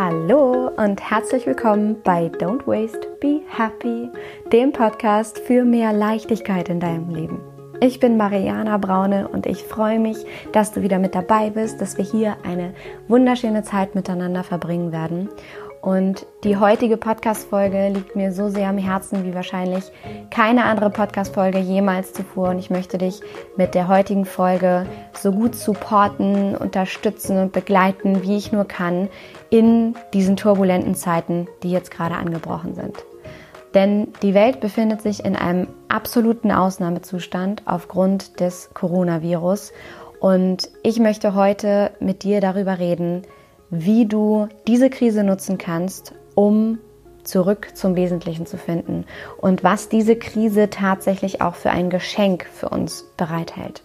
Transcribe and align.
Hallo 0.00 0.70
und 0.76 1.10
herzlich 1.10 1.44
willkommen 1.44 2.00
bei 2.04 2.26
Don't 2.26 2.68
Waste, 2.68 3.00
Be 3.20 3.40
Happy, 3.48 4.08
dem 4.52 4.70
Podcast 4.70 5.40
für 5.40 5.64
mehr 5.64 5.92
Leichtigkeit 5.92 6.68
in 6.68 6.78
deinem 6.78 7.10
Leben. 7.10 7.40
Ich 7.80 7.98
bin 7.98 8.16
Mariana 8.16 8.78
Braune 8.78 9.26
und 9.26 9.44
ich 9.46 9.64
freue 9.64 9.98
mich, 9.98 10.18
dass 10.52 10.70
du 10.70 10.82
wieder 10.82 11.00
mit 11.00 11.16
dabei 11.16 11.50
bist, 11.50 11.80
dass 11.80 11.98
wir 11.98 12.04
hier 12.04 12.36
eine 12.44 12.74
wunderschöne 13.08 13.64
Zeit 13.64 13.96
miteinander 13.96 14.44
verbringen 14.44 14.92
werden. 14.92 15.30
Und 15.88 16.26
die 16.44 16.58
heutige 16.58 16.98
Podcast-Folge 16.98 17.88
liegt 17.88 18.14
mir 18.14 18.30
so 18.30 18.50
sehr 18.50 18.68
am 18.68 18.76
Herzen 18.76 19.24
wie 19.24 19.34
wahrscheinlich 19.34 19.84
keine 20.28 20.66
andere 20.66 20.90
Podcast-Folge 20.90 21.56
jemals 21.60 22.12
zuvor. 22.12 22.50
Und 22.50 22.58
ich 22.58 22.68
möchte 22.68 22.98
dich 22.98 23.22
mit 23.56 23.74
der 23.74 23.88
heutigen 23.88 24.26
Folge 24.26 24.84
so 25.14 25.32
gut 25.32 25.54
supporten, 25.54 26.54
unterstützen 26.54 27.38
und 27.38 27.52
begleiten, 27.52 28.22
wie 28.22 28.36
ich 28.36 28.52
nur 28.52 28.66
kann, 28.66 29.08
in 29.48 29.94
diesen 30.12 30.36
turbulenten 30.36 30.94
Zeiten, 30.94 31.48
die 31.62 31.70
jetzt 31.70 31.90
gerade 31.90 32.16
angebrochen 32.16 32.74
sind. 32.74 33.02
Denn 33.72 34.08
die 34.20 34.34
Welt 34.34 34.60
befindet 34.60 35.00
sich 35.00 35.24
in 35.24 35.36
einem 35.36 35.68
absoluten 35.88 36.52
Ausnahmezustand 36.52 37.62
aufgrund 37.64 38.40
des 38.40 38.68
Coronavirus. 38.74 39.72
Und 40.20 40.68
ich 40.82 40.98
möchte 40.98 41.34
heute 41.34 41.92
mit 41.98 42.24
dir 42.24 42.42
darüber 42.42 42.78
reden, 42.78 43.22
wie 43.70 44.06
du 44.06 44.48
diese 44.66 44.90
Krise 44.90 45.24
nutzen 45.24 45.58
kannst, 45.58 46.14
um 46.34 46.78
zurück 47.24 47.70
zum 47.74 47.94
Wesentlichen 47.94 48.46
zu 48.46 48.56
finden 48.56 49.04
und 49.36 49.62
was 49.62 49.88
diese 49.88 50.16
Krise 50.16 50.70
tatsächlich 50.70 51.42
auch 51.42 51.54
für 51.54 51.70
ein 51.70 51.90
Geschenk 51.90 52.46
für 52.46 52.70
uns 52.70 53.04
bereithält. 53.16 53.82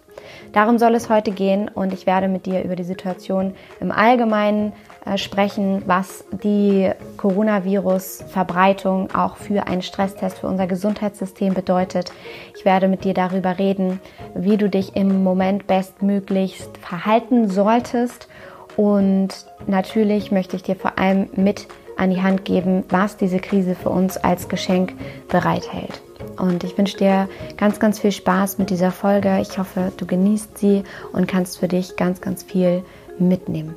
Darum 0.54 0.78
soll 0.78 0.96
es 0.96 1.10
heute 1.10 1.32
gehen 1.32 1.68
und 1.68 1.94
ich 1.94 2.06
werde 2.06 2.28
mit 2.28 2.46
dir 2.46 2.64
über 2.64 2.76
die 2.76 2.84
Situation 2.84 3.56
im 3.82 3.92
Allgemeinen 3.92 4.72
äh, 5.06 5.18
sprechen, 5.18 5.84
was 5.86 6.24
die 6.32 6.92
Coronavirus-Verbreitung 7.18 9.14
auch 9.14 9.36
für 9.36 9.68
einen 9.68 9.82
Stresstest 9.82 10.40
für 10.40 10.48
unser 10.48 10.68
Gesundheitssystem 10.68 11.54
bedeutet. 11.54 12.12
Ich 12.56 12.66
werde 12.66 12.88
mit 12.88 13.04
dir 13.04 13.14
darüber 13.14 13.58
reden, 13.58 14.00
wie 14.36 14.58
du 14.58 14.70
dich 14.70 14.96
im 14.96 15.24
Moment 15.24 15.68
bestmöglichst 15.68 16.78
verhalten 16.78 17.50
solltest 17.50 18.30
und 18.76 19.30
natürlich 19.68 20.32
möchte 20.32 20.56
ich 20.56 20.64
dir 20.64 20.76
vor 20.76 20.98
allem 20.98 21.30
mit 21.36 21.68
an 21.98 22.10
die 22.10 22.22
Hand 22.22 22.46
geben, 22.46 22.84
was 22.90 23.18
diese 23.18 23.40
Krise 23.40 23.76
für 23.76 23.90
uns 23.90 24.18
als 24.18 24.50
Geschenk 24.50 24.94
bereithält. 25.30 26.02
Und 26.38 26.64
ich 26.64 26.78
wünsche 26.78 26.98
dir 26.98 27.30
ganz, 27.58 27.80
ganz 27.80 28.00
viel 28.00 28.12
Spaß 28.12 28.58
mit 28.58 28.70
dieser 28.70 28.92
Folge. 28.92 29.40
Ich 29.42 29.58
hoffe, 29.58 29.92
du 29.98 30.06
genießt 30.06 30.58
sie 30.58 30.84
und 31.12 31.28
kannst 31.28 31.60
für 31.60 31.68
dich 31.68 31.96
ganz, 31.96 32.22
ganz 32.22 32.44
viel 32.44 32.84
mitnehmen. 33.20 33.76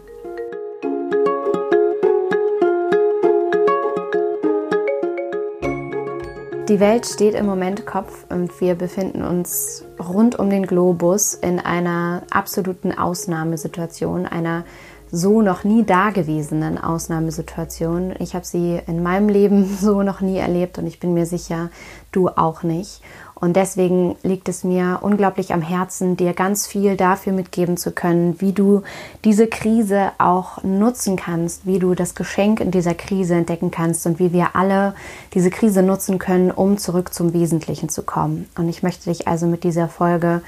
Die 6.69 6.80
Welt 6.80 7.06
steht 7.06 7.34
im 7.34 7.47
Moment 7.47 7.86
Kopf 7.86 8.27
und 8.28 8.61
wir 8.61 8.74
befinden 8.74 9.22
uns 9.22 9.86
rund 9.98 10.39
um 10.39 10.50
den 10.50 10.66
Globus 10.66 11.34
in 11.34 11.58
einer 11.61 12.22
absoluten 12.30 12.97
Ausnahmesituation, 12.97 14.27
einer 14.27 14.64
so 15.11 15.41
noch 15.41 15.64
nie 15.64 15.84
dagewesenen 15.84 16.78
Ausnahmesituation. 16.78 18.14
Ich 18.19 18.34
habe 18.34 18.44
sie 18.44 18.80
in 18.86 19.02
meinem 19.02 19.28
Leben 19.28 19.64
so 19.80 20.02
noch 20.02 20.20
nie 20.20 20.39
erlebt 20.39 20.78
und 20.78 20.86
ich 20.86 21.00
bin 21.00 21.14
mir 21.14 21.27
sicher, 21.27 21.70
du 22.12 22.28
auch 22.28 22.62
nicht. 22.62 23.00
Und 23.39 23.55
deswegen 23.55 24.17
liegt 24.23 24.48
es 24.48 24.65
mir 24.65 25.01
unglaublich 25.03 25.53
am 25.53 25.61
Herzen, 25.61 26.17
dir 26.17 26.33
ganz 26.33 26.67
viel 26.67 26.97
dafür 26.97 27.34
mitgeben 27.34 27.77
zu 27.77 27.92
können, 27.92 28.41
wie 28.41 28.53
du 28.53 28.83
diese 29.25 29.47
Krise 29.47 30.12
auch 30.17 30.65
nutzen 30.65 31.17
kannst, 31.17 31.67
wie 31.67 31.79
du 31.79 31.95
das 31.95 32.14
Geschenk 32.14 32.61
in 32.61 32.70
dieser 32.70 32.95
Krise 32.95 33.34
entdecken 33.34 33.70
kannst 33.70 34.07
und 34.07 34.19
wie 34.19 34.33
wir 34.33 34.57
alle 34.57 34.95
diese 35.34 35.51
Krise 35.51 35.83
nutzen 35.83 36.19
können, 36.19 36.51
um 36.51 36.79
zurück 36.79 37.12
zum 37.12 37.34
Wesentlichen 37.34 37.91
zu 37.91 38.05
kommen. 38.05 38.48
Und 38.57 38.70
ich 38.70 38.83
möchte 38.83 39.11
dich 39.11 39.29
also 39.29 39.46
mit 39.46 39.64
dieser 39.64 39.89
Folge 39.89 40.41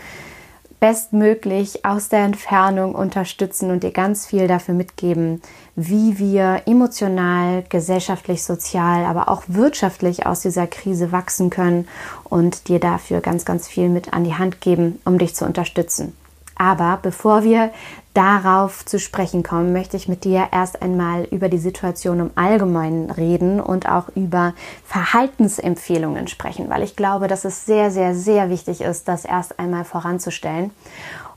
bestmöglich 0.81 1.85
aus 1.85 2.09
der 2.09 2.21
Entfernung 2.21 2.95
unterstützen 2.95 3.71
und 3.71 3.83
dir 3.83 3.91
ganz 3.91 4.27
viel 4.27 4.47
dafür 4.47 4.75
mitgeben, 4.75 5.43
wie 5.75 6.19
wir 6.19 6.63
emotional, 6.67 7.65
gesellschaftlich, 7.69 8.45
sozial, 8.45 9.05
aber 9.05 9.29
auch 9.29 9.43
wirtschaftlich 9.49 10.27
aus 10.27 10.41
dieser 10.41 10.67
Krise 10.67 11.13
wachsen 11.13 11.51
können 11.51 11.89
und 12.25 12.69
dir 12.69 12.79
dafür 12.79 13.21
ganz, 13.21 13.45
ganz 13.45 13.67
viel 13.69 13.89
mit 13.89 14.13
an 14.13 14.25
die 14.25 14.35
Hand 14.35 14.61
geben, 14.61 15.01
um 15.05 15.19
dich 15.19 15.35
zu 15.35 15.45
unterstützen. 15.45 16.17
Aber 16.57 16.99
bevor 17.01 17.45
wir 17.45 17.71
darauf 18.19 18.85
zu 18.85 18.99
sprechen 18.99 19.45
kommen, 19.45 19.73
möchte 19.73 19.97
ich 19.97 20.09
mit 20.09 20.25
dir 20.25 20.49
erst 20.51 20.83
einmal 20.83 21.23
über 21.31 21.49
die 21.49 21.59
Situation 21.59 22.19
im 22.19 22.31
Allgemeinen 22.35 23.13
reden 23.13 23.61
und 23.61 23.89
auch 23.89 24.09
über 24.17 24.55
Verhaltensempfehlungen 24.85 26.27
sprechen, 26.27 26.69
weil 26.69 26.83
ich 26.83 26.97
glaube, 26.97 27.29
dass 27.29 27.45
es 27.45 27.65
sehr, 27.65 27.93
sehr, 27.93 28.17
sehr 28.17 28.51
wichtig 28.51 28.81
ist, 28.81 29.07
das 29.07 29.25
erst 29.25 29.61
einmal 29.61 29.85
voranzustellen. 29.85 30.73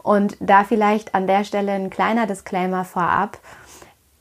Und 0.02 0.36
da 0.40 0.64
vielleicht 0.64 1.14
an 1.14 1.28
der 1.28 1.44
Stelle 1.44 1.74
ein 1.74 1.92
kleiner 1.92 2.26
Disclaimer 2.26 2.84
vorab 2.84 3.38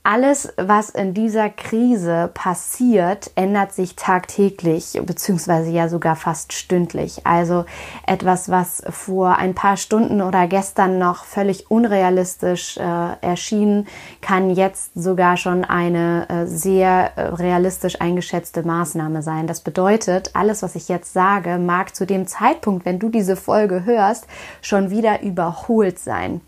alles, 0.03 0.51
was 0.57 0.89
in 0.89 1.13
dieser 1.13 1.51
Krise 1.51 2.31
passiert, 2.33 3.31
ändert 3.35 3.73
sich 3.73 3.97
tagtäglich, 3.97 4.99
beziehungsweise 5.05 5.71
ja 5.71 5.91
sogar 5.91 6.17
fast 6.17 6.55
stündlich. 6.55 7.27
Also 7.27 7.67
etwas, 8.07 8.49
was 8.49 8.83
vor 8.89 9.37
ein 9.37 9.55
paar 9.55 9.77
Stunden 9.77 10.23
oder 10.23 10.47
gestern 10.47 10.99
noch 10.99 11.25
völlig 11.25 11.71
unrealistisch 11.71 12.79
äh, 12.79 13.17
erschien, 13.21 13.87
kann 14.23 14.49
jetzt 14.49 14.93
sogar 14.95 15.37
schon 15.37 15.67
eine 15.67 16.27
äh, 16.31 16.47
sehr 16.47 17.13
äh, 17.17 17.23
realistisch 17.35 18.01
eingeschätzte 18.01 18.63
Maßnahme 18.63 19.23
sein. 19.23 19.47
Das 19.47 19.61
bedeutet, 19.61 20.31
alles, 20.33 20.63
was 20.63 20.77
ich 20.77 20.89
jetzt 20.89 21.13
sage, 21.13 21.59
mag 21.59 21.95
zu 21.95 22.07
dem 22.07 22.27
Zeitpunkt, 22.27 22.87
wenn 22.87 22.99
du 22.99 23.11
diese 23.11 23.37
Folge 23.37 23.85
hörst, 23.85 24.27
schon 24.63 24.91
wieder 24.91 25.21
überholt 25.21 25.99
sein. 25.99 26.41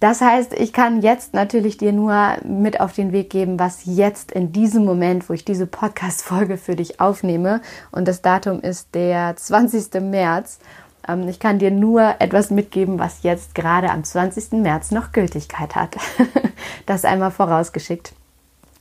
Das 0.00 0.22
heißt, 0.22 0.54
ich 0.54 0.72
kann 0.72 1.02
jetzt 1.02 1.34
natürlich 1.34 1.76
dir 1.76 1.92
nur 1.92 2.38
mit 2.42 2.80
auf 2.80 2.94
den 2.94 3.12
Weg 3.12 3.28
geben, 3.28 3.58
was 3.58 3.82
jetzt 3.84 4.32
in 4.32 4.50
diesem 4.50 4.86
Moment, 4.86 5.28
wo 5.28 5.34
ich 5.34 5.44
diese 5.44 5.66
Podcast-Folge 5.66 6.56
für 6.56 6.74
dich 6.74 7.00
aufnehme, 7.00 7.60
und 7.92 8.08
das 8.08 8.22
Datum 8.22 8.60
ist 8.60 8.94
der 8.94 9.36
20. 9.36 10.00
März. 10.00 10.58
Ähm, 11.06 11.28
ich 11.28 11.38
kann 11.38 11.58
dir 11.58 11.70
nur 11.70 12.14
etwas 12.18 12.50
mitgeben, 12.50 12.98
was 12.98 13.22
jetzt 13.22 13.54
gerade 13.54 13.90
am 13.90 14.02
20. 14.02 14.52
März 14.52 14.90
noch 14.90 15.12
Gültigkeit 15.12 15.76
hat. 15.76 15.98
das 16.86 17.04
einmal 17.04 17.30
vorausgeschickt. 17.30 18.14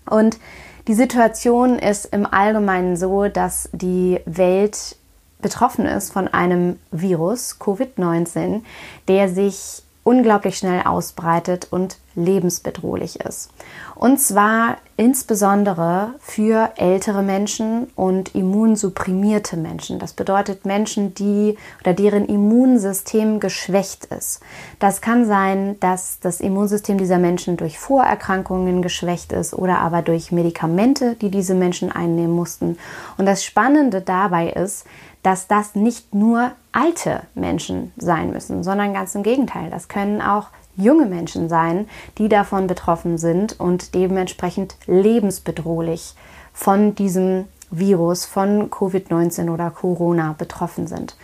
Und 0.09 0.39
die 0.87 0.93
Situation 0.93 1.77
ist 1.77 2.05
im 2.05 2.25
Allgemeinen 2.25 2.95
so, 2.95 3.27
dass 3.27 3.69
die 3.73 4.21
Welt 4.25 4.95
betroffen 5.41 5.85
ist 5.85 6.11
von 6.11 6.29
einem 6.29 6.79
Virus, 6.91 7.57
Covid-19, 7.59 8.61
der 9.07 9.27
sich 9.27 9.83
unglaublich 10.09 10.57
schnell 10.57 10.81
ausbreitet 10.87 11.67
und 11.69 11.99
lebensbedrohlich 12.15 13.19
ist. 13.19 13.51
Und 13.93 14.19
zwar 14.19 14.77
insbesondere 14.97 16.15
für 16.19 16.71
ältere 16.77 17.21
Menschen 17.21 17.91
und 17.95 18.33
immunsupprimierte 18.33 19.55
Menschen. 19.55 19.99
Das 19.99 20.13
bedeutet 20.13 20.65
Menschen, 20.65 21.13
die 21.13 21.57
oder 21.81 21.93
deren 21.93 22.25
Immunsystem 22.25 23.39
geschwächt 23.39 24.05
ist. 24.05 24.39
Das 24.79 24.99
kann 24.99 25.27
sein, 25.27 25.79
dass 25.79 26.19
das 26.19 26.41
Immunsystem 26.41 26.97
dieser 26.97 27.19
Menschen 27.19 27.55
durch 27.55 27.77
Vorerkrankungen 27.77 28.81
geschwächt 28.81 29.31
ist 29.31 29.53
oder 29.53 29.77
aber 29.77 30.01
durch 30.01 30.31
Medikamente, 30.31 31.17
die 31.21 31.29
diese 31.29 31.53
Menschen 31.53 31.91
einnehmen 31.91 32.33
mussten. 32.33 32.79
Und 33.19 33.27
das 33.27 33.43
Spannende 33.43 34.01
dabei 34.01 34.49
ist, 34.49 34.87
dass 35.21 35.47
das 35.47 35.75
nicht 35.75 36.15
nur 36.15 36.51
alte 36.71 37.21
Menschen 37.35 37.91
sein 37.97 38.31
müssen, 38.31 38.63
sondern 38.63 38.93
ganz 38.93 39.15
im 39.15 39.23
Gegenteil. 39.23 39.69
Das 39.69 39.87
können 39.87 40.21
auch 40.21 40.47
junge 40.75 41.05
Menschen 41.05 41.49
sein, 41.49 41.87
die 42.17 42.29
davon 42.29 42.67
betroffen 42.67 43.17
sind 43.17 43.59
und 43.59 43.95
dementsprechend 43.95 44.75
lebensbedrohlich 44.85 46.15
von 46.53 46.95
diesem 46.95 47.45
Virus, 47.71 48.25
von 48.25 48.69
Covid-19 48.69 49.51
oder 49.51 49.69
Corona 49.69 50.35
betroffen 50.37 50.87
sind. 50.87 51.15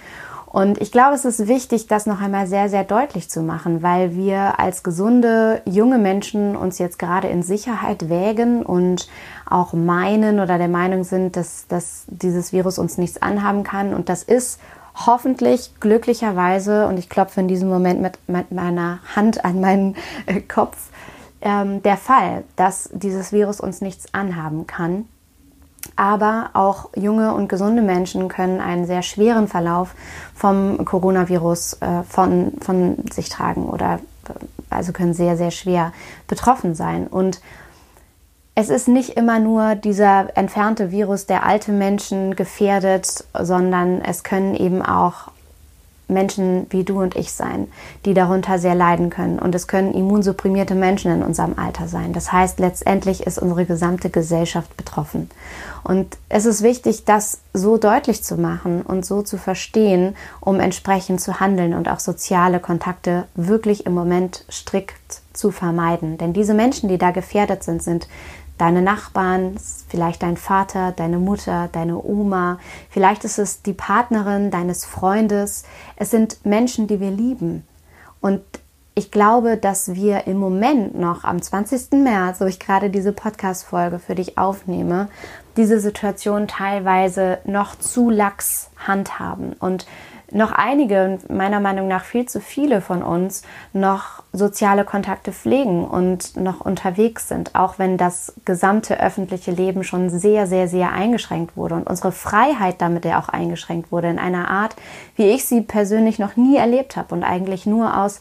Und 0.56 0.80
ich 0.82 0.94
glaube, 0.94 1.16
es 1.16 1.26
ist 1.26 1.50
wichtig, 1.50 1.88
das 1.88 2.06
noch 2.06 2.22
einmal 2.22 2.48
sehr, 2.48 2.70
sehr 2.70 2.86
deutlich 2.86 3.30
zu 3.30 3.42
machen, 3.42 3.84
weil 3.84 4.16
wir 4.16 4.58
als 4.58 4.84
gesunde 4.84 5.62
junge 5.66 5.98
Menschen 5.98 6.56
uns 6.56 6.78
jetzt 6.78 6.98
gerade 6.98 7.28
in 7.28 7.44
Sicherheit 7.44 8.08
wägen 8.08 8.64
und 8.64 9.10
auch 9.46 9.74
meinen 9.74 10.40
oder 10.40 10.58
der 10.58 10.70
Meinung 10.70 11.04
sind, 11.04 11.36
dass, 11.36 11.68
dass 11.68 12.06
dieses 12.08 12.54
Virus 12.54 12.80
uns 12.80 12.98
nichts 12.98 13.22
anhaben 13.22 13.64
kann. 13.64 13.94
Und 13.94 14.08
das 14.08 14.24
ist 14.24 14.62
hoffentlich 14.96 15.72
glücklicherweise, 15.80 16.88
und 16.88 16.98
ich 16.98 17.10
klopfe 17.10 17.42
in 17.42 17.48
diesem 17.48 17.70
Moment 17.70 18.02
mit, 18.02 18.52
meiner 18.52 19.00
Hand 19.16 19.44
an 19.44 19.60
meinen 19.60 19.96
äh, 20.26 20.42
Kopf, 20.42 20.90
ähm, 21.42 21.84
der 21.84 21.98
Fall, 21.98 22.44
dass 22.56 22.90
dieses 22.94 23.32
Virus 23.32 23.60
uns 23.60 23.82
nichts 23.82 24.14
anhaben 24.14 24.68
kann. 24.68 25.08
Aber 25.96 26.50
auch 26.54 26.90
junge 26.96 27.34
und 27.34 27.48
gesunde 27.48 27.82
Menschen 27.82 28.28
können 28.28 28.60
einen 28.60 28.88
sehr 28.88 29.04
schweren 29.04 29.48
Verlauf 29.48 29.94
vom 30.34 30.84
Coronavirus 30.84 31.74
äh, 31.82 32.04
von, 32.04 32.54
von 32.62 32.98
sich 33.12 33.30
tragen 33.30 33.66
oder 33.70 34.00
also 34.70 34.92
können 34.92 35.14
sehr, 35.14 35.38
sehr 35.38 35.52
schwer 35.52 35.94
betroffen 36.28 36.74
sein. 36.74 37.08
Und 37.08 37.40
es 38.56 38.70
ist 38.70 38.88
nicht 38.88 39.12
immer 39.12 39.40
nur 39.40 39.76
dieser 39.76 40.36
entfernte 40.38 40.90
Virus, 40.90 41.26
der 41.26 41.46
alte 41.46 41.74
Menschen 41.74 42.38
gefährdet, 42.38 43.26
sondern 43.38 44.02
es 44.02 44.24
können 44.24 44.56
eben 44.56 44.82
auch 44.82 45.30
Menschen 46.08 46.68
wie 46.70 46.84
du 46.84 47.02
und 47.02 47.16
ich 47.16 47.32
sein, 47.32 47.68
die 48.06 48.14
darunter 48.14 48.60
sehr 48.60 48.76
leiden 48.76 49.10
können. 49.10 49.40
Und 49.40 49.56
es 49.56 49.68
können 49.68 49.94
immunsupprimierte 49.94 50.76
Menschen 50.76 51.12
in 51.12 51.24
unserem 51.24 51.58
Alter 51.58 51.88
sein. 51.88 52.14
Das 52.14 52.32
heißt, 52.32 52.60
letztendlich 52.60 53.26
ist 53.26 53.40
unsere 53.40 53.66
gesamte 53.66 54.10
Gesellschaft 54.10 54.78
betroffen. 54.78 55.30
Und 55.84 56.18
es 56.30 56.46
ist 56.46 56.64
wichtig, 56.64 57.06
das 57.06 57.40
so 57.54 57.78
deutlich 57.78 58.24
zu 58.24 58.38
machen 58.38 58.84
und 58.84 59.06
so 59.06 59.22
zu 59.22 59.38
verstehen, 59.38 60.16
um 60.40 60.60
entsprechend 60.60 61.22
zu 61.22 61.40
handeln 61.40 61.74
und 61.74 61.90
auch 61.90 62.00
soziale 62.00 62.60
Kontakte 62.60 63.26
wirklich 63.36 63.86
im 63.86 63.94
Moment 63.94 64.46
strikt 64.50 65.22
zu 65.34 65.52
vermeiden. 65.52 66.18
Denn 66.18 66.34
diese 66.34 66.54
Menschen, 66.54 66.88
die 66.88 66.98
da 66.98 67.12
gefährdet 67.12 67.64
sind, 67.64 67.84
sind 67.84 68.08
deine 68.58 68.82
Nachbarn, 68.82 69.58
vielleicht 69.90 70.24
dein 70.24 70.38
Vater, 70.38 70.92
deine 70.92 71.20
Mutter, 71.20 71.70
deine 71.72 72.02
Oma, 72.02 72.60
vielleicht 72.90 73.24
ist 73.26 73.38
es 73.38 73.62
die 73.62 73.74
Partnerin 73.74 74.52
deines 74.52 74.86
Freundes. 74.86 75.64
Es 75.96 76.12
sind 76.12 76.46
Menschen, 76.46 76.88
die 76.88 77.00
wir 77.00 77.12
lieben. 77.12 77.68
Und 78.22 78.42
ich 78.98 79.12
glaube, 79.12 79.58
dass 79.58 79.94
wir 79.94 80.26
im 80.26 80.38
Moment 80.38 80.98
noch 80.98 81.26
am 81.26 81.42
20. 81.42 82.02
März, 82.02 82.40
wo 82.40 82.46
ich 82.46 82.60
gerade 82.60 82.90
diese 82.90 83.12
Podcast-Folge 83.12 84.00
für 84.00 84.16
dich 84.16 84.38
aufnehme, 84.38 85.10
diese 85.58 85.82
Situation 85.82 86.48
teilweise 86.48 87.40
noch 87.44 87.76
zu 87.76 88.10
lax 88.10 88.70
handhaben 88.78 89.54
und 89.54 89.86
noch 90.32 90.52
einige, 90.52 91.20
meiner 91.30 91.60
Meinung 91.60 91.88
nach 91.88 92.04
viel 92.04 92.26
zu 92.26 92.40
viele 92.40 92.82
von 92.82 93.04
uns, 93.04 93.44
noch 93.74 94.24
soziale 94.34 94.84
Kontakte 94.84 95.32
pflegen 95.32 95.86
und 95.86 96.36
noch 96.36 96.62
unterwegs 96.62 97.28
sind, 97.28 97.56
auch 97.56 97.80
wenn 97.80 97.98
das 97.98 98.34
gesamte 98.44 99.00
öffentliche 99.00 99.52
Leben 99.52 99.84
schon 99.84 100.10
sehr, 100.10 100.48
sehr, 100.48 100.68
sehr 100.68 100.92
eingeschränkt 100.92 101.56
wurde 101.56 101.76
und 101.76 101.88
unsere 101.88 102.12
Freiheit 102.12 102.82
damit 102.82 103.06
ja 103.06 103.20
auch 103.20 103.30
eingeschränkt 103.30 103.92
wurde 103.92 104.10
in 104.10 104.20
einer 104.20 104.50
Art, 104.50 104.76
wie 105.16 105.30
ich 105.30 105.46
sie 105.46 105.62
persönlich 105.62 106.20
noch 106.20 106.36
nie 106.36 106.58
erlebt 106.58 106.96
habe 106.98 107.14
und 107.14 107.24
eigentlich 107.24 107.66
nur 107.66 107.98
aus 107.98 108.20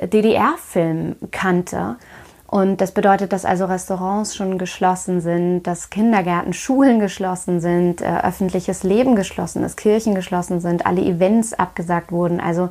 DDR-Filmen 0.00 1.16
kannte. 1.30 1.96
Und 2.46 2.80
das 2.80 2.92
bedeutet, 2.92 3.32
dass 3.32 3.44
also 3.44 3.64
Restaurants 3.64 4.36
schon 4.36 4.58
geschlossen 4.58 5.20
sind, 5.20 5.62
dass 5.64 5.90
Kindergärten, 5.90 6.52
Schulen 6.52 7.00
geschlossen 7.00 7.60
sind, 7.60 8.00
äh, 8.00 8.20
öffentliches 8.22 8.82
Leben 8.82 9.16
geschlossen 9.16 9.64
ist, 9.64 9.76
Kirchen 9.76 10.14
geschlossen 10.14 10.60
sind, 10.60 10.86
alle 10.86 11.02
Events 11.02 11.54
abgesagt 11.54 12.12
wurden. 12.12 12.40
Also 12.40 12.68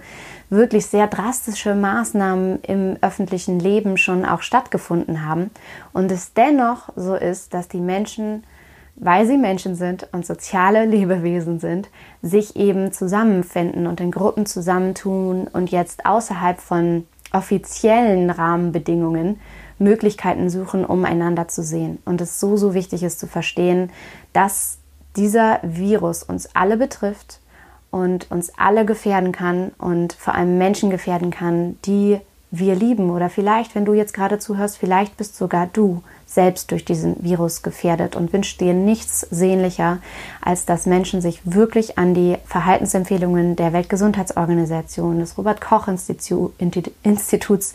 wirklich 0.49 0.85
sehr 0.85 1.07
drastische 1.07 1.73
Maßnahmen 1.75 2.61
im 2.61 2.97
öffentlichen 3.01 3.59
Leben 3.59 3.97
schon 3.97 4.25
auch 4.25 4.41
stattgefunden 4.41 5.25
haben. 5.25 5.49
Und 5.91 6.11
es 6.11 6.33
dennoch 6.33 6.89
so 6.95 7.15
ist, 7.15 7.53
dass 7.53 7.67
die 7.67 7.81
Menschen, 7.81 8.43
weil 8.95 9.25
sie 9.25 9.37
Menschen 9.37 9.75
sind 9.75 10.07
und 10.11 10.25
soziale 10.25 10.85
Lebewesen 10.85 11.59
sind, 11.59 11.89
sich 12.21 12.55
eben 12.55 12.91
zusammenfinden 12.91 13.87
und 13.87 13.99
in 13.99 14.11
Gruppen 14.11 14.45
zusammentun 14.45 15.47
und 15.51 15.71
jetzt 15.71 16.05
außerhalb 16.05 16.61
von 16.61 17.07
offiziellen 17.33 18.29
Rahmenbedingungen 18.29 19.39
Möglichkeiten 19.83 20.49
suchen, 20.49 20.85
um 20.85 21.05
einander 21.05 21.47
zu 21.47 21.61
sehen. 21.61 21.99
Und 22.05 22.21
es 22.21 22.39
so, 22.39 22.57
so 22.57 22.73
wichtig 22.73 23.03
ist 23.03 23.19
zu 23.19 23.27
verstehen, 23.27 23.91
dass 24.31 24.77
dieser 25.15 25.59
Virus 25.61 26.23
uns 26.23 26.49
alle 26.55 26.77
betrifft 26.77 27.39
und 27.91 28.31
uns 28.31 28.51
alle 28.57 28.85
gefährden 28.85 29.31
kann 29.31 29.71
und 29.77 30.13
vor 30.13 30.33
allem 30.33 30.57
Menschen 30.57 30.89
gefährden 30.89 31.29
kann, 31.29 31.77
die 31.85 32.19
wir 32.49 32.75
lieben. 32.75 33.09
Oder 33.09 33.29
vielleicht, 33.29 33.75
wenn 33.75 33.85
du 33.85 33.93
jetzt 33.93 34.13
gerade 34.13 34.39
zuhörst, 34.39 34.77
vielleicht 34.77 35.17
bist 35.17 35.35
sogar 35.35 35.67
du 35.67 36.01
selbst 36.25 36.71
durch 36.71 36.85
diesen 36.85 37.23
Virus 37.23 37.61
gefährdet 37.63 38.15
und 38.15 38.31
wünschst 38.31 38.61
dir 38.61 38.73
nichts 38.73 39.21
sehnlicher, 39.21 39.99
als 40.41 40.65
dass 40.65 40.85
Menschen 40.85 41.21
sich 41.21 41.41
wirklich 41.45 41.97
an 41.97 42.13
die 42.13 42.37
Verhaltensempfehlungen 42.45 43.55
der 43.55 43.73
Weltgesundheitsorganisation, 43.73 45.19
des 45.19 45.37
Robert 45.37 45.61
Koch 45.61 45.87
Instituts 45.87 47.73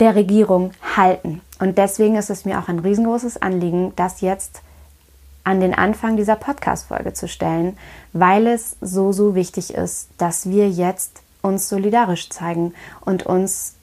der 0.00 0.14
Regierung 0.14 0.72
halten. 0.96 1.42
Und 1.58 1.78
deswegen 1.78 2.16
ist 2.16 2.30
es 2.30 2.44
mir 2.44 2.58
auch 2.58 2.68
ein 2.68 2.78
riesengroßes 2.78 3.40
Anliegen, 3.40 3.92
das 3.96 4.22
jetzt 4.22 4.62
an 5.44 5.60
den 5.60 5.74
Anfang 5.74 6.16
dieser 6.16 6.36
Podcast-Folge 6.36 7.12
zu 7.12 7.28
stellen, 7.28 7.76
weil 8.12 8.46
es 8.46 8.76
so, 8.80 9.12
so 9.12 9.34
wichtig 9.34 9.74
ist, 9.74 10.08
dass 10.18 10.48
wir 10.48 10.68
jetzt 10.68 11.22
uns 11.42 11.68
solidarisch 11.68 12.28
zeigen 12.30 12.74
und 13.00 13.24
uns 13.24 13.74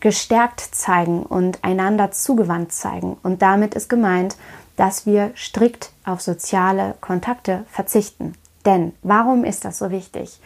gestärkt 0.00 0.60
zeigen 0.60 1.22
und 1.22 1.62
einander 1.62 2.10
zugewandt 2.10 2.72
zeigen. 2.72 3.18
Und 3.22 3.42
damit 3.42 3.74
ist 3.74 3.88
gemeint, 3.88 4.36
dass 4.76 5.04
wir 5.04 5.32
strikt 5.36 5.92
auf 6.04 6.22
soziale 6.22 6.94
Kontakte 7.00 7.64
verzichten. 7.70 8.34
Denn 8.64 8.92
warum 9.02 9.44
ist 9.44 9.64
das 9.64 9.78
so 9.78 9.90
wichtig? 9.90 10.40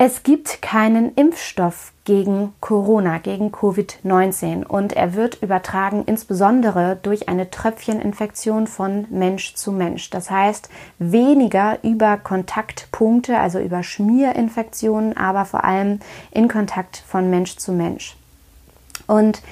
Es 0.00 0.22
gibt 0.22 0.62
keinen 0.62 1.12
Impfstoff 1.16 1.92
gegen 2.04 2.54
Corona, 2.60 3.18
gegen 3.18 3.50
Covid-19 3.50 4.64
und 4.64 4.92
er 4.92 5.14
wird 5.14 5.42
übertragen 5.42 6.04
insbesondere 6.06 6.96
durch 7.02 7.28
eine 7.28 7.50
Tröpfcheninfektion 7.50 8.68
von 8.68 9.08
Mensch 9.10 9.54
zu 9.56 9.72
Mensch. 9.72 10.08
Das 10.10 10.30
heißt 10.30 10.68
weniger 11.00 11.82
über 11.82 12.16
Kontaktpunkte, 12.16 13.40
also 13.40 13.58
über 13.58 13.82
Schmierinfektionen, 13.82 15.16
aber 15.16 15.44
vor 15.44 15.64
allem 15.64 15.98
in 16.30 16.46
Kontakt 16.46 17.02
von 17.04 17.28
Mensch 17.28 17.56
zu 17.56 17.72
Mensch. 17.72 18.16
Und 19.08 19.42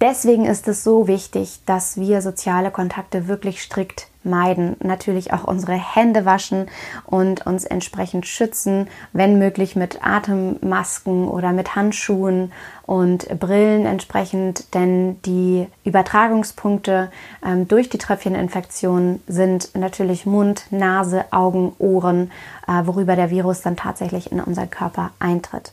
deswegen 0.00 0.44
ist 0.44 0.68
es 0.68 0.84
so 0.84 1.08
wichtig, 1.08 1.58
dass 1.66 1.96
wir 1.96 2.22
soziale 2.22 2.70
Kontakte 2.70 3.26
wirklich 3.26 3.60
strikt 3.60 4.11
meiden. 4.24 4.76
Natürlich 4.80 5.32
auch 5.32 5.44
unsere 5.44 5.72
Hände 5.72 6.24
waschen 6.24 6.66
und 7.06 7.46
uns 7.46 7.64
entsprechend 7.64 8.26
schützen, 8.26 8.88
wenn 9.12 9.38
möglich 9.38 9.76
mit 9.76 10.04
Atemmasken 10.04 11.28
oder 11.28 11.52
mit 11.52 11.74
Handschuhen 11.74 12.52
und 12.84 13.28
Brillen 13.38 13.86
entsprechend, 13.86 14.74
denn 14.74 15.20
die 15.22 15.66
Übertragungspunkte 15.84 17.10
ähm, 17.44 17.68
durch 17.68 17.88
die 17.88 17.98
Tröpfcheninfektion 17.98 19.20
sind 19.26 19.74
natürlich 19.74 20.26
Mund, 20.26 20.66
Nase, 20.70 21.24
Augen, 21.30 21.74
Ohren, 21.78 22.30
äh, 22.66 22.86
worüber 22.86 23.16
der 23.16 23.30
Virus 23.30 23.62
dann 23.62 23.76
tatsächlich 23.76 24.32
in 24.32 24.40
unseren 24.40 24.70
Körper 24.70 25.10
eintritt. 25.18 25.72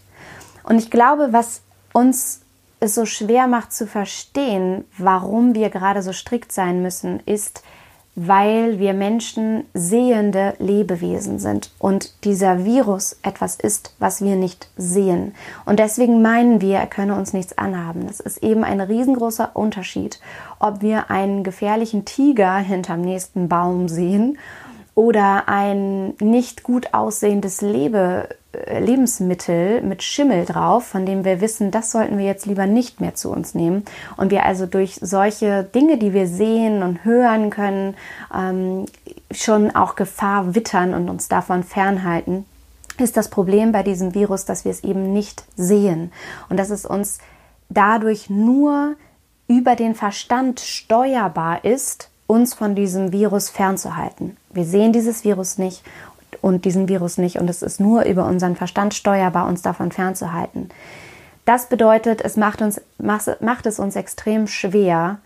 Und 0.63 0.77
ich 0.77 0.91
glaube, 0.91 1.29
was 1.31 1.61
uns 1.93 2.41
es 2.79 2.95
so 2.95 3.05
schwer 3.05 3.47
macht 3.47 3.73
zu 3.73 3.87
verstehen, 3.87 4.85
warum 4.97 5.53
wir 5.53 5.69
gerade 5.69 6.01
so 6.01 6.13
strikt 6.13 6.51
sein 6.51 6.81
müssen, 6.81 7.19
ist, 7.25 7.63
weil 8.15 8.79
wir 8.79 8.93
Menschen 8.93 9.63
sehende 9.73 10.53
Lebewesen 10.59 11.39
sind 11.39 11.71
und 11.79 12.25
dieser 12.25 12.65
Virus 12.65 13.17
etwas 13.23 13.55
ist, 13.55 13.95
was 13.99 14.21
wir 14.21 14.35
nicht 14.35 14.69
sehen. 14.75 15.33
Und 15.65 15.79
deswegen 15.79 16.21
meinen 16.21 16.59
wir, 16.59 16.77
er 16.77 16.87
könne 16.87 17.15
uns 17.15 17.33
nichts 17.33 17.57
anhaben. 17.57 18.07
Das 18.07 18.19
ist 18.19 18.43
eben 18.43 18.63
ein 18.63 18.81
riesengroßer 18.81 19.51
Unterschied, 19.55 20.19
ob 20.59 20.81
wir 20.81 21.09
einen 21.09 21.43
gefährlichen 21.43 22.03
Tiger 22.03 22.57
hinterm 22.57 23.01
nächsten 23.01 23.47
Baum 23.47 23.87
sehen 23.87 24.37
oder 24.95 25.47
ein 25.47 26.15
nicht 26.19 26.63
gut 26.63 26.93
aussehendes 26.93 27.61
Lebe, 27.61 28.29
äh, 28.51 28.79
Lebensmittel 28.79 29.81
mit 29.81 30.03
Schimmel 30.03 30.45
drauf, 30.45 30.85
von 30.85 31.05
dem 31.05 31.23
wir 31.23 31.39
wissen, 31.41 31.71
das 31.71 31.91
sollten 31.91 32.17
wir 32.17 32.25
jetzt 32.25 32.45
lieber 32.45 32.65
nicht 32.65 32.99
mehr 32.99 33.15
zu 33.15 33.31
uns 33.31 33.53
nehmen. 33.53 33.85
Und 34.17 34.31
wir 34.31 34.45
also 34.45 34.65
durch 34.65 34.95
solche 35.01 35.63
Dinge, 35.63 35.97
die 35.97 36.13
wir 36.13 36.27
sehen 36.27 36.83
und 36.83 37.05
hören 37.05 37.49
können, 37.49 37.95
ähm, 38.35 38.85
schon 39.31 39.75
auch 39.75 39.95
Gefahr 39.95 40.55
wittern 40.55 40.93
und 40.93 41.09
uns 41.09 41.27
davon 41.27 41.63
fernhalten, 41.63 42.45
ist 42.97 43.15
das 43.17 43.29
Problem 43.29 43.71
bei 43.71 43.83
diesem 43.83 44.13
Virus, 44.13 44.45
dass 44.45 44.65
wir 44.65 44.71
es 44.71 44.83
eben 44.83 45.13
nicht 45.13 45.43
sehen 45.55 46.11
und 46.49 46.57
dass 46.57 46.69
es 46.69 46.85
uns 46.85 47.19
dadurch 47.69 48.29
nur 48.29 48.95
über 49.47 49.75
den 49.75 49.95
Verstand 49.95 50.59
steuerbar 50.59 51.63
ist, 51.63 52.08
uns 52.29 52.53
von 52.53 52.75
diesem 52.75 53.11
Virus 53.11 53.49
fernzuhalten. 53.49 54.37
Wir 54.51 54.63
sehen 54.63 54.93
dieses 54.93 55.23
Virus 55.23 55.57
nicht 55.57 55.81
und 56.41 56.63
diesen 56.63 56.87
Virus 56.87 57.17
nicht 57.17 57.39
und 57.39 57.49
es 57.49 57.63
ist 57.63 57.79
nur 57.79 58.05
über 58.05 58.27
unseren 58.27 58.55
Verstand 58.55 58.93
steuerbar, 58.93 59.47
uns 59.47 59.63
davon 59.63 59.91
fernzuhalten. 59.91 60.69
Das 61.45 61.69
bedeutet, 61.69 62.21
es 62.21 62.37
macht, 62.37 62.61
uns, 62.61 62.79
macht 62.99 63.65
es 63.65 63.79
uns 63.79 63.95
extrem 63.95 64.45
schwer, 64.45 65.17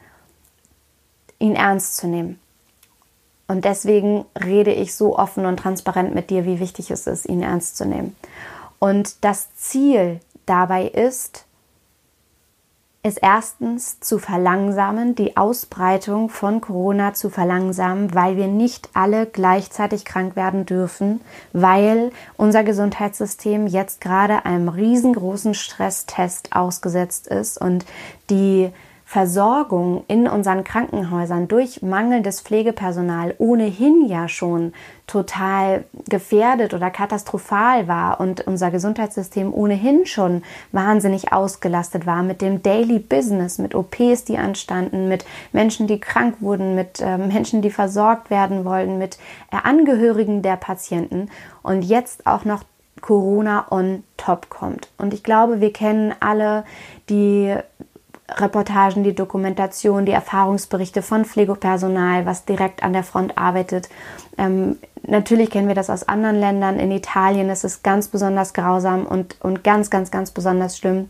ihn 1.40 1.58
ernst 1.58 1.98
zu 1.98 2.08
nehmen. 2.08 2.40
Und 3.48 3.66
deswegen 3.66 4.24
rede 4.42 4.72
ich 4.72 4.96
so 4.96 5.20
offen 5.20 5.46
und 5.46 5.58
transparent 5.58 6.16
mit 6.16 6.30
dir, 6.30 6.46
wie 6.46 6.62
wichtig 6.62 6.90
es 6.90 7.06
ist, 7.06 7.26
ihn 7.26 7.42
ernst 7.42 7.76
zu 7.76 7.86
nehmen. 7.86 8.16
Und 8.80 9.26
das 9.26 9.54
Ziel 9.58 10.22
dabei 10.46 10.86
ist, 10.86 11.44
ist 13.06 13.20
erstens 13.22 14.00
zu 14.00 14.18
verlangsamen, 14.18 15.14
die 15.14 15.36
Ausbreitung 15.36 16.30
von 16.30 16.62
Corona 16.62 17.14
zu 17.14 17.30
verlangsamen, 17.30 18.16
weil 18.16 18.38
wir 18.38 18.48
nicht 18.48 18.90
alle 18.94 19.26
gleichzeitig 19.26 20.06
krank 20.06 20.38
werden 20.38 20.66
dürfen, 20.66 21.20
weil 21.52 22.12
unser 22.38 22.64
Gesundheitssystem 22.64 23.68
jetzt 23.68 24.00
gerade 24.00 24.46
einem 24.46 24.70
riesengroßen 24.70 25.54
Stresstest 25.54 26.56
ausgesetzt 26.56 27.28
ist 27.28 27.60
und 27.60 27.86
die 28.30 28.72
Versorgung 29.14 30.06
in 30.08 30.28
unseren 30.28 30.64
Krankenhäusern 30.64 31.48
durch 31.48 31.84
mangelndes 31.84 32.42
Pflegepersonal 32.42 33.36
ohnehin 33.38 34.08
ja 34.08 34.28
schon 34.28 34.74
total 35.06 35.84
gefährdet 36.10 36.74
oder 36.74 36.90
katastrophal 36.90 37.88
war 37.88 38.20
und 38.20 38.48
unser 38.48 38.72
Gesundheitssystem 38.72 39.54
ohnehin 39.54 40.08
schon 40.08 40.42
wahnsinnig 40.72 41.32
ausgelastet 41.32 42.08
war 42.08 42.24
mit 42.24 42.42
dem 42.42 42.64
Daily 42.64 42.98
Business, 42.98 43.60
mit 43.60 43.76
OPs, 43.76 44.26
die 44.26 44.40
anstanden, 44.40 45.08
mit 45.10 45.26
Menschen, 45.52 45.86
die 45.86 46.00
krank 46.00 46.38
wurden, 46.40 46.74
mit 46.74 47.00
äh, 47.00 47.20
Menschen, 47.20 47.62
die 47.62 47.70
versorgt 47.70 48.32
werden 48.32 48.66
wollten, 48.66 48.98
mit 48.98 49.20
äh, 49.52 49.58
Angehörigen 49.64 50.42
der 50.42 50.56
Patienten 50.56 51.30
und 51.62 51.84
jetzt 51.84 52.26
auch 52.26 52.46
noch 52.46 52.64
Corona 53.02 53.68
on 53.70 54.04
top 54.18 54.50
kommt. 54.50 54.90
Und 54.98 55.14
ich 55.14 55.22
glaube, 55.22 55.62
wir 55.62 55.72
kennen 55.72 56.16
alle 56.20 56.64
die 57.10 57.56
Reportagen, 58.30 59.04
die 59.04 59.16
Dokumentation, 59.16 60.06
die 60.06 60.12
Erfahrungsberichte 60.12 61.02
von 61.02 61.26
Pflegepersonal, 61.26 62.26
was 62.26 62.46
direkt 62.46 62.84
an 62.84 62.94
der 62.94 63.04
Front 63.04 63.38
arbeitet. 63.38 63.90
Ähm, 64.38 64.78
natürlich 65.06 65.50
kennen 65.50 65.68
wir 65.68 65.76
das 65.76 65.90
aus 65.90 66.08
anderen 66.08 66.40
Ländern. 66.40 66.80
In 66.80 66.92
Italien 66.92 67.50
ist 67.50 67.64
es 67.64 67.84
ganz 67.84 68.08
besonders 68.08 68.54
grausam 68.54 69.06
und, 69.06 69.36
und 69.42 69.64
ganz, 69.64 69.90
ganz, 69.90 70.10
ganz 70.10 70.32
besonders 70.32 70.78
schlimm. 70.78 71.10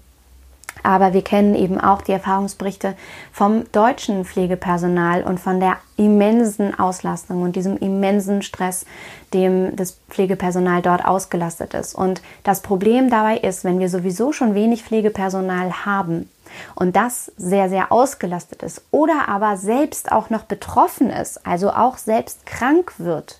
Aber 0.81 1.13
wir 1.13 1.21
kennen 1.21 1.53
eben 1.53 1.79
auch 1.79 2.01
die 2.01 2.11
Erfahrungsberichte 2.11 2.95
vom 3.31 3.71
deutschen 3.71 4.25
Pflegepersonal 4.25 5.23
und 5.23 5.39
von 5.39 5.59
der 5.59 5.77
immensen 5.97 6.77
Auslastung 6.77 7.43
und 7.43 7.55
diesem 7.55 7.77
immensen 7.77 8.41
Stress, 8.41 8.85
dem 9.33 9.75
das 9.75 9.99
Pflegepersonal 10.09 10.81
dort 10.81 11.05
ausgelastet 11.05 11.75
ist. 11.75 11.93
Und 11.93 12.21
das 12.43 12.61
Problem 12.61 13.09
dabei 13.09 13.37
ist, 13.37 13.63
wenn 13.63 13.79
wir 13.79 13.87
sowieso 13.87 14.33
schon 14.33 14.55
wenig 14.55 14.83
Pflegepersonal 14.83 15.85
haben, 15.85 16.27
und 16.75 16.95
das 16.95 17.31
sehr, 17.37 17.69
sehr 17.69 17.91
ausgelastet 17.91 18.63
ist 18.63 18.81
oder 18.91 19.27
aber 19.27 19.57
selbst 19.57 20.11
auch 20.11 20.29
noch 20.29 20.43
betroffen 20.43 21.09
ist, 21.09 21.45
also 21.45 21.71
auch 21.71 21.97
selbst 21.97 22.45
krank 22.45 22.93
wird 22.97 23.39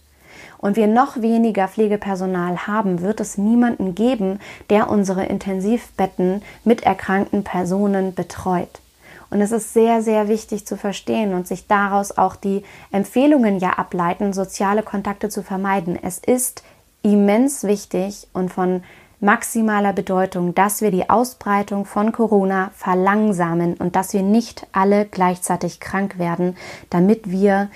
und 0.64 0.78
wir 0.78 0.88
noch 0.88 1.22
weniger 1.22 1.68
Pflegepersonal 1.68 2.68
haben, 2.68 3.02
wird 3.02 3.20
es 3.20 3.38
niemanden 3.38 3.96
geben, 3.96 4.40
der 4.70 4.90
unsere 4.90 5.26
Intensivbetten 5.26 6.42
mit 6.64 6.84
erkrankten 6.84 7.44
Personen 7.44 8.16
betreut. 8.16 8.80
Und 9.30 9.42
es 9.42 9.52
ist 9.52 9.74
sehr, 9.74 10.02
sehr 10.02 10.30
wichtig 10.30 10.66
zu 10.66 10.78
verstehen 10.78 11.34
und 11.34 11.50
sich 11.50 11.68
daraus 11.68 12.18
auch 12.18 12.38
die 12.38 12.64
Empfehlungen 12.94 13.60
ja 13.60 13.72
ableiten, 13.72 14.32
soziale 14.32 14.84
Kontakte 14.84 15.28
zu 15.28 15.44
vermeiden. 15.44 16.00
Es 16.02 16.18
ist 16.20 16.64
immens 17.02 17.66
wichtig 17.66 18.28
und 18.32 18.54
von 18.54 18.84
maximaler 19.24 19.94
Bedeutung, 19.94 20.54
dass 20.54 20.82
wir 20.82 20.92
die 20.92 21.10
Ausbreitung 21.10 21.86
von 21.86 22.12
Corona 22.12 22.72
verlangsamen 22.76 23.76
und 23.76 23.96
dass 23.96 24.14
wir 24.14 24.22
nicht 24.22 24.68
alle 24.74 25.06
gleichzeitig 25.06 25.80
krank 25.80 26.20
werden, 26.20 26.58
damit 26.90 27.32
wir 27.32 27.70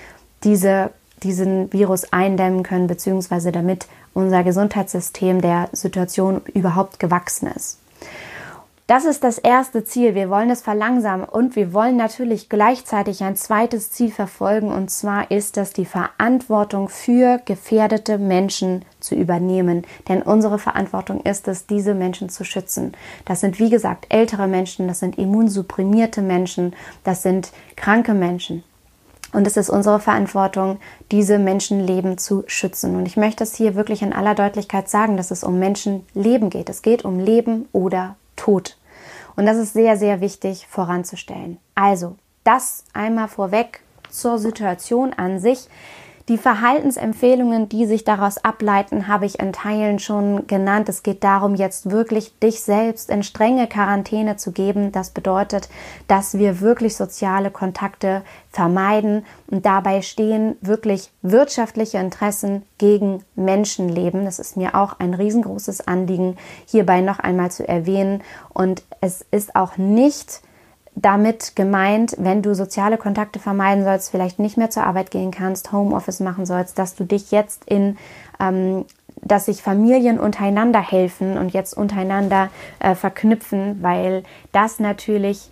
diese, 0.44 0.90
diesen 1.22 1.72
Virus 1.72 2.12
eindämmen 2.12 2.62
können, 2.62 2.86
beziehungsweise 2.86 3.50
damit 3.50 3.86
unser 4.14 4.44
Gesundheitssystem 4.44 5.40
der 5.40 5.68
Situation 5.72 6.42
überhaupt 6.52 7.00
gewachsen 7.00 7.48
ist. 7.48 7.78
Das 8.88 9.04
ist 9.04 9.22
das 9.22 9.36
erste 9.36 9.84
Ziel. 9.84 10.14
Wir 10.14 10.30
wollen 10.30 10.48
es 10.48 10.62
verlangsamen 10.62 11.28
und 11.28 11.56
wir 11.56 11.74
wollen 11.74 11.98
natürlich 11.98 12.48
gleichzeitig 12.48 13.22
ein 13.22 13.36
zweites 13.36 13.90
Ziel 13.90 14.10
verfolgen 14.10 14.72
und 14.72 14.90
zwar 14.90 15.30
ist 15.30 15.58
das 15.58 15.74
die 15.74 15.84
Verantwortung 15.84 16.88
für 16.88 17.38
gefährdete 17.44 18.16
Menschen 18.16 18.86
zu 18.98 19.14
übernehmen. 19.14 19.82
Denn 20.08 20.22
unsere 20.22 20.58
Verantwortung 20.58 21.20
ist 21.20 21.48
es, 21.48 21.66
diese 21.66 21.92
Menschen 21.92 22.30
zu 22.30 22.44
schützen. 22.44 22.92
Das 23.26 23.40
sind, 23.40 23.58
wie 23.58 23.68
gesagt, 23.68 24.06
ältere 24.08 24.46
Menschen, 24.46 24.88
das 24.88 25.00
sind 25.00 25.18
immunsupprimierte 25.18 26.22
Menschen, 26.22 26.74
das 27.04 27.22
sind 27.22 27.52
kranke 27.76 28.14
Menschen. 28.14 28.64
Und 29.34 29.46
es 29.46 29.58
ist 29.58 29.68
unsere 29.68 30.00
Verantwortung, 30.00 30.78
diese 31.12 31.38
Menschenleben 31.38 32.16
zu 32.16 32.44
schützen. 32.46 32.96
Und 32.96 33.04
ich 33.04 33.18
möchte 33.18 33.44
es 33.44 33.54
hier 33.54 33.74
wirklich 33.74 34.00
in 34.00 34.14
aller 34.14 34.34
Deutlichkeit 34.34 34.88
sagen, 34.88 35.18
dass 35.18 35.30
es 35.30 35.44
um 35.44 35.58
Menschenleben 35.58 36.48
geht. 36.48 36.70
Es 36.70 36.80
geht 36.80 37.04
um 37.04 37.18
Leben 37.18 37.68
oder 37.72 38.16
Tod. 38.38 38.78
Und 39.36 39.44
das 39.44 39.58
ist 39.58 39.74
sehr, 39.74 39.96
sehr 39.96 40.20
wichtig 40.20 40.66
voranzustellen. 40.66 41.58
Also, 41.74 42.16
das 42.44 42.84
einmal 42.94 43.28
vorweg 43.28 43.80
zur 44.08 44.38
Situation 44.38 45.12
an 45.12 45.38
sich. 45.38 45.68
Die 46.28 46.36
Verhaltensempfehlungen, 46.36 47.70
die 47.70 47.86
sich 47.86 48.04
daraus 48.04 48.36
ableiten, 48.44 49.08
habe 49.08 49.24
ich 49.24 49.38
in 49.38 49.54
Teilen 49.54 49.98
schon 49.98 50.46
genannt. 50.46 50.90
Es 50.90 51.02
geht 51.02 51.24
darum, 51.24 51.54
jetzt 51.54 51.90
wirklich 51.90 52.38
dich 52.38 52.60
selbst 52.60 53.08
in 53.08 53.22
strenge 53.22 53.66
Quarantäne 53.66 54.36
zu 54.36 54.52
geben. 54.52 54.92
Das 54.92 55.08
bedeutet, 55.08 55.70
dass 56.06 56.36
wir 56.36 56.60
wirklich 56.60 56.96
soziale 56.96 57.50
Kontakte 57.50 58.22
vermeiden 58.50 59.24
und 59.46 59.64
dabei 59.64 60.02
stehen 60.02 60.56
wirklich 60.60 61.10
wirtschaftliche 61.22 61.96
Interessen 61.96 62.62
gegen 62.76 63.24
Menschenleben. 63.34 64.26
Das 64.26 64.38
ist 64.38 64.58
mir 64.58 64.74
auch 64.74 64.98
ein 64.98 65.14
riesengroßes 65.14 65.88
Anliegen, 65.88 66.36
hierbei 66.66 67.00
noch 67.00 67.20
einmal 67.20 67.50
zu 67.50 67.66
erwähnen. 67.66 68.22
Und 68.52 68.82
es 69.00 69.24
ist 69.30 69.56
auch 69.56 69.78
nicht 69.78 70.42
damit 71.02 71.54
gemeint, 71.56 72.14
wenn 72.18 72.42
du 72.42 72.54
soziale 72.54 72.98
Kontakte 72.98 73.38
vermeiden 73.38 73.84
sollst, 73.84 74.10
vielleicht 74.10 74.38
nicht 74.38 74.56
mehr 74.56 74.70
zur 74.70 74.84
Arbeit 74.84 75.10
gehen 75.10 75.30
kannst, 75.30 75.72
Homeoffice 75.72 76.20
machen 76.20 76.46
sollst, 76.46 76.78
dass 76.78 76.94
du 76.94 77.04
dich 77.04 77.30
jetzt 77.30 77.64
in, 77.66 77.96
ähm, 78.40 78.84
dass 79.22 79.46
sich 79.46 79.62
Familien 79.62 80.18
untereinander 80.18 80.80
helfen 80.80 81.38
und 81.38 81.52
jetzt 81.52 81.74
untereinander 81.74 82.50
äh, 82.80 82.94
verknüpfen, 82.94 83.82
weil 83.82 84.24
das 84.52 84.80
natürlich 84.80 85.50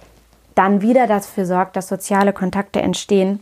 dann 0.54 0.80
wieder 0.80 1.06
dafür 1.06 1.44
sorgt, 1.46 1.76
dass 1.76 1.88
soziale 1.88 2.32
Kontakte 2.32 2.80
entstehen 2.80 3.40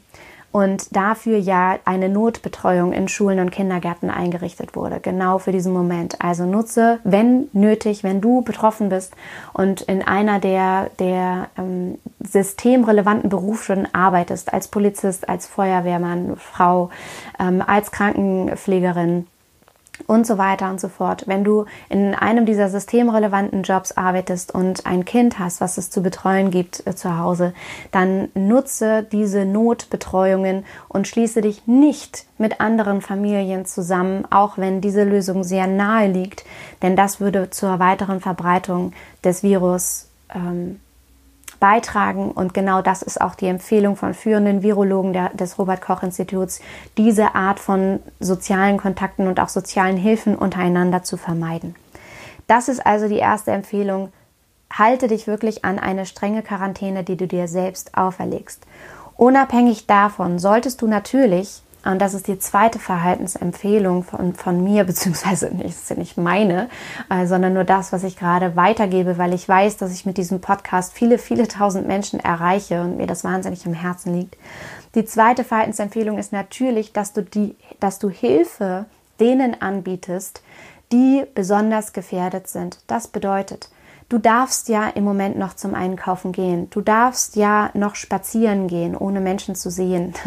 und 0.55 0.95
dafür 0.95 1.37
ja 1.37 1.81
eine 1.85 2.09
Notbetreuung 2.09 2.93
in 2.93 3.09
Schulen 3.09 3.41
und 3.41 3.51
Kindergärten 3.51 4.09
eingerichtet 4.09 4.77
wurde, 4.77 5.01
genau 5.01 5.39
für 5.39 5.51
diesen 5.51 5.73
Moment. 5.73 6.21
Also 6.21 6.47
nutze, 6.47 7.01
wenn 7.03 7.49
nötig, 7.53 8.05
wenn 8.05 8.21
du 8.21 8.43
betroffen 8.43 8.89
bist 8.89 9.17
und 9.53 9.81
in 9.81 10.01
einer 10.01 10.39
der, 10.39 10.91
der 11.01 11.49
ähm, 11.59 11.99
systemrelevanten 12.21 13.31
Berufen 13.31 13.93
arbeitest, 13.93 14.53
als 14.53 14.69
Polizist, 14.69 15.29
als 15.29 15.49
Feuerwehrmann, 15.49 16.37
Frau, 16.37 16.91
ähm, 17.41 17.61
als 17.61 17.91
Krankenpflegerin, 17.91 19.27
und 20.07 20.27
so 20.27 20.39
weiter 20.39 20.71
und 20.71 20.81
so 20.81 20.89
fort. 20.89 21.25
Wenn 21.27 21.45
du 21.45 21.67
in 21.89 22.15
einem 22.15 22.47
dieser 22.47 22.69
systemrelevanten 22.69 23.63
Jobs 23.63 23.93
arbeitest 23.93 24.55
und 24.55 24.87
ein 24.87 25.05
Kind 25.05 25.39
hast, 25.39 25.61
was 25.61 25.79
es 25.79 25.91
zu 25.91 26.03
betreuen 26.03 26.51
gibt 26.51 26.87
äh, 26.87 26.95
zu 26.95 27.19
Hause, 27.19 27.55
dann 27.93 28.29
nutze 28.35 29.03
diese 29.03 29.45
Notbetreuungen 29.45 30.65
und 30.89 31.09
schließe 31.09 31.41
dich 31.41 31.67
nicht 31.67 32.27
mit 32.39 32.61
anderen 32.61 33.01
Familien 33.01 33.65
zusammen, 33.67 34.27
auch 34.31 34.59
wenn 34.59 34.81
diese 34.81 35.05
Lösung 35.05 35.45
sehr 35.45 35.67
nahe 35.67 36.09
liegt, 36.09 36.45
denn 36.83 36.97
das 36.97 37.21
würde 37.21 37.51
zur 37.51 37.79
weiteren 37.79 38.21
Verbreitung 38.21 38.93
des 39.23 39.43
Virus 39.43 40.09
ähm, 40.35 40.81
beitragen. 41.65 42.31
Und 42.31 42.53
genau 42.53 42.83
das 42.83 43.01
ist 43.01 43.23
auch 43.23 43.35
die 43.35 43.47
Empfehlung 43.47 43.97
von 43.97 44.13
führenden 44.13 44.63
Virologen 44.63 45.15
der, 45.15 45.31
des 45.31 45.59
Robert 45.59 45.81
Koch 45.81 46.03
Instituts, 46.03 46.61
diese 46.99 47.35
Art 47.35 47.59
von 47.59 48.01
sozialen 48.21 48.77
Kontakten 48.77 49.27
und 49.29 49.41
auch 49.41 49.49
sozialen 49.49 49.97
Hilfen 49.97 50.37
untereinander 50.37 51.05
zu 51.05 51.17
vermeiden. 51.17 51.75
Das 52.49 52.69
ist 52.69 52.85
also 52.85 53.09
die 53.09 53.17
erste 53.17 53.53
Empfehlung. 53.53 54.13
Halte 54.71 55.09
dich 55.09 55.27
wirklich 55.27 55.65
an 55.65 55.79
eine 55.79 56.05
strenge 56.05 56.43
Quarantäne, 56.43 57.03
die 57.03 57.17
du 57.17 57.27
dir 57.27 57.49
selbst 57.49 57.97
auferlegst. 57.97 58.67
Unabhängig 59.17 59.87
davon 59.87 60.39
solltest 60.39 60.83
du 60.83 60.87
natürlich 60.87 61.63
und 61.85 62.01
das 62.01 62.15
ist 62.15 62.29
die 62.29 62.39
zweite 62.39 62.79
Verhaltensempfehlung 62.79 64.05
von, 64.05 64.35
von 64.35 64.63
mir, 64.63 64.85
beziehungsweise 64.85 65.55
nicht, 65.55 65.67
ist 65.67 65.91
ja 65.91 65.97
nicht 65.97 66.17
meine, 66.17 66.69
äh, 67.11 67.27
sondern 67.27 67.55
nur 67.55 67.65
das, 67.65 67.93
was 67.93 68.05
ich 68.05 68.17
gerade 68.17 68.57
weitergebe, 68.57 69.19
weil 69.19 69.35
ich 69.35 69.49
weiß, 69.49 69.77
dass 69.77 69.93
ich 69.93 70.07
mit 70.07 70.17
diesem 70.17 70.41
Podcast 70.41 70.93
viele, 70.93 71.19
viele 71.19 71.49
tausend 71.49 71.87
Menschen 71.87 72.21
erreiche 72.21 72.81
und 72.83 72.97
mir 72.97 73.07
das 73.07 73.25
wahnsinnig 73.25 73.67
im 73.67 73.75
Herzen 73.75 74.15
liegt. 74.15 74.37
Die 74.95 75.05
zweite 75.05 75.45
Verhaltensempfehlung 75.45 76.19
ist 76.19 76.33
natürlich, 76.33 76.93
dass 76.93 77.13
du 77.13 77.23
die, 77.23 77.57
dass 77.81 77.99
du 77.99 78.09
Hilfe 78.09 78.87
denen 79.21 79.61
anbietest, 79.61 80.43
die 80.93 81.25
besonders 81.35 81.93
gefährdet 81.93 82.49
sind. 82.49 82.79
Das 82.87 83.09
bedeutet, 83.09 83.69
Du 84.11 84.19
darfst 84.19 84.69
ja 84.69 84.89
im 84.89 85.03
Moment 85.03 85.39
noch 85.39 85.55
zum 85.55 85.75
Einkaufen 85.75 86.33
gehen. 86.33 86.69
Du 86.69 86.83
darfst 86.83 87.37
ja 87.37 87.71
noch 87.73 87.95
spazieren 87.95 88.69
gehen, 88.69 88.95
ohne 88.97 89.21
Menschen 89.21 89.55
zu 89.55 89.71
sehen. 89.71 90.15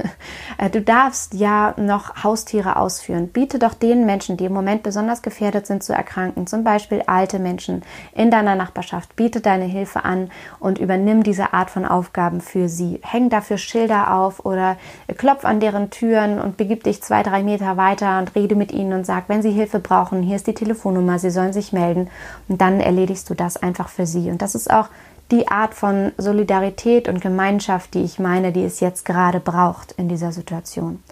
Äh, 0.60 0.72
du 0.72 0.82
darfst 0.82 1.36
ja 1.36 1.76
noch 1.78 2.24
Haustiere 2.24 2.78
ausführen. 2.78 3.28
Biete 3.28 3.60
doch 3.60 3.76
den 3.76 4.08
Menschen, 4.08 4.38
die 4.38 4.46
im 4.46 4.54
Moment 4.54 4.82
besonders 4.82 5.22
gefährdet 5.22 5.68
sind 5.68 5.84
zu 5.84 5.94
erkranken, 5.94 6.48
zum 6.48 6.64
Beispiel 6.64 7.04
alte 7.06 7.38
Menschen 7.38 7.84
in 8.16 8.32
deiner 8.32 8.56
Nachbarschaft, 8.56 9.16
biete 9.16 9.40
deine 9.40 9.66
Hilfe 9.66 10.04
an 10.04 10.32
und 10.60 10.80
übernimm 10.80 11.22
diese 11.22 11.54
Art 11.54 11.70
von 11.70 11.86
Aufgaben 11.86 12.42
für 12.42 12.70
sie. 12.70 13.00
Häng 13.04 13.30
dafür 13.30 13.60
Schilder 13.60 14.16
auf 14.16 14.46
oder 14.46 14.78
klopf 15.16 15.46
an 15.46 15.60
deren 15.60 15.92
Türen 15.92 16.40
und 16.40 16.58
begib 16.58 16.84
dich 16.84 17.04
zwei, 17.04 17.22
drei 17.22 17.44
Meter 17.44 17.78
weiter 17.78 18.18
und 18.18 18.34
rede 18.34 18.56
mit 18.56 18.72
ihnen 18.72 18.94
und 18.94 19.06
sag, 19.06 19.30
wenn 19.30 19.44
sie 19.44 19.52
Hilfe 19.52 19.80
brauchen, 19.80 20.24
hier 20.24 20.38
ist 20.38 20.48
die 20.48 20.56
Telefonnummer, 20.56 21.20
sie 21.20 21.30
sollen 21.30 21.54
sich 21.54 21.72
melden 21.72 22.10
und 22.48 22.62
dann 22.62 22.80
erledigst 22.80 23.30
du 23.30 23.36
das 23.36 23.58
einfach 23.58 23.67
einfach 23.68 23.90
für 23.90 24.06
sie. 24.06 24.32
Und 24.32 24.42
das 24.42 24.56
ist 24.56 24.72
auch 24.72 24.90
die 25.32 25.48
Art 25.48 25.74
von 25.74 26.14
Solidarität 26.18 27.08
und 27.08 27.22
Gemeinschaft, 27.22 27.94
die 27.94 28.04
ich 28.04 28.18
meine, 28.18 28.52
die 28.52 28.64
es 28.64 28.80
jetzt 28.80 29.06
gerade 29.06 29.40
braucht 29.40 29.92
in 29.94 30.08
dieser 30.08 30.32
Situation. 30.32 31.04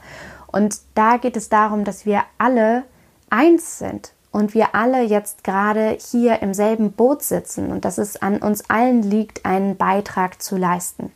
Und 0.48 0.80
da 0.96 1.18
geht 1.18 1.36
es 1.36 1.50
darum, 1.50 1.84
dass 1.84 2.06
wir 2.06 2.24
alle 2.38 2.84
eins 3.30 3.78
sind 3.78 4.14
und 4.32 4.54
wir 4.54 4.74
alle 4.74 5.02
jetzt 5.02 5.44
gerade 5.44 5.98
hier 6.12 6.42
im 6.42 6.54
selben 6.54 6.92
Boot 6.94 7.24
sitzen 7.24 7.72
und 7.72 7.84
dass 7.84 7.98
es 7.98 8.22
an 8.22 8.38
uns 8.38 8.70
allen 8.70 9.02
liegt, 9.02 9.46
einen 9.46 9.76
Beitrag 9.76 10.42
zu 10.42 10.56
leisten. 10.58 11.12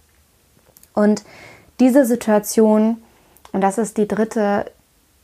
Und 0.93 1.23
diese 1.79 2.05
Situation, 2.05 3.01
und 3.53 3.61
das 3.61 3.77
ist 3.77 3.97
die 3.97 4.07
dritte 4.07 4.69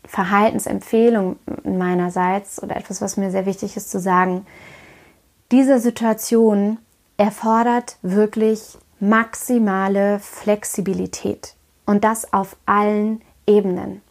Verhaltensempfehlung 0.05 1.37
meinerseits 1.63 2.61
oder 2.61 2.77
etwas, 2.77 3.01
was 3.01 3.17
mir 3.17 3.31
sehr 3.31 3.45
wichtig 3.45 3.75
ist 3.75 3.89
zu 3.91 3.99
sagen, 3.99 4.45
diese 5.51 5.79
Situation 5.79 6.79
erfordert 7.17 7.97
wirklich 8.01 8.77
maximale 8.99 10.19
Flexibilität 10.19 11.55
und 11.85 12.03
das 12.03 12.33
auf 12.33 12.57
allen 12.65 13.21
Ebenen. 13.45 14.01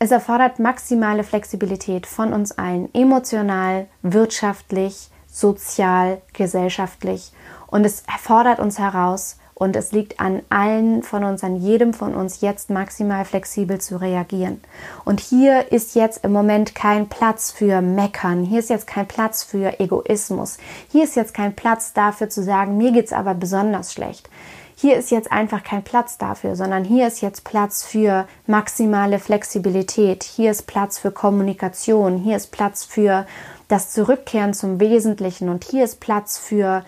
Es 0.00 0.10
erfordert 0.10 0.58
maximale 0.58 1.24
Flexibilität 1.24 2.06
von 2.06 2.32
uns 2.32 2.52
allen, 2.52 2.92
emotional, 2.94 3.86
wirtschaftlich, 4.02 5.10
sozial, 5.26 6.22
gesellschaftlich 6.32 7.32
und 7.68 7.84
es 7.84 8.02
erfordert 8.12 8.58
uns 8.60 8.78
heraus, 8.78 9.37
und 9.58 9.74
es 9.74 9.90
liegt 9.90 10.20
an 10.20 10.42
allen 10.50 11.02
von 11.02 11.24
uns, 11.24 11.42
an 11.42 11.56
jedem 11.56 11.92
von 11.92 12.14
uns 12.14 12.40
jetzt 12.40 12.70
maximal 12.70 13.24
flexibel 13.24 13.80
zu 13.80 14.00
reagieren. 14.00 14.60
Und 15.04 15.18
hier 15.18 15.72
ist 15.72 15.96
jetzt 15.96 16.24
im 16.24 16.32
Moment 16.32 16.76
kein 16.76 17.08
Platz 17.08 17.50
für 17.50 17.80
Meckern. 17.80 18.44
Hier 18.44 18.60
ist 18.60 18.70
jetzt 18.70 18.86
kein 18.86 19.08
Platz 19.08 19.42
für 19.42 19.80
Egoismus. 19.80 20.58
Hier 20.92 21.02
ist 21.02 21.16
jetzt 21.16 21.34
kein 21.34 21.56
Platz 21.56 21.92
dafür 21.92 22.28
zu 22.28 22.44
sagen, 22.44 22.78
mir 22.78 22.92
geht's 22.92 23.12
aber 23.12 23.34
besonders 23.34 23.92
schlecht. 23.92 24.30
Hier 24.76 24.96
ist 24.96 25.10
jetzt 25.10 25.32
einfach 25.32 25.64
kein 25.64 25.82
Platz 25.82 26.18
dafür, 26.18 26.54
sondern 26.54 26.84
hier 26.84 27.08
ist 27.08 27.20
jetzt 27.20 27.42
Platz 27.42 27.82
für 27.82 28.28
maximale 28.46 29.18
Flexibilität. 29.18 30.22
Hier 30.22 30.52
ist 30.52 30.68
Platz 30.68 31.00
für 31.00 31.10
Kommunikation. 31.10 32.18
Hier 32.18 32.36
ist 32.36 32.52
Platz 32.52 32.84
für 32.84 33.26
das 33.66 33.90
Zurückkehren 33.90 34.54
zum 34.54 34.78
Wesentlichen. 34.78 35.48
Und 35.48 35.64
hier 35.64 35.82
ist 35.82 35.98
Platz 35.98 36.38
für 36.38 36.84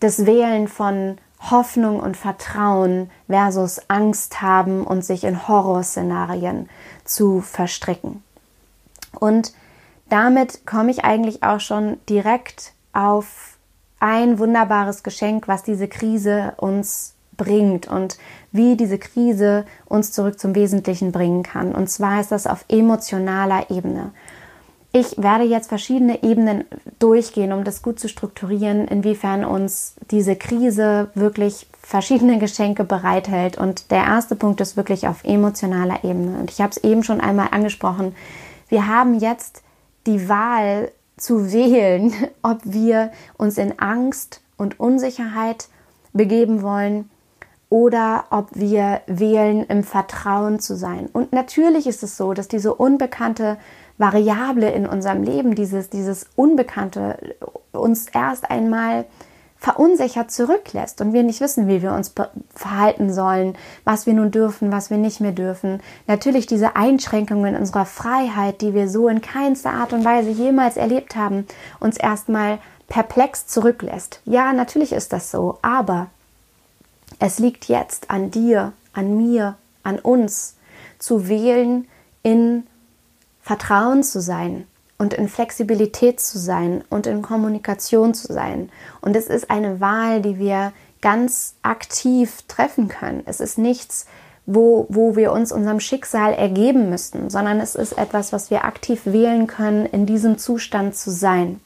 das 0.00 0.26
Wählen 0.26 0.66
von 0.66 1.18
Hoffnung 1.40 2.00
und 2.00 2.16
Vertrauen 2.16 3.10
versus 3.28 3.80
Angst 3.88 4.42
haben 4.42 4.84
und 4.84 5.04
sich 5.04 5.24
in 5.24 5.48
Horrorszenarien 5.48 6.68
zu 7.04 7.40
verstricken. 7.40 8.22
Und 9.18 9.52
damit 10.08 10.66
komme 10.66 10.90
ich 10.90 11.04
eigentlich 11.04 11.42
auch 11.42 11.60
schon 11.60 11.98
direkt 12.08 12.72
auf 12.92 13.58
ein 14.00 14.38
wunderbares 14.38 15.02
Geschenk, 15.02 15.48
was 15.48 15.62
diese 15.62 15.88
Krise 15.88 16.54
uns 16.56 17.14
bringt 17.36 17.86
und 17.88 18.18
wie 18.52 18.76
diese 18.76 18.98
Krise 18.98 19.64
uns 19.86 20.12
zurück 20.12 20.38
zum 20.38 20.54
Wesentlichen 20.54 21.12
bringen 21.12 21.42
kann. 21.42 21.74
Und 21.74 21.88
zwar 21.88 22.20
ist 22.20 22.32
das 22.32 22.46
auf 22.46 22.64
emotionaler 22.68 23.70
Ebene. 23.70 24.12
Ich 24.90 25.22
werde 25.22 25.44
jetzt 25.44 25.68
verschiedene 25.68 26.22
Ebenen 26.22 26.64
durchgehen, 26.98 27.52
um 27.52 27.62
das 27.62 27.82
gut 27.82 28.00
zu 28.00 28.08
strukturieren, 28.08 28.88
inwiefern 28.88 29.44
uns 29.44 29.94
diese 30.10 30.34
Krise 30.34 31.10
wirklich 31.14 31.66
verschiedene 31.82 32.38
Geschenke 32.38 32.84
bereithält. 32.84 33.58
Und 33.58 33.90
der 33.90 34.04
erste 34.04 34.34
Punkt 34.34 34.60
ist 34.62 34.76
wirklich 34.78 35.06
auf 35.06 35.24
emotionaler 35.24 36.04
Ebene. 36.04 36.38
Und 36.38 36.50
ich 36.50 36.60
habe 36.62 36.70
es 36.70 36.78
eben 36.78 37.04
schon 37.04 37.20
einmal 37.20 37.48
angesprochen. 37.50 38.14
Wir 38.68 38.86
haben 38.86 39.18
jetzt 39.18 39.62
die 40.06 40.28
Wahl 40.28 40.90
zu 41.18 41.52
wählen, 41.52 42.14
ob 42.42 42.60
wir 42.64 43.12
uns 43.36 43.58
in 43.58 43.78
Angst 43.78 44.40
und 44.56 44.80
Unsicherheit 44.80 45.68
begeben 46.14 46.62
wollen 46.62 47.10
oder 47.68 48.24
ob 48.30 48.48
wir 48.54 49.02
wählen, 49.06 49.64
im 49.66 49.84
Vertrauen 49.84 50.58
zu 50.58 50.76
sein. 50.76 51.08
Und 51.12 51.34
natürlich 51.34 51.86
ist 51.86 52.02
es 52.02 52.16
so, 52.16 52.32
dass 52.32 52.48
diese 52.48 52.74
unbekannte 52.74 53.58
Variable 53.98 54.70
in 54.70 54.86
unserem 54.86 55.22
Leben, 55.22 55.54
dieses, 55.54 55.90
dieses 55.90 56.26
Unbekannte, 56.36 57.18
uns 57.72 58.06
erst 58.08 58.50
einmal 58.50 59.04
verunsichert 59.58 60.30
zurücklässt 60.30 61.00
und 61.00 61.12
wir 61.12 61.24
nicht 61.24 61.40
wissen, 61.40 61.66
wie 61.66 61.82
wir 61.82 61.92
uns 61.92 62.14
verhalten 62.54 63.12
sollen, 63.12 63.56
was 63.84 64.06
wir 64.06 64.14
nun 64.14 64.30
dürfen, 64.30 64.70
was 64.70 64.88
wir 64.90 64.98
nicht 64.98 65.20
mehr 65.20 65.32
dürfen. 65.32 65.80
Natürlich 66.06 66.46
diese 66.46 66.76
Einschränkungen 66.76 67.56
unserer 67.56 67.84
Freiheit, 67.84 68.60
die 68.60 68.72
wir 68.72 68.88
so 68.88 69.08
in 69.08 69.20
keinster 69.20 69.72
Art 69.72 69.92
und 69.92 70.04
Weise 70.04 70.30
jemals 70.30 70.76
erlebt 70.76 71.16
haben, 71.16 71.44
uns 71.80 71.96
erstmal 71.96 72.58
perplex 72.86 73.48
zurücklässt. 73.48 74.20
Ja, 74.24 74.52
natürlich 74.52 74.92
ist 74.92 75.12
das 75.12 75.32
so, 75.32 75.58
aber 75.60 76.06
es 77.18 77.40
liegt 77.40 77.66
jetzt 77.66 78.10
an 78.10 78.30
dir, 78.30 78.72
an 78.92 79.16
mir, 79.16 79.56
an 79.82 79.98
uns 79.98 80.56
zu 81.00 81.28
wählen 81.28 81.88
in 82.22 82.64
Vertrauen 83.48 84.02
zu 84.02 84.20
sein 84.20 84.66
und 84.98 85.14
in 85.14 85.26
Flexibilität 85.26 86.20
zu 86.20 86.38
sein 86.38 86.84
und 86.90 87.06
in 87.06 87.22
Kommunikation 87.22 88.12
zu 88.12 88.30
sein. 88.30 88.68
Und 89.00 89.16
es 89.16 89.26
ist 89.26 89.50
eine 89.50 89.80
Wahl, 89.80 90.20
die 90.20 90.38
wir 90.38 90.74
ganz 91.00 91.54
aktiv 91.62 92.42
treffen 92.46 92.88
können. 92.88 93.22
Es 93.24 93.40
ist 93.40 93.56
nichts, 93.56 94.04
wo, 94.44 94.84
wo 94.90 95.16
wir 95.16 95.32
uns 95.32 95.50
unserem 95.50 95.80
Schicksal 95.80 96.34
ergeben 96.34 96.90
müssten, 96.90 97.30
sondern 97.30 97.58
es 97.58 97.74
ist 97.74 97.92
etwas, 97.92 98.34
was 98.34 98.50
wir 98.50 98.66
aktiv 98.66 99.06
wählen 99.06 99.46
können, 99.46 99.86
in 99.86 100.04
diesem 100.04 100.36
Zustand 100.36 100.94
zu 100.94 101.10
sein. 101.10 101.58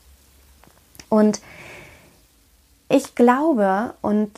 Und 1.08 1.40
ich 2.88 3.16
glaube 3.16 3.94
und 4.02 4.30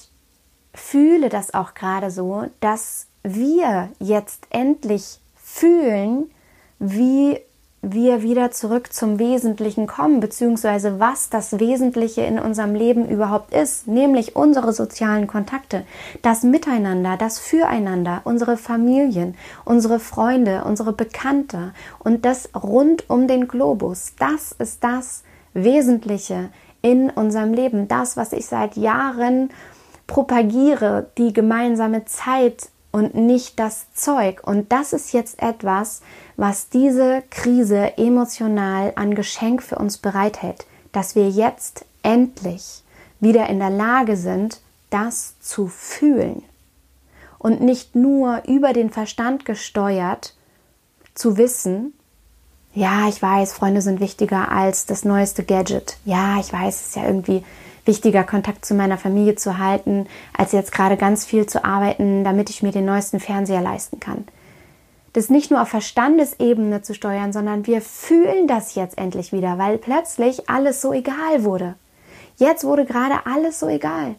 fühle 0.73 1.29
das 1.29 1.53
auch 1.53 1.75
gerade 1.75 2.11
so, 2.11 2.47
dass 2.61 3.05
wir 3.23 3.91
jetzt 3.99 4.47
endlich 4.49 5.19
fühlen, 5.37 6.31
wie 6.79 7.39
wir 7.93 8.23
wieder 8.23 8.51
zurück 8.51 8.93
zum 8.93 9.19
Wesentlichen 9.19 9.87
kommen, 9.87 10.21
beziehungsweise 10.21 11.01
was 11.01 11.29
das 11.29 11.59
Wesentliche 11.59 12.23
in 12.23 12.39
unserem 12.39 12.75
Leben 12.75 13.07
überhaupt 13.09 13.53
ist, 13.53 13.87
nämlich 13.87 14.37
unsere 14.37 14.73
sozialen 14.73 15.27
Kontakte, 15.27 15.85
das 16.23 16.43
Miteinander, 16.43 17.17
das 17.17 17.39
Füreinander, 17.39 18.23
unsere 18.25 18.57
Familien, 18.57 19.37
unsere 19.65 20.01
Freunde, 20.01 20.65
unsere 20.65 20.93
Bekannte 20.93 21.73
und 21.99 22.25
das 22.25 22.49
rund 22.55 23.09
um 23.11 23.29
den 23.29 23.49
Globus. 23.49 24.15
Das 24.19 24.53
ist 24.53 24.83
das 24.83 25.23
Wesentliche 25.53 26.51
in 26.83 27.11
unserem 27.11 27.53
Leben, 27.53 27.89
das, 27.89 28.17
was 28.17 28.33
ich 28.33 28.47
seit 28.47 28.77
Jahren 28.77 29.51
propagiere, 30.07 31.07
die 31.17 31.33
gemeinsame 31.33 32.05
Zeit 32.05 32.69
und 32.95 33.17
nicht 33.17 33.59
das 33.59 33.93
Zeug. 33.93 34.47
Und 34.47 34.71
das 34.71 34.93
ist 34.93 35.13
jetzt 35.13 35.43
etwas, 35.43 36.01
was 36.37 36.69
diese 36.69 37.25
Krise 37.29 37.99
emotional 37.99 38.93
an 38.95 39.17
Geschenk 39.17 39.65
für 39.65 39.75
uns 39.75 39.99
bereithält, 39.99 40.65
dass 40.93 41.17
wir 41.17 41.29
jetzt 41.29 41.87
endlich 42.05 42.85
wieder 43.19 43.49
in 43.49 43.59
der 43.59 43.71
Lage 43.71 44.17
sind, 44.17 44.61
das 44.91 45.35
zu 45.41 45.67
fühlen 45.67 46.45
und 47.41 47.61
nicht 47.61 47.97
nur 47.97 48.43
über 48.47 48.73
den 48.73 48.91
Verstand 48.91 49.45
gesteuert 49.45 50.37
zu 51.15 51.37
wissen, 51.37 51.95
ja, 52.75 53.09
ich 53.09 53.21
weiß, 53.21 53.55
Freunde 53.55 53.83
sind 53.83 53.99
wichtiger 53.99 54.53
als 54.53 54.87
das 54.87 55.05
neueste 55.05 55.43
Gadget. 55.43 55.97
Ja, 56.05 56.39
ich 56.39 56.53
weiß, 56.53 56.81
es 56.81 56.87
ist 56.89 56.97
ja 56.97 57.07
irgendwie 57.07 57.45
wichtiger, 57.85 58.25
Kontakt 58.25 58.65
zu 58.65 58.75
meiner 58.75 58.99
Familie 58.99 59.35
zu 59.35 59.59
halten, 59.59 60.07
als 60.37 60.53
jetzt 60.53 60.73
gerade 60.73 60.97
ganz 60.97 61.25
viel 61.25 61.47
zu 61.47 61.65
arbeiten, 61.65 62.25
damit 62.25 62.51
ich 62.51 62.63
mir 62.63 62.73
den 62.73 62.85
neuesten 62.85 63.21
Fernseher 63.21 63.61
leisten 63.61 64.01
kann. 64.01 64.25
Das 65.13 65.31
nicht 65.31 65.51
nur 65.51 65.63
auf 65.63 65.69
Verstandesebene 65.69 66.83
zu 66.83 66.93
steuern, 66.93 67.33
sondern 67.33 67.67
wir 67.67 67.81
fühlen 67.81 68.49
das 68.49 68.75
jetzt 68.75 68.99
endlich 68.99 69.33
wieder, 69.33 69.59
weil 69.59 69.79
plötzlich 69.79 70.49
alles 70.51 70.81
so 70.81 70.93
egal 70.93 71.45
wurde. 71.45 71.77
Jetzt 72.37 72.65
wurde 72.65 72.85
gerade 72.85 73.27
alles 73.27 73.61
so 73.61 73.69
egal. 73.69 74.17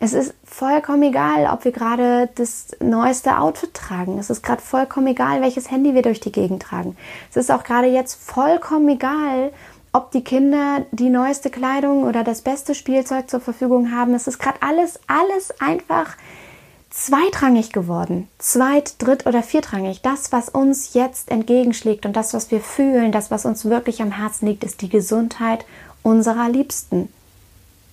Es 0.00 0.12
ist 0.12 0.34
vollkommen 0.44 1.02
egal, 1.02 1.48
ob 1.52 1.64
wir 1.64 1.72
gerade 1.72 2.28
das 2.36 2.68
neueste 2.80 3.38
Outfit 3.38 3.74
tragen. 3.74 4.18
Es 4.18 4.30
ist 4.30 4.42
gerade 4.42 4.62
vollkommen 4.62 5.08
egal, 5.08 5.40
welches 5.40 5.70
Handy 5.70 5.94
wir 5.94 6.02
durch 6.02 6.20
die 6.20 6.30
Gegend 6.30 6.62
tragen. 6.62 6.96
Es 7.30 7.36
ist 7.36 7.50
auch 7.50 7.64
gerade 7.64 7.88
jetzt 7.88 8.14
vollkommen 8.14 8.88
egal, 8.88 9.50
ob 9.92 10.10
die 10.10 10.24
Kinder 10.24 10.86
die 10.90 11.10
neueste 11.10 11.50
Kleidung 11.50 12.04
oder 12.04 12.24
das 12.24 12.42
beste 12.42 12.74
Spielzeug 12.74 13.30
zur 13.30 13.40
Verfügung 13.40 13.92
haben. 13.92 14.14
Es 14.14 14.26
ist 14.26 14.38
gerade 14.38 14.62
alles, 14.62 15.00
alles 15.06 15.52
einfach 15.60 16.16
zweitrangig 16.90 17.72
geworden. 17.72 18.28
Zweit-, 18.38 19.00
dritt- 19.00 19.26
oder 19.26 19.42
viertrangig. 19.42 20.02
Das, 20.02 20.32
was 20.32 20.48
uns 20.48 20.94
jetzt 20.94 21.30
entgegenschlägt 21.30 22.06
und 22.06 22.14
das, 22.16 22.34
was 22.34 22.50
wir 22.50 22.60
fühlen, 22.60 23.12
das, 23.12 23.30
was 23.30 23.44
uns 23.44 23.64
wirklich 23.64 24.02
am 24.02 24.10
Herzen 24.10 24.46
liegt, 24.46 24.64
ist 24.64 24.82
die 24.82 24.88
Gesundheit 24.88 25.64
unserer 26.02 26.48
Liebsten. 26.48 27.12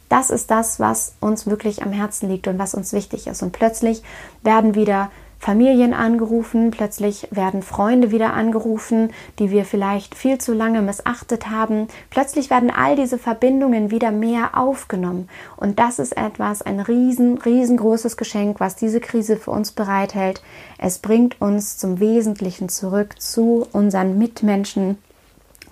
Das 0.10 0.30
ist 0.30 0.52
das, 0.52 0.80
was 0.80 1.16
uns 1.20 1.48
wirklich 1.48 1.82
am 1.82 1.92
Herzen 1.92 2.30
liegt 2.30 2.48
und 2.48 2.60
was 2.60 2.76
uns 2.76 2.94
wichtig 2.94 3.28
ist. 3.28 3.42
Und 3.42 3.52
plötzlich 3.52 4.04
werden 4.44 4.76
wieder 4.76 5.12
Familien 5.46 5.94
angerufen, 5.94 6.72
plötzlich 6.72 7.28
werden 7.30 7.62
Freunde 7.62 8.10
wieder 8.10 8.34
angerufen, 8.34 9.12
die 9.38 9.52
wir 9.52 9.64
vielleicht 9.64 10.16
viel 10.16 10.40
zu 10.40 10.56
lange 10.56 10.82
missachtet 10.82 11.52
haben. 11.52 11.88
Plötzlich 12.10 12.50
werden 12.50 12.72
all 12.72 12.96
diese 12.96 13.20
Verbindungen 13.20 13.92
wieder 13.92 14.10
mehr 14.10 14.58
aufgenommen. 14.58 15.30
Und 15.56 15.78
das 15.78 16.00
ist 16.00 16.18
etwas, 16.18 16.64
ein 16.64 16.80
riesen, 16.80 17.38
riesengroßes 17.38 18.18
Geschenk, 18.18 18.60
was 18.60 18.76
diese 18.76 19.00
Krise 19.00 19.38
für 19.38 19.52
uns 19.52 19.72
bereithält. 19.72 20.42
Es 20.80 20.98
bringt 20.98 21.40
uns 21.40 21.78
zum 21.78 22.00
Wesentlichen 22.00 22.68
zurück 22.68 23.22
zu 23.22 23.68
unseren 23.72 24.18
Mitmenschen 24.18 24.98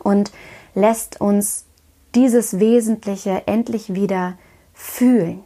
und 0.03 0.31
lässt 0.75 1.19
uns 1.19 1.65
dieses 2.13 2.59
Wesentliche 2.59 3.47
endlich 3.47 3.95
wieder 3.95 4.35
fühlen. 4.75 5.43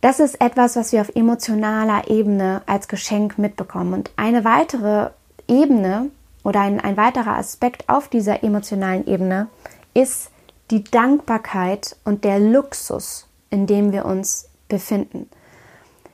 Das 0.00 0.18
ist 0.18 0.40
etwas, 0.40 0.76
was 0.76 0.92
wir 0.92 1.02
auf 1.02 1.14
emotionaler 1.14 2.08
Ebene 2.08 2.62
als 2.66 2.88
Geschenk 2.88 3.38
mitbekommen. 3.38 3.92
Und 3.92 4.10
eine 4.16 4.44
weitere 4.44 5.10
Ebene 5.46 6.10
oder 6.42 6.60
ein, 6.60 6.80
ein 6.80 6.96
weiterer 6.96 7.36
Aspekt 7.36 7.88
auf 7.88 8.08
dieser 8.08 8.42
emotionalen 8.42 9.06
Ebene 9.06 9.48
ist 9.92 10.30
die 10.70 10.84
Dankbarkeit 10.84 11.96
und 12.04 12.24
der 12.24 12.38
Luxus, 12.38 13.26
in 13.50 13.66
dem 13.66 13.92
wir 13.92 14.06
uns 14.06 14.48
befinden. 14.68 15.28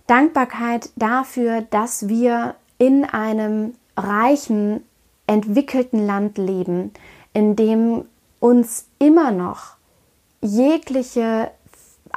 Dankbarkeit 0.07 0.91
dafür, 0.97 1.63
dass 1.63 2.09
wir 2.09 2.55
in 2.79 3.05
einem 3.05 3.75
reichen, 3.97 4.83
entwickelten 5.27 6.07
Land 6.07 6.39
leben, 6.39 6.93
in 7.33 7.57
dem 7.57 8.05
uns 8.41 8.87
immer 8.99 9.31
noch 9.31 9.77
jegliche 10.41 11.51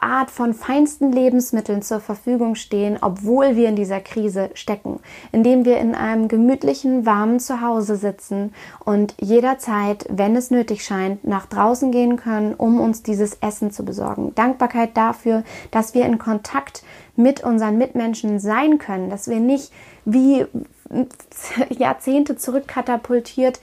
Art 0.02 0.32
von 0.32 0.54
feinsten 0.54 1.12
Lebensmitteln 1.12 1.82
zur 1.82 2.00
Verfügung 2.00 2.56
stehen, 2.56 2.98
obwohl 3.02 3.56
wir 3.56 3.70
in 3.70 3.76
dieser 3.76 4.00
Krise 4.00 4.50
stecken, 4.54 5.00
indem 5.32 5.66
wir 5.66 5.78
in 5.78 5.96
einem 5.96 6.28
gemütlichen, 6.28 7.06
warmen 7.06 7.40
Zuhause 7.40 7.96
sitzen 7.96 8.54
und 8.84 9.16
jederzeit, 9.20 10.06
wenn 10.10 10.36
es 10.36 10.52
nötig 10.52 10.84
scheint, 10.84 11.26
nach 11.26 11.46
draußen 11.46 11.92
gehen 11.92 12.18
können, 12.18 12.54
um 12.54 12.80
uns 12.80 13.04
dieses 13.04 13.36
Essen 13.42 13.72
zu 13.72 13.84
besorgen. 13.84 14.34
Dankbarkeit 14.36 14.96
dafür, 14.96 15.44
dass 15.72 15.94
wir 15.94 16.06
in 16.06 16.18
Kontakt 16.18 16.84
mit 17.16 17.44
unseren 17.44 17.78
Mitmenschen 17.78 18.40
sein 18.40 18.78
können, 18.78 19.10
dass 19.10 19.28
wir 19.28 19.40
nicht 19.40 19.72
wie 20.06 20.46
Jahrzehnte 21.70 22.36
zurückkatapultiert 22.36 23.60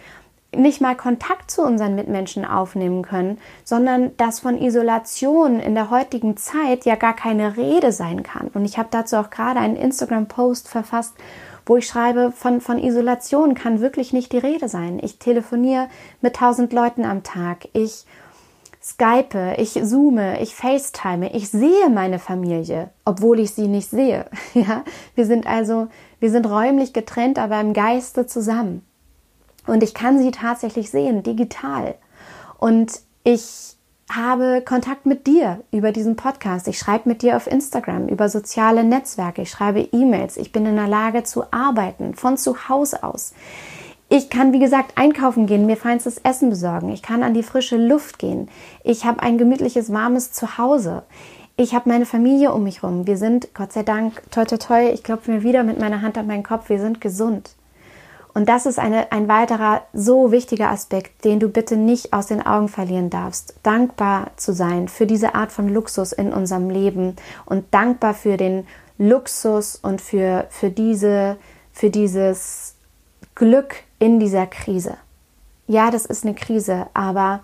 nicht 0.56 0.80
mal 0.80 0.96
Kontakt 0.96 1.50
zu 1.50 1.62
unseren 1.62 1.94
Mitmenschen 1.94 2.44
aufnehmen 2.44 3.02
können, 3.02 3.38
sondern 3.64 4.16
dass 4.16 4.40
von 4.40 4.60
Isolation 4.60 5.60
in 5.60 5.74
der 5.74 5.90
heutigen 5.90 6.36
Zeit 6.36 6.84
ja 6.84 6.96
gar 6.96 7.14
keine 7.14 7.56
Rede 7.56 7.92
sein 7.92 8.22
kann. 8.22 8.48
Und 8.48 8.64
ich 8.64 8.78
habe 8.78 8.88
dazu 8.90 9.16
auch 9.16 9.30
gerade 9.30 9.60
einen 9.60 9.76
Instagram-Post 9.76 10.68
verfasst, 10.68 11.14
wo 11.66 11.76
ich 11.76 11.86
schreibe, 11.86 12.32
von, 12.32 12.60
von 12.60 12.78
Isolation 12.78 13.54
kann 13.54 13.80
wirklich 13.80 14.12
nicht 14.12 14.32
die 14.32 14.38
Rede 14.38 14.68
sein. 14.68 15.00
Ich 15.02 15.18
telefoniere 15.18 15.88
mit 16.20 16.36
tausend 16.36 16.72
Leuten 16.72 17.04
am 17.04 17.24
Tag. 17.24 17.68
Ich 17.72 18.06
Skype, 18.86 19.56
ich 19.58 19.72
zoome, 19.72 20.40
ich 20.40 20.54
FaceTime, 20.54 21.34
ich 21.34 21.48
sehe 21.48 21.90
meine 21.90 22.20
Familie, 22.20 22.90
obwohl 23.04 23.40
ich 23.40 23.50
sie 23.50 23.66
nicht 23.66 23.90
sehe. 23.90 24.26
Ja, 24.54 24.84
wir 25.16 25.26
sind 25.26 25.44
also, 25.44 25.88
wir 26.20 26.30
sind 26.30 26.46
räumlich 26.46 26.92
getrennt, 26.92 27.40
aber 27.40 27.60
im 27.60 27.72
Geiste 27.72 28.26
zusammen. 28.26 28.86
Und 29.66 29.82
ich 29.82 29.94
kann 29.94 30.18
sie 30.18 30.30
tatsächlich 30.30 30.90
sehen, 30.90 31.22
digital. 31.22 31.94
Und 32.58 33.00
ich 33.24 33.76
habe 34.10 34.62
Kontakt 34.64 35.04
mit 35.06 35.26
dir 35.26 35.64
über 35.72 35.90
diesen 35.90 36.16
Podcast. 36.16 36.68
Ich 36.68 36.78
schreibe 36.78 37.08
mit 37.08 37.22
dir 37.22 37.36
auf 37.36 37.46
Instagram, 37.46 38.08
über 38.08 38.28
soziale 38.28 38.84
Netzwerke. 38.84 39.42
Ich 39.42 39.50
schreibe 39.50 39.80
E-Mails. 39.80 40.36
Ich 40.36 40.52
bin 40.52 40.64
in 40.66 40.76
der 40.76 40.86
Lage 40.86 41.24
zu 41.24 41.52
arbeiten, 41.52 42.14
von 42.14 42.36
zu 42.36 42.68
Hause 42.68 43.02
aus. 43.02 43.34
Ich 44.08 44.30
kann, 44.30 44.52
wie 44.52 44.60
gesagt, 44.60 44.92
einkaufen 44.94 45.46
gehen, 45.46 45.66
mir 45.66 45.76
feinstes 45.76 46.18
Essen 46.18 46.50
besorgen. 46.50 46.90
Ich 46.90 47.02
kann 47.02 47.24
an 47.24 47.34
die 47.34 47.42
frische 47.42 47.76
Luft 47.76 48.20
gehen. 48.20 48.48
Ich 48.84 49.04
habe 49.04 49.20
ein 49.20 49.36
gemütliches, 49.38 49.92
warmes 49.92 50.30
Zuhause. 50.30 51.02
Ich 51.56 51.74
habe 51.74 51.88
meine 51.88 52.06
Familie 52.06 52.52
um 52.52 52.62
mich 52.62 52.84
rum. 52.84 53.08
Wir 53.08 53.16
sind, 53.16 53.52
Gott 53.54 53.72
sei 53.72 53.82
Dank, 53.82 54.22
toi 54.30 54.44
toi 54.44 54.58
toi, 54.58 54.90
ich 54.92 55.02
klopfe 55.02 55.32
mir 55.32 55.42
wieder 55.42 55.64
mit 55.64 55.80
meiner 55.80 56.02
Hand 56.02 56.16
an 56.18 56.28
meinen 56.28 56.44
Kopf, 56.44 56.68
wir 56.68 56.78
sind 56.78 57.00
gesund. 57.00 57.55
Und 58.36 58.50
das 58.50 58.66
ist 58.66 58.78
eine, 58.78 59.12
ein 59.12 59.28
weiterer 59.28 59.80
so 59.94 60.30
wichtiger 60.30 60.68
Aspekt, 60.68 61.24
den 61.24 61.40
du 61.40 61.48
bitte 61.48 61.74
nicht 61.74 62.12
aus 62.12 62.26
den 62.26 62.44
Augen 62.44 62.68
verlieren 62.68 63.08
darfst. 63.08 63.54
Dankbar 63.62 64.30
zu 64.36 64.52
sein 64.52 64.88
für 64.88 65.06
diese 65.06 65.34
Art 65.34 65.52
von 65.52 65.70
Luxus 65.70 66.12
in 66.12 66.34
unserem 66.34 66.68
Leben 66.68 67.16
und 67.46 67.64
dankbar 67.72 68.12
für 68.12 68.36
den 68.36 68.66
Luxus 68.98 69.76
und 69.76 70.02
für, 70.02 70.44
für, 70.50 70.68
diese, 70.68 71.38
für 71.72 71.88
dieses 71.88 72.74
Glück 73.34 73.76
in 73.98 74.20
dieser 74.20 74.46
Krise. 74.46 74.98
Ja, 75.66 75.90
das 75.90 76.04
ist 76.04 76.26
eine 76.26 76.34
Krise, 76.34 76.88
aber 76.92 77.40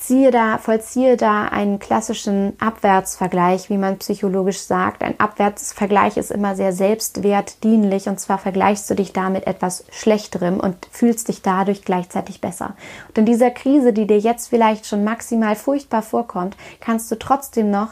ziehe 0.00 0.30
da, 0.30 0.58
vollziehe 0.58 1.16
da 1.16 1.44
einen 1.44 1.78
klassischen 1.78 2.54
Abwärtsvergleich, 2.58 3.70
wie 3.70 3.78
man 3.78 3.98
psychologisch 3.98 4.60
sagt. 4.60 5.02
Ein 5.02 5.20
Abwärtsvergleich 5.20 6.16
ist 6.16 6.30
immer 6.30 6.56
sehr 6.56 6.72
selbstwertdienlich 6.72 8.08
und 8.08 8.18
zwar 8.18 8.38
vergleichst 8.38 8.88
du 8.90 8.94
dich 8.94 9.12
da 9.12 9.30
mit 9.30 9.46
etwas 9.46 9.84
Schlechterem 9.90 10.58
und 10.58 10.88
fühlst 10.90 11.28
dich 11.28 11.42
dadurch 11.42 11.84
gleichzeitig 11.84 12.40
besser. 12.40 12.74
Und 13.08 13.18
in 13.18 13.26
dieser 13.26 13.50
Krise, 13.50 13.92
die 13.92 14.06
dir 14.06 14.18
jetzt 14.18 14.48
vielleicht 14.48 14.86
schon 14.86 15.04
maximal 15.04 15.54
furchtbar 15.54 16.02
vorkommt, 16.02 16.56
kannst 16.80 17.10
du 17.10 17.18
trotzdem 17.18 17.70
noch 17.70 17.90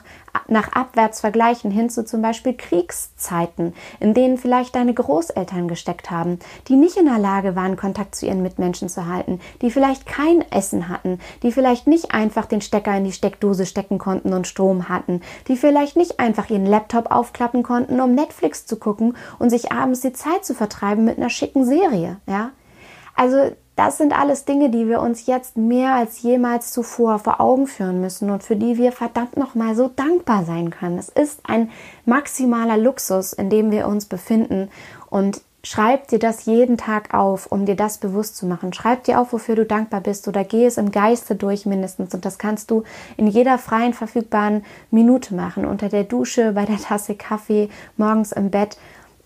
nach 0.48 0.72
abwärts 0.72 1.20
vergleichen 1.20 1.70
hin 1.70 1.90
zu 1.90 2.04
zum 2.04 2.22
Beispiel 2.22 2.54
Kriegszeiten, 2.54 3.74
in 4.00 4.14
denen 4.14 4.38
vielleicht 4.38 4.74
deine 4.74 4.94
Großeltern 4.94 5.68
gesteckt 5.68 6.10
haben, 6.10 6.38
die 6.68 6.76
nicht 6.76 6.96
in 6.96 7.06
der 7.06 7.18
Lage 7.18 7.56
waren, 7.56 7.76
Kontakt 7.76 8.14
zu 8.14 8.26
ihren 8.26 8.42
Mitmenschen 8.42 8.88
zu 8.88 9.06
halten, 9.06 9.40
die 9.62 9.70
vielleicht 9.70 10.06
kein 10.06 10.44
Essen 10.50 10.88
hatten, 10.88 11.18
die 11.42 11.52
vielleicht 11.52 11.86
nicht 11.86 12.12
einfach 12.12 12.46
den 12.46 12.60
Stecker 12.60 12.96
in 12.96 13.04
die 13.04 13.12
Steckdose 13.12 13.66
stecken 13.66 13.98
konnten 13.98 14.32
und 14.32 14.46
Strom 14.46 14.88
hatten, 14.88 15.20
die 15.48 15.56
vielleicht 15.56 15.96
nicht 15.96 16.20
einfach 16.20 16.50
ihren 16.50 16.66
Laptop 16.66 17.10
aufklappen 17.10 17.62
konnten, 17.62 18.00
um 18.00 18.14
Netflix 18.14 18.66
zu 18.66 18.76
gucken 18.76 19.16
und 19.38 19.50
sich 19.50 19.72
abends 19.72 20.00
die 20.00 20.12
Zeit 20.12 20.44
zu 20.44 20.54
vertreiben 20.54 21.04
mit 21.04 21.18
einer 21.18 21.30
schicken 21.30 21.64
Serie, 21.64 22.18
ja? 22.26 22.50
Also 23.14 23.50
das 23.78 23.96
sind 23.96 24.18
alles 24.18 24.44
Dinge, 24.44 24.70
die 24.70 24.88
wir 24.88 25.00
uns 25.00 25.26
jetzt 25.26 25.56
mehr 25.56 25.94
als 25.94 26.20
jemals 26.22 26.72
zuvor 26.72 27.20
vor 27.20 27.40
Augen 27.40 27.68
führen 27.68 28.00
müssen 28.00 28.28
und 28.30 28.42
für 28.42 28.56
die 28.56 28.76
wir 28.76 28.90
verdammt 28.90 29.36
nochmal 29.36 29.76
so 29.76 29.88
dankbar 29.94 30.44
sein 30.44 30.70
können. 30.70 30.98
Es 30.98 31.08
ist 31.08 31.40
ein 31.44 31.70
maximaler 32.04 32.76
Luxus, 32.76 33.32
in 33.32 33.50
dem 33.50 33.70
wir 33.70 33.86
uns 33.86 34.06
befinden 34.06 34.68
und 35.10 35.42
Schreib 35.64 36.06
dir 36.06 36.20
das 36.20 36.44
jeden 36.44 36.78
Tag 36.78 37.12
auf, 37.12 37.46
um 37.46 37.66
dir 37.66 37.74
das 37.74 37.98
bewusst 37.98 38.36
zu 38.36 38.46
machen. 38.46 38.72
Schreib 38.72 39.02
dir 39.04 39.20
auf, 39.20 39.32
wofür 39.32 39.56
du 39.56 39.66
dankbar 39.66 40.00
bist 40.00 40.28
oder 40.28 40.44
geh 40.44 40.64
es 40.64 40.78
im 40.78 40.92
Geiste 40.92 41.34
durch 41.34 41.66
mindestens. 41.66 42.14
Und 42.14 42.24
das 42.24 42.38
kannst 42.38 42.70
du 42.70 42.84
in 43.16 43.26
jeder 43.26 43.58
freien, 43.58 43.92
verfügbaren 43.92 44.64
Minute 44.92 45.34
machen. 45.34 45.66
Unter 45.66 45.88
der 45.88 46.04
Dusche, 46.04 46.52
bei 46.52 46.64
der 46.64 46.78
Tasse 46.78 47.16
Kaffee, 47.16 47.70
morgens 47.96 48.30
im 48.30 48.50
Bett 48.50 48.78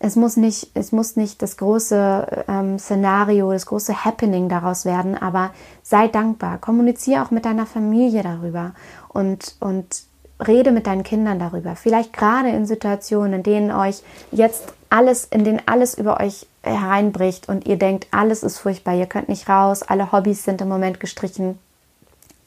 es 0.03 0.17
muss 0.17 0.35
nicht, 0.35 0.69
es 0.73 0.91
muss 0.91 1.15
nicht 1.15 1.41
das 1.41 1.55
große 1.55 2.45
ähm, 2.49 2.77
Szenario, 2.77 3.53
das 3.53 3.65
große 3.65 4.03
Happening 4.03 4.49
daraus 4.49 4.83
werden, 4.83 5.15
aber 5.15 5.51
sei 5.81 6.09
dankbar. 6.09 6.57
Kommuniziere 6.57 7.23
auch 7.23 7.31
mit 7.31 7.45
deiner 7.45 7.65
Familie 7.65 8.21
darüber 8.21 8.73
und, 9.07 9.55
und 9.61 10.03
rede 10.45 10.73
mit 10.73 10.87
deinen 10.87 11.03
Kindern 11.03 11.39
darüber. 11.39 11.77
Vielleicht 11.77 12.11
gerade 12.11 12.49
in 12.49 12.65
Situationen, 12.65 13.35
in 13.35 13.43
denen 13.43 13.71
euch 13.71 14.03
jetzt 14.31 14.73
alles, 14.89 15.23
in 15.23 15.45
denen 15.45 15.61
alles 15.67 15.97
über 15.97 16.19
euch 16.19 16.47
hereinbricht 16.63 17.47
und 17.47 17.65
ihr 17.65 17.77
denkt, 17.77 18.07
alles 18.11 18.43
ist 18.43 18.59
furchtbar, 18.59 18.95
ihr 18.95 19.05
könnt 19.05 19.29
nicht 19.29 19.47
raus, 19.47 19.83
alle 19.83 20.11
Hobbys 20.11 20.43
sind 20.43 20.59
im 20.59 20.67
Moment 20.67 20.99
gestrichen. 20.99 21.57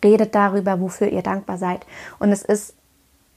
Redet 0.04 0.34
darüber, 0.34 0.78
wofür 0.78 1.08
ihr 1.08 1.22
dankbar 1.22 1.56
seid. 1.56 1.86
Und 2.18 2.32
es 2.32 2.42
ist, 2.42 2.74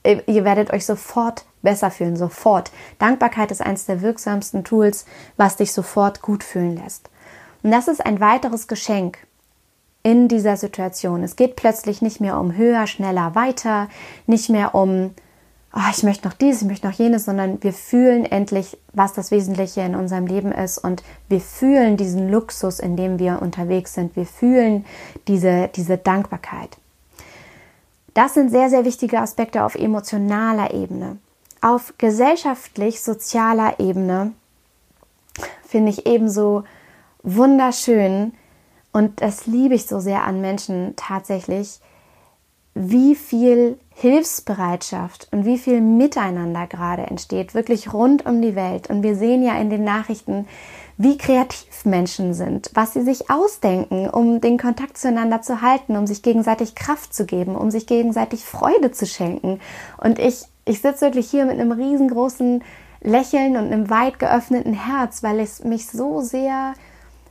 ihr 0.03 0.45
werdet 0.45 0.71
euch 0.71 0.85
sofort 0.85 1.45
besser 1.61 1.91
fühlen, 1.91 2.15
sofort. 2.15 2.71
Dankbarkeit 2.99 3.51
ist 3.51 3.61
eines 3.61 3.85
der 3.85 4.01
wirksamsten 4.01 4.63
Tools, 4.63 5.05
was 5.37 5.57
dich 5.57 5.73
sofort 5.73 6.21
gut 6.21 6.43
fühlen 6.43 6.77
lässt. 6.77 7.09
Und 7.63 7.71
das 7.71 7.87
ist 7.87 8.05
ein 8.05 8.19
weiteres 8.19 8.67
Geschenk 8.67 9.17
in 10.03 10.27
dieser 10.27 10.55
Situation. 10.55 11.23
Es 11.23 11.35
geht 11.35 11.55
plötzlich 11.55 12.01
nicht 12.01 12.21
mehr 12.21 12.39
um 12.39 12.55
höher, 12.55 12.87
schneller, 12.87 13.35
weiter, 13.35 13.89
nicht 14.27 14.49
mehr 14.49 14.73
um, 14.73 15.11
oh, 15.75 15.89
ich 15.91 16.03
möchte 16.03 16.27
noch 16.27 16.33
dies, 16.33 16.61
ich 16.61 16.67
möchte 16.67 16.87
noch 16.87 16.93
jenes, 16.93 17.25
sondern 17.25 17.61
wir 17.61 17.73
fühlen 17.73 18.23
endlich, 18.23 18.77
was 18.93 19.11
das 19.11 19.31
Wesentliche 19.31 19.81
in 19.81 19.95
unserem 19.95 20.25
Leben 20.25 20.53
ist 20.53 20.77
und 20.77 21.03
wir 21.27 21.41
fühlen 21.41 21.97
diesen 21.97 22.29
Luxus, 22.29 22.79
in 22.79 22.95
dem 22.95 23.19
wir 23.19 23.41
unterwegs 23.41 23.93
sind. 23.93 24.15
Wir 24.15 24.25
fühlen 24.25 24.85
diese, 25.27 25.67
diese 25.75 25.97
Dankbarkeit. 25.97 26.77
Das 28.13 28.33
sind 28.33 28.49
sehr, 28.49 28.69
sehr 28.69 28.85
wichtige 28.85 29.19
Aspekte 29.19 29.63
auf 29.63 29.75
emotionaler 29.75 30.73
Ebene. 30.73 31.17
Auf 31.61 31.93
gesellschaftlich-sozialer 31.97 33.79
Ebene 33.79 34.33
finde 35.67 35.91
ich 35.91 36.05
ebenso 36.05 36.63
wunderschön 37.21 38.33
und 38.91 39.21
das 39.21 39.45
liebe 39.45 39.75
ich 39.75 39.85
so 39.85 39.99
sehr 39.99 40.23
an 40.23 40.41
Menschen 40.41 40.93
tatsächlich, 40.95 41.79
wie 42.73 43.15
viel 43.15 43.77
Hilfsbereitschaft 43.95 45.27
und 45.31 45.45
wie 45.45 45.57
viel 45.57 45.81
Miteinander 45.81 46.65
gerade 46.67 47.03
entsteht, 47.03 47.53
wirklich 47.53 47.93
rund 47.93 48.25
um 48.25 48.41
die 48.41 48.55
Welt. 48.55 48.89
Und 48.89 49.03
wir 49.03 49.15
sehen 49.15 49.43
ja 49.43 49.59
in 49.59 49.69
den 49.69 49.83
Nachrichten, 49.83 50.47
wie 50.99 51.17
kreativ 51.17 51.85
Menschen 51.85 52.33
sind, 52.33 52.71
was 52.73 52.93
sie 52.93 53.03
sich 53.03 53.31
ausdenken, 53.31 54.09
um 54.09 54.41
den 54.41 54.57
Kontakt 54.57 54.97
zueinander 54.97 55.41
zu 55.41 55.61
halten, 55.61 55.95
um 55.95 56.05
sich 56.05 56.21
gegenseitig 56.21 56.75
Kraft 56.75 57.13
zu 57.13 57.25
geben, 57.25 57.55
um 57.55 57.71
sich 57.71 57.87
gegenseitig 57.87 58.43
Freude 58.43 58.91
zu 58.91 59.05
schenken. 59.05 59.61
Und 59.97 60.19
ich, 60.19 60.43
ich 60.65 60.81
sitze 60.81 61.05
wirklich 61.05 61.31
hier 61.31 61.45
mit 61.45 61.57
einem 61.57 61.71
riesengroßen 61.71 62.61
Lächeln 62.99 63.55
und 63.55 63.71
einem 63.71 63.89
weit 63.89 64.19
geöffneten 64.19 64.73
Herz, 64.73 65.23
weil 65.23 65.39
es 65.39 65.63
mich 65.63 65.87
so 65.87 66.19
sehr 66.19 66.73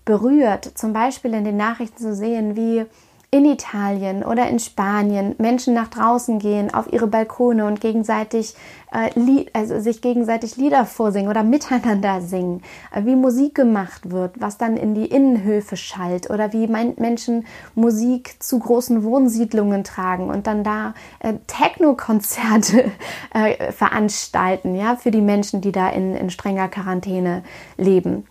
berührt, 0.07 0.73
zum 0.75 0.95
Beispiel 0.95 1.35
in 1.35 1.45
den 1.45 1.59
Nachrichten 1.59 1.99
zu 1.99 2.15
sehen, 2.15 2.57
wie 2.57 2.87
in 3.31 3.45
Italien 3.45 4.25
oder 4.25 4.49
in 4.49 4.59
Spanien 4.59 5.35
Menschen 5.37 5.75
nach 5.75 5.89
draußen 5.89 6.39
gehen 6.39 6.73
auf 6.73 6.91
ihre 6.91 7.07
Balkone 7.07 7.67
und 7.67 7.83
gegenseitig 7.83 8.55
also 8.91 9.81
sich 9.81 10.01
gegenseitig 10.01 10.57
Lieder 10.57 10.87
vorsingen 10.87 11.29
oder 11.29 11.43
miteinander 11.43 12.21
singen, 12.21 12.63
äh, 12.93 13.05
wie 13.05 13.17
Musik 13.17 13.55
gemacht 13.55 14.11
wird, 14.11 14.41
was 14.41 14.59
dann 14.59 14.77
in 14.77 14.95
die 14.95 15.07
Innenhöfe 15.07 15.77
schallt 15.77 16.31
oder 16.31 16.53
wie 16.53 16.67
Menschen 16.67 17.47
Musik 17.75 18.43
zu 18.43 18.59
großen 18.59 19.03
Wohnsiedlungen 19.03 19.85
tragen 19.85 20.31
und 20.31 20.47
dann 20.47 20.65
da 20.65 20.95
äh, 21.21 21.35
Techno-Konzerte 21.47 22.91
äh, 23.35 23.73
veranstalten, 23.73 24.75
ja, 24.75 24.97
für 24.97 25.11
die 25.11 25.21
Menschen, 25.21 25.61
die 25.61 25.73
da 25.73 25.89
in, 25.91 26.17
in 26.17 26.31
strenger 26.31 26.69
Quarantäne 26.69 27.43
leben. 27.77 28.27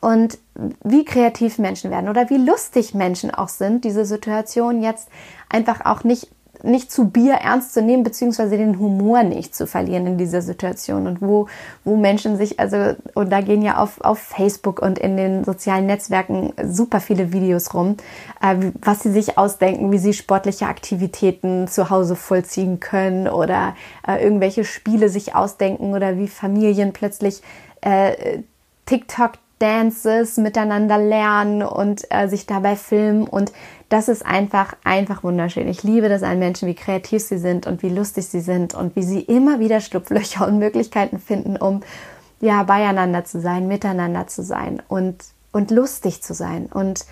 Und 0.00 0.38
wie 0.84 1.04
kreativ 1.04 1.58
Menschen 1.58 1.90
werden 1.90 2.08
oder 2.08 2.30
wie 2.30 2.36
lustig 2.36 2.94
Menschen 2.94 3.30
auch 3.30 3.48
sind, 3.48 3.84
diese 3.84 4.04
Situation 4.04 4.82
jetzt 4.82 5.08
einfach 5.48 5.84
auch 5.84 6.04
nicht 6.04 6.28
nicht 6.62 6.90
zu 6.90 7.10
Bier 7.10 7.34
ernst 7.34 7.74
zu 7.74 7.82
nehmen, 7.82 8.02
beziehungsweise 8.02 8.56
den 8.56 8.78
Humor 8.78 9.22
nicht 9.22 9.54
zu 9.54 9.66
verlieren 9.66 10.06
in 10.06 10.18
dieser 10.18 10.42
Situation. 10.42 11.06
Und 11.06 11.20
wo, 11.20 11.48
wo 11.84 11.96
Menschen 11.96 12.36
sich, 12.36 12.58
also, 12.60 12.94
und 13.14 13.30
da 13.30 13.40
gehen 13.40 13.62
ja 13.62 13.78
auf, 13.78 14.00
auf 14.00 14.18
Facebook 14.18 14.80
und 14.80 14.98
in 14.98 15.16
den 15.16 15.44
sozialen 15.44 15.86
Netzwerken 15.86 16.52
super 16.64 17.00
viele 17.00 17.32
Videos 17.32 17.74
rum, 17.74 17.96
äh, 18.42 18.56
was 18.80 19.02
sie 19.02 19.12
sich 19.12 19.38
ausdenken, 19.38 19.92
wie 19.92 19.98
sie 19.98 20.12
sportliche 20.12 20.66
Aktivitäten 20.66 21.68
zu 21.68 21.90
Hause 21.90 22.16
vollziehen 22.16 22.80
können 22.80 23.28
oder 23.28 23.74
äh, 24.06 24.22
irgendwelche 24.22 24.64
Spiele 24.64 25.08
sich 25.08 25.34
ausdenken 25.34 25.94
oder 25.94 26.16
wie 26.16 26.28
Familien 26.28 26.92
plötzlich 26.92 27.42
äh, 27.80 28.40
TikTok 28.86 29.32
Dances 29.58 30.36
miteinander 30.36 30.98
lernen 30.98 31.62
und 31.62 32.04
äh, 32.10 32.28
sich 32.28 32.46
dabei 32.46 32.76
filmen 32.76 33.26
und 33.26 33.52
das 33.88 34.08
ist 34.08 34.26
einfach, 34.26 34.74
einfach 34.84 35.22
wunderschön. 35.22 35.68
Ich 35.68 35.82
liebe 35.82 36.08
das 36.08 36.22
an 36.22 36.38
Menschen, 36.38 36.68
wie 36.68 36.74
kreativ 36.74 37.22
sie 37.22 37.38
sind 37.38 37.66
und 37.66 37.82
wie 37.82 37.88
lustig 37.88 38.26
sie 38.26 38.40
sind 38.40 38.74
und 38.74 38.96
wie 38.96 39.02
sie 39.02 39.20
immer 39.20 39.60
wieder 39.60 39.80
Schlupflöcher 39.80 40.46
und 40.46 40.58
Möglichkeiten 40.58 41.18
finden, 41.18 41.56
um 41.56 41.82
ja 42.40 42.62
beieinander 42.64 43.24
zu 43.24 43.40
sein, 43.40 43.68
miteinander 43.68 44.26
zu 44.26 44.42
sein 44.42 44.82
und, 44.88 45.16
und 45.52 45.70
lustig 45.70 46.22
zu 46.22 46.34
sein. 46.34 46.66
Und 46.66 47.06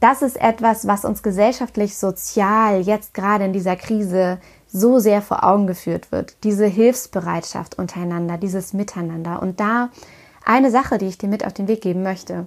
das 0.00 0.20
ist 0.22 0.40
etwas, 0.40 0.86
was 0.86 1.04
uns 1.04 1.22
gesellschaftlich, 1.22 1.96
sozial 1.96 2.80
jetzt 2.80 3.14
gerade 3.14 3.44
in 3.44 3.52
dieser 3.52 3.76
Krise 3.76 4.38
so 4.68 4.98
sehr 4.98 5.22
vor 5.22 5.44
Augen 5.44 5.66
geführt 5.66 6.12
wird. 6.12 6.36
Diese 6.44 6.66
Hilfsbereitschaft 6.66 7.78
untereinander, 7.78 8.36
dieses 8.36 8.72
Miteinander. 8.72 9.40
Und 9.42 9.60
da 9.60 9.90
eine 10.44 10.70
Sache, 10.70 10.98
die 10.98 11.06
ich 11.06 11.18
dir 11.18 11.28
mit 11.28 11.46
auf 11.46 11.52
den 11.52 11.68
Weg 11.68 11.80
geben 11.80 12.02
möchte. 12.02 12.46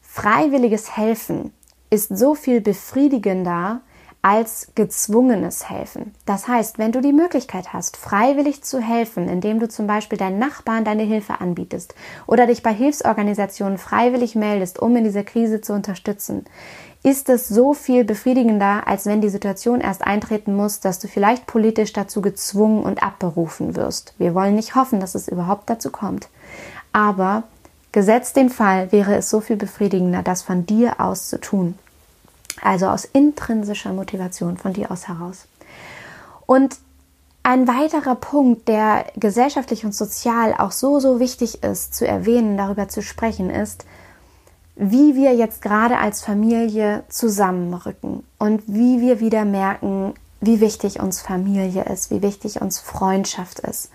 Freiwilliges 0.00 0.96
Helfen 0.96 1.52
ist 1.90 2.16
so 2.16 2.34
viel 2.34 2.60
befriedigender 2.60 3.80
als 4.22 4.72
gezwungenes 4.74 5.70
Helfen. 5.70 6.12
Das 6.24 6.48
heißt, 6.48 6.78
wenn 6.78 6.90
du 6.90 7.00
die 7.00 7.12
Möglichkeit 7.12 7.72
hast, 7.72 7.96
freiwillig 7.96 8.64
zu 8.64 8.80
helfen, 8.80 9.28
indem 9.28 9.60
du 9.60 9.68
zum 9.68 9.86
Beispiel 9.86 10.18
deinen 10.18 10.40
Nachbarn 10.40 10.84
deine 10.84 11.04
Hilfe 11.04 11.40
anbietest 11.40 11.94
oder 12.26 12.48
dich 12.48 12.64
bei 12.64 12.74
Hilfsorganisationen 12.74 13.78
freiwillig 13.78 14.34
meldest, 14.34 14.80
um 14.80 14.96
in 14.96 15.04
dieser 15.04 15.22
Krise 15.22 15.60
zu 15.60 15.74
unterstützen, 15.74 16.44
ist 17.04 17.28
es 17.28 17.46
so 17.46 17.72
viel 17.72 18.02
befriedigender, 18.02 18.88
als 18.88 19.06
wenn 19.06 19.20
die 19.20 19.28
Situation 19.28 19.80
erst 19.80 20.04
eintreten 20.04 20.56
muss, 20.56 20.80
dass 20.80 20.98
du 20.98 21.06
vielleicht 21.06 21.46
politisch 21.46 21.92
dazu 21.92 22.20
gezwungen 22.20 22.82
und 22.82 23.04
abberufen 23.04 23.76
wirst. 23.76 24.14
Wir 24.18 24.34
wollen 24.34 24.56
nicht 24.56 24.74
hoffen, 24.74 24.98
dass 24.98 25.14
es 25.14 25.28
überhaupt 25.28 25.70
dazu 25.70 25.90
kommt. 25.90 26.28
Aber 26.96 27.42
gesetzt 27.92 28.36
den 28.36 28.48
Fall, 28.48 28.90
wäre 28.90 29.16
es 29.16 29.28
so 29.28 29.42
viel 29.42 29.56
befriedigender, 29.56 30.22
das 30.22 30.40
von 30.40 30.64
dir 30.64 30.98
aus 30.98 31.28
zu 31.28 31.38
tun. 31.38 31.78
Also 32.62 32.86
aus 32.86 33.04
intrinsischer 33.04 33.92
Motivation 33.92 34.56
von 34.56 34.72
dir 34.72 34.90
aus 34.90 35.06
heraus. 35.06 35.46
Und 36.46 36.78
ein 37.42 37.68
weiterer 37.68 38.14
Punkt, 38.14 38.66
der 38.66 39.04
gesellschaftlich 39.14 39.84
und 39.84 39.94
sozial 39.94 40.54
auch 40.56 40.72
so, 40.72 40.98
so 40.98 41.20
wichtig 41.20 41.62
ist 41.62 41.94
zu 41.94 42.08
erwähnen, 42.08 42.56
darüber 42.56 42.88
zu 42.88 43.02
sprechen, 43.02 43.50
ist, 43.50 43.84
wie 44.74 45.16
wir 45.16 45.34
jetzt 45.34 45.60
gerade 45.60 45.98
als 45.98 46.22
Familie 46.22 47.04
zusammenrücken 47.10 48.24
und 48.38 48.62
wie 48.66 49.02
wir 49.02 49.20
wieder 49.20 49.44
merken, 49.44 50.14
wie 50.40 50.62
wichtig 50.62 50.98
uns 50.98 51.20
Familie 51.20 51.84
ist, 51.84 52.10
wie 52.10 52.22
wichtig 52.22 52.62
uns 52.62 52.78
Freundschaft 52.78 53.58
ist. 53.58 53.90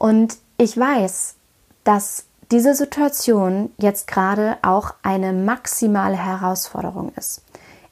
Und 0.00 0.36
ich 0.58 0.76
weiß, 0.76 1.36
dass 1.84 2.24
diese 2.50 2.74
Situation 2.74 3.70
jetzt 3.78 4.06
gerade 4.06 4.58
auch 4.62 4.94
eine 5.02 5.32
maximale 5.32 6.16
Herausforderung 6.16 7.12
ist. 7.16 7.42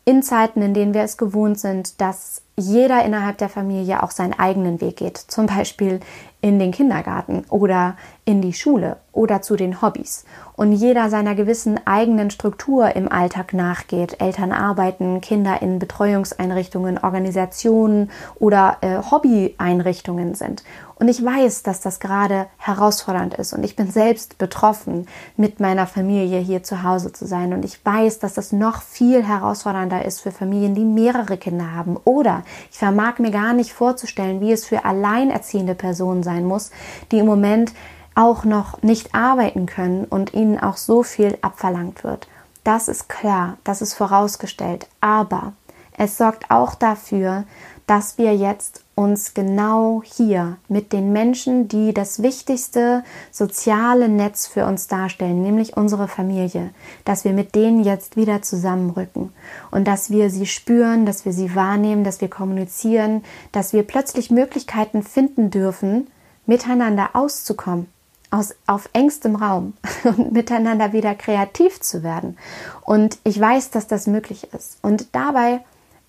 In 0.04 0.22
Zeiten, 0.22 0.62
in 0.62 0.74
denen 0.74 0.94
wir 0.94 1.02
es 1.02 1.16
gewohnt 1.16 1.60
sind, 1.60 2.00
dass 2.00 2.42
jeder 2.56 3.04
innerhalb 3.04 3.38
der 3.38 3.48
Familie 3.48 4.02
auch 4.02 4.10
seinen 4.10 4.38
eigenen 4.38 4.80
Weg 4.80 4.96
geht, 4.96 5.16
zum 5.16 5.46
Beispiel 5.46 6.00
in 6.40 6.58
den 6.58 6.72
Kindergarten 6.72 7.44
oder 7.48 7.96
in 8.24 8.40
die 8.40 8.52
Schule 8.52 8.98
oder 9.10 9.42
zu 9.42 9.56
den 9.56 9.82
Hobbys 9.82 10.24
und 10.54 10.72
jeder 10.72 11.10
seiner 11.10 11.34
gewissen 11.34 11.80
eigenen 11.86 12.30
Struktur 12.30 12.94
im 12.94 13.10
Alltag 13.10 13.52
nachgeht. 13.52 14.20
Eltern 14.20 14.52
arbeiten, 14.52 15.20
Kinder 15.20 15.60
in 15.60 15.80
Betreuungseinrichtungen, 15.80 16.98
Organisationen 16.98 18.10
oder 18.36 18.76
äh, 18.80 18.98
Hobbyeinrichtungen 19.10 20.34
sind. 20.34 20.62
Und 20.94 21.08
ich 21.08 21.24
weiß, 21.24 21.64
dass 21.64 21.80
das 21.80 21.98
gerade 21.98 22.46
herausfordernd 22.58 23.34
ist 23.34 23.54
und 23.54 23.64
ich 23.64 23.74
bin 23.74 23.90
selbst 23.90 24.38
betroffen, 24.38 25.08
mit 25.36 25.58
meiner 25.58 25.88
Familie 25.88 26.38
hier 26.38 26.62
zu 26.62 26.84
Hause 26.84 27.12
zu 27.12 27.26
sein. 27.26 27.52
Und 27.52 27.64
ich 27.64 27.84
weiß, 27.84 28.20
dass 28.20 28.34
das 28.34 28.52
noch 28.52 28.82
viel 28.82 29.24
herausfordernder 29.24 30.04
ist 30.04 30.20
für 30.20 30.30
Familien, 30.30 30.76
die 30.76 30.84
mehrere 30.84 31.38
Kinder 31.38 31.74
haben. 31.74 31.96
Oder 32.04 32.44
ich 32.70 32.78
vermag 32.78 33.18
mir 33.18 33.32
gar 33.32 33.52
nicht 33.52 33.72
vorzustellen, 33.72 34.40
wie 34.40 34.52
es 34.52 34.64
für 34.64 34.84
alleinerziehende 34.84 35.74
Personen 35.74 36.22
sein 36.22 36.44
muss, 36.44 36.70
die 37.10 37.18
im 37.18 37.26
Moment 37.26 37.72
auch 38.14 38.44
noch 38.44 38.82
nicht 38.82 39.14
arbeiten 39.14 39.66
können 39.66 40.04
und 40.04 40.34
ihnen 40.34 40.58
auch 40.58 40.76
so 40.76 41.02
viel 41.02 41.38
abverlangt 41.42 42.04
wird. 42.04 42.28
Das 42.64 42.88
ist 42.88 43.08
klar, 43.08 43.56
das 43.64 43.82
ist 43.82 43.94
vorausgestellt. 43.94 44.86
Aber 45.00 45.52
es 45.96 46.16
sorgt 46.16 46.50
auch 46.50 46.74
dafür, 46.74 47.44
dass 47.86 48.18
wir 48.18 48.34
jetzt 48.34 48.82
uns 48.94 49.34
genau 49.34 50.02
hier 50.04 50.56
mit 50.68 50.92
den 50.92 51.12
Menschen, 51.12 51.66
die 51.66 51.92
das 51.92 52.22
wichtigste 52.22 53.02
soziale 53.30 54.08
Netz 54.08 54.46
für 54.46 54.66
uns 54.66 54.86
darstellen, 54.86 55.42
nämlich 55.42 55.76
unsere 55.76 56.08
Familie, 56.08 56.70
dass 57.04 57.24
wir 57.24 57.32
mit 57.32 57.54
denen 57.54 57.82
jetzt 57.82 58.16
wieder 58.16 58.42
zusammenrücken 58.42 59.32
und 59.70 59.88
dass 59.88 60.10
wir 60.10 60.30
sie 60.30 60.46
spüren, 60.46 61.06
dass 61.06 61.24
wir 61.24 61.32
sie 61.32 61.54
wahrnehmen, 61.54 62.04
dass 62.04 62.20
wir 62.20 62.28
kommunizieren, 62.28 63.24
dass 63.50 63.72
wir 63.72 63.82
plötzlich 63.82 64.30
Möglichkeiten 64.30 65.02
finden 65.02 65.50
dürfen, 65.50 66.06
miteinander 66.46 67.10
auszukommen, 67.14 67.88
aus, 68.32 68.54
auf 68.66 68.88
engstem 68.92 69.36
Raum 69.36 69.74
und 70.04 70.32
miteinander 70.32 70.92
wieder 70.92 71.14
kreativ 71.14 71.80
zu 71.80 72.02
werden. 72.02 72.36
Und 72.82 73.18
ich 73.24 73.38
weiß, 73.38 73.70
dass 73.70 73.86
das 73.86 74.06
möglich 74.06 74.52
ist. 74.52 74.78
Und 74.82 75.14
dabei 75.14 75.60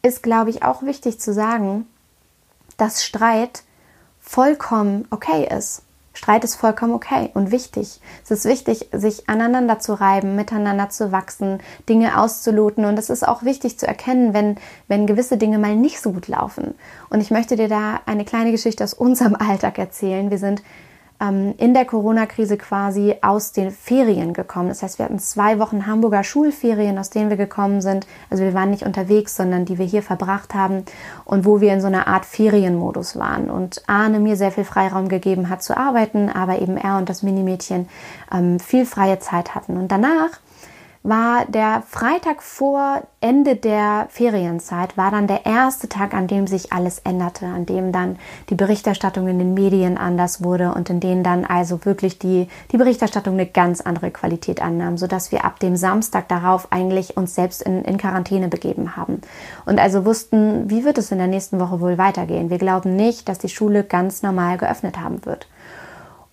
ist, 0.02 0.24
glaube 0.24 0.50
ich, 0.50 0.64
auch 0.64 0.84
wichtig 0.84 1.20
zu 1.20 1.34
sagen, 1.34 1.86
dass 2.78 3.04
Streit 3.04 3.64
vollkommen 4.20 5.08
okay 5.12 5.48
ist. 5.56 5.84
Streit 6.16 6.44
ist 6.44 6.56
vollkommen 6.56 6.94
okay 6.94 7.32
und 7.34 7.52
wichtig. 7.52 8.00
Es 8.24 8.30
ist 8.30 8.46
wichtig, 8.46 8.90
sich 8.92 9.28
aneinander 9.28 9.80
zu 9.80 10.00
reiben, 10.00 10.36
miteinander 10.36 10.90
zu 10.90 11.12
wachsen, 11.12 11.60
Dinge 11.90 12.20
auszuloten. 12.20 12.86
Und 12.86 13.00
es 13.00 13.10
ist 13.10 13.28
auch 13.28 13.42
wichtig 13.44 13.80
zu 13.80 13.88
erkennen, 13.88 14.34
wenn, 14.34 14.58
wenn 14.88 15.08
gewisse 15.08 15.38
Dinge 15.38 15.58
mal 15.58 15.76
nicht 15.76 16.02
so 16.02 16.12
gut 16.12 16.28
laufen. 16.28 16.76
Und 17.10 17.22
ich 17.22 17.32
möchte 17.32 17.56
dir 17.56 17.68
da 17.68 18.00
eine 18.06 18.26
kleine 18.26 18.52
Geschichte 18.52 18.84
aus 18.84 18.94
unserem 18.94 19.36
Alltag 19.40 19.80
erzählen. 19.80 20.30
Wir 20.30 20.38
sind 20.38 20.62
ähm, 21.24 21.54
in 21.58 21.74
der 21.74 21.86
Corona-Krise 21.86 22.58
quasi 22.58 23.16
aus 23.22 23.52
den 23.52 23.72
Ferien 23.72 24.34
gekommen. 24.34 24.70
Das 24.70 24.84
heißt, 24.84 25.00
wir 25.00 25.06
hatten 25.06 25.20
zwei 25.20 25.60
Wochen 25.60 25.88
Hamburger 25.88 26.24
Schulferien, 26.24 26.98
aus 26.98 27.10
denen 27.10 27.30
wir 27.30 27.38
gekommen 27.38 27.82
sind. 27.82 28.06
Also 28.30 28.44
wir 28.44 28.54
waren 28.54 28.70
nicht 28.70 28.84
unterwegs, 28.84 29.36
sondern 29.36 29.66
die 29.66 29.78
wir 29.78 29.86
hier 29.86 30.04
verbracht 30.04 30.54
haben 30.54 30.86
und 31.26 31.46
wo 31.46 31.62
wir 31.62 31.74
in 31.74 31.82
so 31.82 31.88
einer 31.88 32.08
Art 32.08 32.26
Ferienmodus 32.26 33.16
waren. 33.18 33.50
Und 33.50 33.84
Arne 33.88 34.20
mir 34.20 34.36
sehr 34.36 34.52
viel 34.52 34.66
Freiraum 34.66 35.08
gegeben 35.08 35.50
hat 35.50 35.64
zu 35.64 35.78
arbeiten, 35.78 36.30
aber 36.30 36.62
eben 36.62 36.78
er 36.78 36.98
und 36.98 37.10
das 37.10 37.24
Minimädchen 37.24 37.88
ähm, 38.32 38.60
viel 38.60 38.86
freie 38.86 39.20
Zeit 39.20 39.56
hatten. 39.56 39.78
Und 39.78 39.92
danach 39.92 40.30
war 41.04 41.46
der 41.46 41.84
Freitag 41.86 42.42
vor 42.42 43.04
Ende 43.20 43.58
der 43.58 44.08
Ferienzeit, 44.10 44.98
war 44.98 45.12
dann 45.12 45.28
der 45.28 45.46
erste 45.46 45.90
Tag, 45.90 46.14
an 46.14 46.28
dem 46.28 46.48
sich 46.48 46.72
alles 46.72 47.00
änderte, 47.00 47.46
an 47.46 47.66
dem 47.66 47.92
dann 47.92 48.18
die 48.50 48.56
Berichterstattung 48.56 49.28
in 49.28 49.38
den 49.38 49.54
Medien 49.54 49.98
anders 49.98 50.44
wurde 50.44 50.74
und 50.74 50.90
in 50.90 51.02
denen 51.02 51.24
dann 51.24 51.44
also 51.44 51.84
wirklich 51.84 52.20
die, 52.20 52.48
die 52.72 52.78
Berichterstattung 52.78 53.34
eine 53.34 53.46
ganz 53.46 53.82
andere 53.82 54.12
Qualität 54.12 54.62
annahm, 54.62 54.98
sodass 54.98 55.34
wir 55.34 55.44
ab 55.44 55.60
dem 55.60 55.76
Samstag 55.76 56.30
darauf 56.30 56.72
eigentlich 56.72 57.18
uns 57.18 57.36
selbst 57.36 57.62
in, 57.62 57.84
in 57.84 57.98
Quarantäne 57.98 58.48
begeben 58.48 58.96
haben. 58.96 59.20
Und 59.66 59.80
also 59.80 60.06
wussten, 60.06 60.70
wie 60.70 60.86
wird 60.86 60.98
es 60.98 61.12
in 61.12 61.18
der 61.18 61.28
nächsten 61.28 61.60
Woche 61.60 61.82
wohl 61.82 61.98
weitergehen. 61.98 62.50
Wir 62.50 62.60
glauben 62.60 62.96
nicht, 62.96 63.28
dass 63.28 63.40
die 63.40 63.50
Schule 63.50 63.84
ganz 63.84 64.24
normal 64.24 64.58
geöffnet 64.58 64.98
haben 64.98 65.26
wird. 65.26 65.48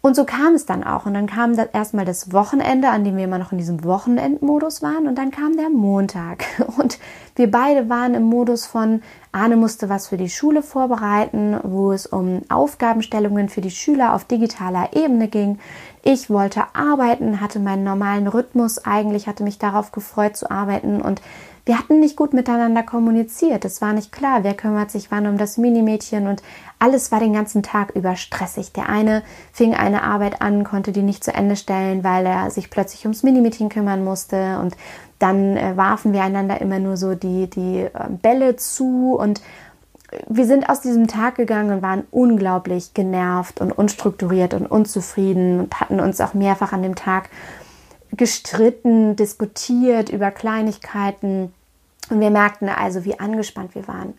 Und 0.03 0.17
so 0.17 0.25
kam 0.25 0.55
es 0.55 0.65
dann 0.65 0.83
auch. 0.83 1.05
Und 1.05 1.13
dann 1.13 1.27
kam 1.27 1.57
das 1.57 1.69
erstmal 1.75 2.07
das 2.07 2.33
Wochenende, 2.33 2.89
an 2.89 3.05
dem 3.05 3.19
wir 3.19 3.25
immer 3.25 3.39
noch 3.39 3.53
in 3.53 3.59
diesem 3.59 3.85
Wochenendmodus 3.85 4.81
waren. 4.81 5.07
Und 5.07 5.19
dann 5.19 5.31
kam 5.31 5.57
der 5.59 5.69
Montag. 5.69 6.45
Und 6.79 6.99
wir 7.37 7.51
beide 7.51 7.91
waren 7.91 8.15
im 8.15 8.23
Modus 8.23 8.65
von, 8.67 9.03
Arne 9.33 9.57
musste 9.57 9.91
was 9.91 10.09
für 10.09 10.17
die 10.17 10.31
Schule 10.31 10.63
vorbereiten, 10.63 11.59
wo 11.63 11.93
es 11.93 12.07
um 12.07 12.43
Aufgabenstellungen 12.49 13.51
für 13.51 13.61
die 13.61 13.71
Schüler 13.71 14.15
auf 14.15 14.25
digitaler 14.25 14.91
Ebene 14.95 15.29
ging. 15.29 15.59
Ich 16.03 16.31
wollte 16.31 16.75
arbeiten, 16.75 17.41
hatte 17.41 17.59
meinen 17.59 17.85
normalen 17.85 18.27
Rhythmus 18.27 18.85
eigentlich, 18.85 19.27
hatte 19.27 19.45
mich 19.45 19.59
darauf 19.59 19.93
gefreut 19.93 20.37
zu 20.37 20.51
arbeiten 20.51 21.03
und 21.03 21.21
wir 21.67 21.79
hatten 21.79 22.01
nicht 22.01 22.17
gut 22.17 22.33
miteinander 22.33 22.83
kommuniziert. 22.83 23.67
Es 23.67 23.83
war 23.83 23.93
nicht 23.93 24.11
klar, 24.11 24.43
wer 24.43 24.55
kümmert 24.55 24.91
sich 24.91 25.11
wann 25.11 25.27
um 25.27 25.37
das 25.37 25.59
Minimädchen 25.59 26.27
und 26.27 26.43
alles 26.79 27.13
war 27.13 27.21
den 27.21 27.35
ganzen 27.35 27.63
Tag 27.63 27.95
über 27.95 28.17
stressig. 28.17 28.73
Der 28.73 28.89
eine 28.89 29.23
fing 29.53 29.75
eine 29.75 30.03
Arbeit 30.03 30.41
an, 30.41 30.65
konnte 30.65 30.91
die 30.93 31.03
nicht 31.03 31.23
zu 31.23 31.35
Ende 31.35 31.57
stellen, 31.57 32.03
weil 32.03 32.25
er 32.25 32.51
sich 32.51 32.71
plötzlich 32.71 33.05
ums 33.05 33.23
Minimädchen 33.23 33.69
kümmern 33.69 34.03
musste 34.03 34.59
und 34.59 34.77
dann 35.19 35.59
äh, 35.59 35.77
warfen 35.77 36.15
wir 36.15 36.23
einander 36.23 36.63
immer 36.63 36.79
nur 36.79 36.97
so 36.97 37.15
die, 37.15 37.49
die 37.51 37.81
äh, 37.81 37.91
Bälle 38.23 38.57
zu 38.57 39.17
und 39.17 39.43
wir 40.29 40.47
sind 40.47 40.69
aus 40.69 40.81
diesem 40.81 41.07
Tag 41.07 41.37
gegangen 41.37 41.71
und 41.71 41.83
waren 41.83 42.05
unglaublich 42.11 42.95
genervt 42.95 43.61
und 43.61 43.73
unstrukturiert 43.73 44.55
und 44.55 44.67
unzufrieden 44.67 45.61
und 45.61 45.81
hatten 45.81 46.01
uns 46.01 46.21
auch 46.21 46.35
mehrfach 46.35 46.73
an 46.73 46.83
dem 46.83 46.95
Tag 46.95 47.31
gestritten, 48.13 49.17
diskutiert 49.17 50.09
über 50.11 50.31
Kleinigkeiten. 50.31 51.53
Und 52.09 52.21
wir 52.21 52.31
merkten 52.31 52.69
also, 52.69 53.05
wie 53.05 53.19
angespannt 53.21 53.75
wir 53.75 53.87
waren. 53.87 54.15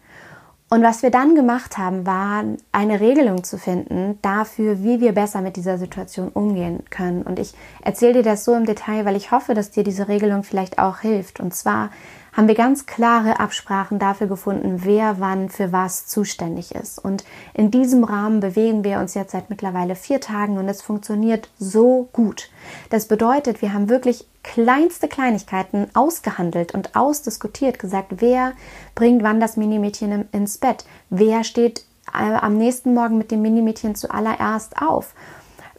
Und 0.69 0.83
was 0.83 1.03
wir 1.03 1.11
dann 1.11 1.35
gemacht 1.35 1.77
haben, 1.77 2.05
war 2.05 2.45
eine 2.71 3.01
Regelung 3.01 3.43
zu 3.43 3.57
finden 3.57 4.17
dafür, 4.21 4.81
wie 4.81 5.01
wir 5.01 5.11
besser 5.11 5.41
mit 5.41 5.57
dieser 5.57 5.77
Situation 5.77 6.29
umgehen 6.29 6.83
können. 6.89 7.23
Und 7.23 7.39
ich 7.39 7.53
erzähle 7.83 8.13
dir 8.13 8.23
das 8.23 8.45
so 8.45 8.55
im 8.55 8.65
Detail, 8.65 9.03
weil 9.03 9.17
ich 9.17 9.31
hoffe, 9.31 9.53
dass 9.53 9.71
dir 9.71 9.83
diese 9.83 10.07
Regelung 10.07 10.43
vielleicht 10.43 10.79
auch 10.79 10.99
hilft. 10.99 11.41
Und 11.41 11.53
zwar 11.53 11.89
haben 12.33 12.47
wir 12.47 12.55
ganz 12.55 12.85
klare 12.85 13.39
Absprachen 13.39 13.99
dafür 13.99 14.27
gefunden, 14.27 14.81
wer 14.83 15.19
wann 15.19 15.49
für 15.49 15.71
was 15.71 16.07
zuständig 16.07 16.73
ist. 16.73 16.97
Und 16.97 17.23
in 17.53 17.71
diesem 17.71 18.03
Rahmen 18.03 18.39
bewegen 18.39 18.83
wir 18.83 18.99
uns 18.99 19.13
jetzt 19.13 19.31
seit 19.31 19.49
mittlerweile 19.49 19.95
vier 19.95 20.21
Tagen 20.21 20.57
und 20.57 20.67
es 20.69 20.81
funktioniert 20.81 21.49
so 21.59 22.09
gut. 22.13 22.49
Das 22.89 23.07
bedeutet, 23.07 23.61
wir 23.61 23.73
haben 23.73 23.89
wirklich 23.89 24.25
kleinste 24.43 25.07
Kleinigkeiten 25.07 25.87
ausgehandelt 25.93 26.73
und 26.73 26.95
ausdiskutiert, 26.95 27.79
gesagt, 27.79 28.21
wer 28.21 28.53
bringt 28.95 29.23
wann 29.23 29.39
das 29.39 29.57
Minimädchen 29.57 30.27
ins 30.31 30.57
Bett, 30.57 30.85
wer 31.09 31.43
steht 31.43 31.85
äh, 32.13 32.33
am 32.33 32.57
nächsten 32.57 32.93
Morgen 32.93 33.17
mit 33.17 33.31
dem 33.31 33.41
Minimädchen 33.41 33.95
zuallererst 33.95 34.81
auf 34.81 35.13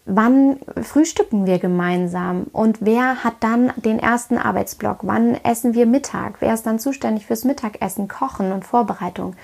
wann 0.05 0.59
frühstücken 0.83 1.47
wir 1.47 1.59
gemeinsam 1.59 2.47
und 2.53 2.79
wer 2.81 3.23
hat 3.23 3.35
dann 3.41 3.73
den 3.77 3.99
ersten 3.99 4.37
Arbeitsblock, 4.37 4.99
wann 5.03 5.35
essen 5.45 5.75
wir 5.75 5.87
Mittag, 5.87 6.37
wer 6.41 6.55
ist 6.55 6.67
dann 6.67 6.81
zuständig 6.81 7.27
fürs 7.27 7.45
Mittagessen, 7.45 8.09
Kochen 8.09 8.53
und 8.53 8.65
Vorbereitung? 8.65 9.37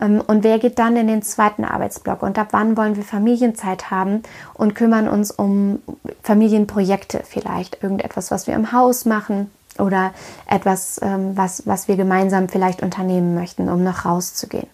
Ähm, 0.00 0.22
und 0.26 0.42
wer 0.42 0.58
geht 0.58 0.78
dann 0.78 0.96
in 0.96 1.06
den 1.06 1.22
zweiten 1.22 1.64
Arbeitsblock? 1.64 2.22
Und 2.22 2.38
ab 2.38 2.48
wann 2.52 2.76
wollen 2.76 2.96
wir 2.96 3.04
Familienzeit 3.04 3.90
haben 3.90 4.22
und 4.54 4.74
kümmern 4.74 5.08
uns 5.08 5.30
um 5.30 5.80
Familienprojekte 6.22 7.22
vielleicht, 7.24 7.82
irgendetwas, 7.82 8.30
was 8.30 8.46
wir 8.46 8.54
im 8.54 8.72
Haus 8.72 9.04
machen 9.04 9.50
oder 9.78 10.12
etwas, 10.48 10.98
ähm, 11.02 11.36
was, 11.36 11.66
was 11.66 11.88
wir 11.88 11.96
gemeinsam 11.96 12.48
vielleicht 12.48 12.82
unternehmen 12.82 13.34
möchten, 13.34 13.68
um 13.68 13.84
noch 13.84 14.06
rauszugehen. 14.06 14.68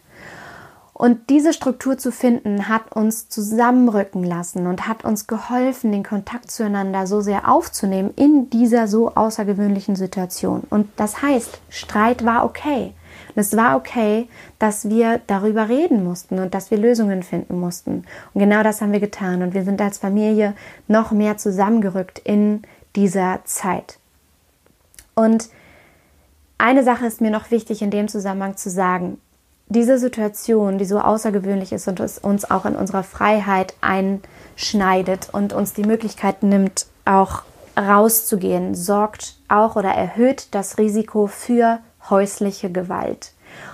Und 1.02 1.30
diese 1.30 1.52
Struktur 1.52 1.98
zu 1.98 2.12
finden, 2.12 2.68
hat 2.68 2.94
uns 2.94 3.28
zusammenrücken 3.28 4.22
lassen 4.22 4.68
und 4.68 4.86
hat 4.86 5.04
uns 5.04 5.26
geholfen, 5.26 5.90
den 5.90 6.04
Kontakt 6.04 6.48
zueinander 6.48 7.08
so 7.08 7.20
sehr 7.20 7.50
aufzunehmen 7.50 8.12
in 8.14 8.50
dieser 8.50 8.86
so 8.86 9.12
außergewöhnlichen 9.12 9.96
Situation. 9.96 10.62
Und 10.70 10.88
das 10.94 11.20
heißt, 11.20 11.58
Streit 11.70 12.24
war 12.24 12.44
okay. 12.44 12.94
Und 13.34 13.40
es 13.40 13.56
war 13.56 13.76
okay, 13.76 14.28
dass 14.60 14.88
wir 14.90 15.20
darüber 15.26 15.68
reden 15.68 16.04
mussten 16.04 16.38
und 16.38 16.54
dass 16.54 16.70
wir 16.70 16.78
Lösungen 16.78 17.24
finden 17.24 17.58
mussten. 17.58 18.04
Und 18.32 18.38
genau 18.38 18.62
das 18.62 18.80
haben 18.80 18.92
wir 18.92 19.00
getan. 19.00 19.42
Und 19.42 19.54
wir 19.54 19.64
sind 19.64 19.80
als 19.80 19.98
Familie 19.98 20.54
noch 20.86 21.10
mehr 21.10 21.36
zusammengerückt 21.36 22.20
in 22.20 22.62
dieser 22.94 23.40
Zeit. 23.42 23.98
Und 25.16 25.48
eine 26.58 26.84
Sache 26.84 27.06
ist 27.06 27.20
mir 27.20 27.32
noch 27.32 27.50
wichtig 27.50 27.82
in 27.82 27.90
dem 27.90 28.06
Zusammenhang 28.06 28.56
zu 28.56 28.70
sagen 28.70 29.18
diese 29.72 29.98
Situation, 29.98 30.78
die 30.78 30.84
so 30.84 30.98
außergewöhnlich 30.98 31.72
ist 31.72 31.88
und 31.88 32.00
es 32.00 32.18
uns 32.18 32.50
auch 32.50 32.64
in 32.64 32.76
unserer 32.76 33.02
Freiheit 33.02 33.74
einschneidet 33.80 35.28
und 35.32 35.52
uns 35.52 35.72
die 35.72 35.84
Möglichkeit 35.84 36.42
nimmt, 36.42 36.86
auch 37.04 37.42
rauszugehen, 37.76 38.74
sorgt 38.74 39.36
auch 39.48 39.76
oder 39.76 39.90
erhöht 39.90 40.48
das 40.54 40.78
Risiko 40.78 41.26
für 41.26 41.78
häusliche 42.10 42.70
Gewalt. 42.70 43.32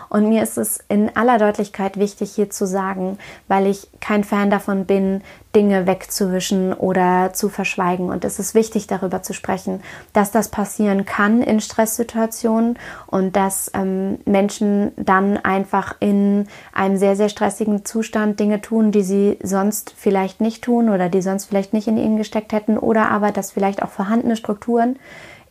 Und 0.09 0.29
mir 0.29 0.43
ist 0.43 0.57
es 0.59 0.79
in 0.89 1.15
aller 1.17 1.39
Deutlichkeit 1.39 1.99
wichtig, 1.99 2.33
hier 2.33 2.51
zu 2.51 2.67
sagen, 2.67 3.19
weil 3.47 3.67
ich 3.67 3.89
kein 4.01 4.25
Fan 4.25 4.51
davon 4.51 4.87
bin, 4.87 5.23
Dinge 5.55 5.87
wegzuwischen 5.87 6.73
oder 6.73 7.33
zu 7.33 7.49
verschweigen. 7.49 8.11
Und 8.11 8.25
es 8.25 8.39
ist 8.39 8.55
wichtig, 8.55 8.87
darüber 8.87 9.23
zu 9.23 9.33
sprechen, 9.33 9.83
dass 10.13 10.31
das 10.31 10.49
passieren 10.49 11.05
kann 11.05 11.43
in 11.43 11.61
Stresssituationen 11.61 12.79
und 13.07 13.35
dass 13.37 13.71
ähm, 13.75 14.19
Menschen 14.25 14.93
dann 14.97 15.37
einfach 15.37 15.97
in 16.01 16.47
einem 16.73 16.97
sehr, 16.97 17.17
sehr 17.17 17.29
stressigen 17.29 17.85
Zustand 17.85 18.41
Dinge 18.41 18.61
tun, 18.61 18.93
die 18.93 19.03
sie 19.03 19.39
sonst 19.43 19.95
vielleicht 19.97 20.41
nicht 20.41 20.63
tun 20.63 20.91
oder 20.91 21.09
die 21.09 21.23
sonst 21.23 21.47
vielleicht 21.47 21.73
nicht 21.73 21.89
in 21.89 21.97
ihnen 21.97 22.19
gesteckt 22.19 22.53
hätten 22.53 22.79
oder 22.79 23.11
aber, 23.11 23.33
dass 23.33 23.53
vielleicht 23.53 23.83
auch 23.83 23.91
vorhandene 23.91 24.37
Strukturen 24.37 24.97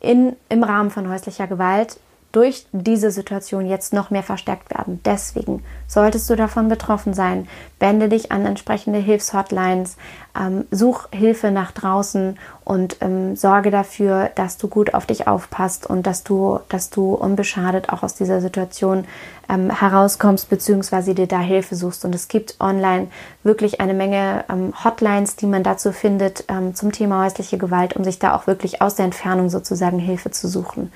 in, 0.00 0.36
im 0.48 0.62
Rahmen 0.62 0.90
von 0.90 1.08
häuslicher 1.08 1.46
Gewalt 1.46 1.98
durch 2.32 2.66
diese 2.72 3.10
Situation 3.10 3.66
jetzt 3.66 3.92
noch 3.92 4.10
mehr 4.10 4.22
verstärkt 4.22 4.70
werden. 4.70 5.00
Deswegen 5.04 5.62
solltest 5.86 6.28
du 6.28 6.36
davon 6.36 6.68
betroffen 6.68 7.14
sein, 7.14 7.48
wende 7.80 8.08
dich 8.08 8.30
an 8.32 8.44
entsprechende 8.44 8.98
Hilfshotlines, 8.98 9.96
ähm, 10.38 10.66
such 10.70 11.08
Hilfe 11.10 11.50
nach 11.50 11.72
draußen 11.72 12.38
und 12.64 12.98
ähm, 13.00 13.34
sorge 13.34 13.70
dafür, 13.70 14.30
dass 14.34 14.58
du 14.58 14.68
gut 14.68 14.94
auf 14.94 15.06
dich 15.06 15.26
aufpasst 15.26 15.86
und 15.86 16.06
dass 16.06 16.22
du, 16.22 16.60
dass 16.68 16.90
du 16.90 17.14
unbeschadet 17.14 17.88
auch 17.88 18.02
aus 18.02 18.14
dieser 18.14 18.40
Situation 18.40 19.06
ähm, 19.48 19.70
herauskommst 19.70 20.48
bzw. 20.50 21.14
dir 21.14 21.26
da 21.26 21.40
Hilfe 21.40 21.74
suchst. 21.74 22.04
Und 22.04 22.14
es 22.14 22.28
gibt 22.28 22.56
online 22.60 23.08
wirklich 23.42 23.80
eine 23.80 23.94
Menge 23.94 24.44
ähm, 24.50 24.72
Hotlines, 24.84 25.36
die 25.36 25.46
man 25.46 25.62
dazu 25.62 25.92
findet 25.92 26.44
ähm, 26.48 26.74
zum 26.74 26.92
Thema 26.92 27.24
häusliche 27.24 27.58
Gewalt, 27.58 27.96
um 27.96 28.04
sich 28.04 28.18
da 28.18 28.36
auch 28.36 28.46
wirklich 28.46 28.82
aus 28.82 28.94
der 28.94 29.06
Entfernung 29.06 29.50
sozusagen 29.50 29.98
Hilfe 29.98 30.30
zu 30.30 30.46
suchen. 30.48 30.92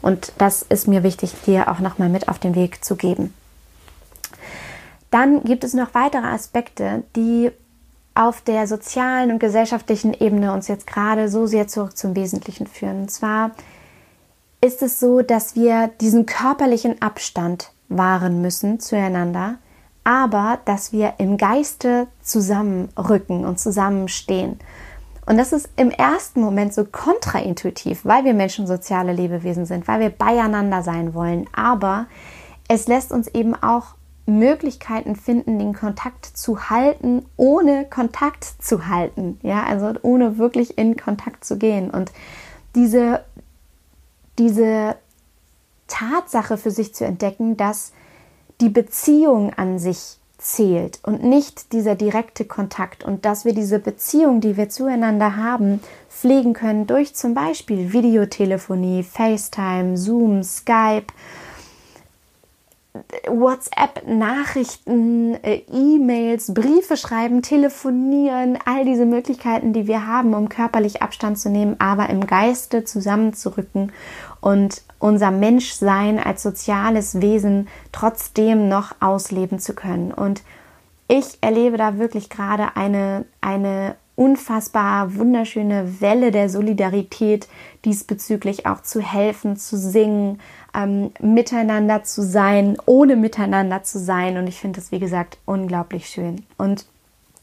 Und 0.00 0.32
das 0.38 0.62
ist 0.62 0.88
mir 0.88 1.02
wichtig, 1.02 1.34
dir 1.44 1.68
auch 1.70 1.80
nochmal 1.80 2.08
mit 2.08 2.28
auf 2.28 2.38
den 2.38 2.54
Weg 2.54 2.84
zu 2.84 2.96
geben. 2.96 3.34
Dann 5.10 5.44
gibt 5.44 5.64
es 5.64 5.72
noch 5.72 5.94
weitere 5.94 6.26
Aspekte, 6.26 7.04
die 7.14 7.50
auf 8.16 8.40
der 8.40 8.66
sozialen 8.66 9.30
und 9.30 9.38
gesellschaftlichen 9.38 10.14
Ebene 10.14 10.52
uns 10.52 10.68
jetzt 10.68 10.86
gerade 10.86 11.28
so 11.28 11.46
sehr 11.46 11.68
zurück 11.68 11.96
zum 11.96 12.16
Wesentlichen 12.16 12.66
führen. 12.66 13.02
Und 13.02 13.10
zwar 13.10 13.50
ist 14.60 14.82
es 14.82 14.98
so, 14.98 15.22
dass 15.22 15.54
wir 15.54 15.90
diesen 16.00 16.26
körperlichen 16.26 17.00
Abstand 17.02 17.72
wahren 17.88 18.40
müssen 18.40 18.80
zueinander, 18.80 19.56
aber 20.02 20.58
dass 20.64 20.92
wir 20.92 21.14
im 21.18 21.36
Geiste 21.36 22.06
zusammenrücken 22.22 23.44
und 23.44 23.60
zusammenstehen. 23.60 24.58
Und 25.26 25.36
das 25.38 25.52
ist 25.52 25.68
im 25.76 25.90
ersten 25.90 26.40
Moment 26.40 26.72
so 26.72 26.84
kontraintuitiv, 26.84 28.04
weil 28.04 28.24
wir 28.24 28.32
Menschen 28.32 28.66
soziale 28.66 29.12
Lebewesen 29.12 29.66
sind, 29.66 29.88
weil 29.88 30.00
wir 30.00 30.10
beieinander 30.10 30.82
sein 30.82 31.14
wollen. 31.14 31.48
Aber 31.52 32.06
es 32.68 32.86
lässt 32.86 33.10
uns 33.10 33.26
eben 33.28 33.54
auch 33.54 33.95
Möglichkeiten 34.26 35.14
finden, 35.14 35.58
den 35.58 35.72
Kontakt 35.72 36.26
zu 36.26 36.68
halten, 36.68 37.24
ohne 37.36 37.84
Kontakt 37.84 38.44
zu 38.44 38.88
halten. 38.88 39.38
Ja, 39.42 39.62
also 39.62 39.94
ohne 40.02 40.38
wirklich 40.38 40.76
in 40.76 40.96
Kontakt 40.96 41.44
zu 41.44 41.56
gehen. 41.56 41.90
Und 41.90 42.12
diese, 42.74 43.24
diese 44.38 44.96
Tatsache 45.86 46.58
für 46.58 46.72
sich 46.72 46.94
zu 46.94 47.04
entdecken, 47.04 47.56
dass 47.56 47.92
die 48.60 48.68
Beziehung 48.68 49.52
an 49.54 49.78
sich 49.78 50.18
zählt 50.38 50.98
und 51.02 51.22
nicht 51.22 51.72
dieser 51.72 51.94
direkte 51.94 52.44
Kontakt 52.44 53.04
und 53.04 53.24
dass 53.24 53.44
wir 53.44 53.54
diese 53.54 53.78
Beziehung, 53.78 54.40
die 54.40 54.56
wir 54.56 54.68
zueinander 54.68 55.36
haben, 55.36 55.80
pflegen 56.10 56.52
können 56.52 56.86
durch 56.86 57.14
zum 57.14 57.34
Beispiel 57.34 57.92
Videotelefonie, 57.92 59.02
FaceTime, 59.02 59.96
Zoom, 59.96 60.42
Skype, 60.42 61.06
WhatsApp, 63.28 64.06
Nachrichten, 64.06 65.34
äh, 65.42 65.62
E-Mails, 65.72 66.52
Briefe 66.54 66.96
schreiben, 66.96 67.42
telefonieren, 67.42 68.58
all 68.64 68.84
diese 68.84 69.06
Möglichkeiten, 69.06 69.72
die 69.72 69.86
wir 69.86 70.06
haben, 70.06 70.34
um 70.34 70.48
körperlich 70.48 71.02
Abstand 71.02 71.38
zu 71.38 71.50
nehmen, 71.50 71.76
aber 71.78 72.08
im 72.10 72.26
Geiste 72.26 72.84
zusammenzurücken 72.84 73.92
und 74.40 74.82
unser 74.98 75.30
Menschsein 75.30 76.18
als 76.18 76.42
soziales 76.42 77.20
Wesen 77.20 77.68
trotzdem 77.92 78.68
noch 78.68 78.94
ausleben 79.00 79.58
zu 79.58 79.74
können. 79.74 80.12
Und 80.12 80.42
ich 81.08 81.38
erlebe 81.40 81.76
da 81.76 81.98
wirklich 81.98 82.30
gerade 82.30 82.76
eine, 82.76 83.24
eine 83.40 83.96
unfassbar 84.16 85.14
wunderschöne 85.14 86.00
Welle 86.00 86.30
der 86.30 86.48
Solidarität 86.48 87.46
diesbezüglich 87.84 88.66
auch 88.66 88.82
zu 88.82 89.00
helfen, 89.00 89.56
zu 89.56 89.76
singen, 89.76 90.40
ähm, 90.74 91.12
miteinander 91.20 92.02
zu 92.02 92.22
sein, 92.22 92.76
ohne 92.86 93.14
miteinander 93.14 93.84
zu 93.84 93.98
sein. 93.98 94.38
Und 94.38 94.48
ich 94.48 94.58
finde 94.58 94.80
das, 94.80 94.90
wie 94.90 94.98
gesagt, 94.98 95.38
unglaublich 95.44 96.08
schön. 96.08 96.44
Und 96.56 96.86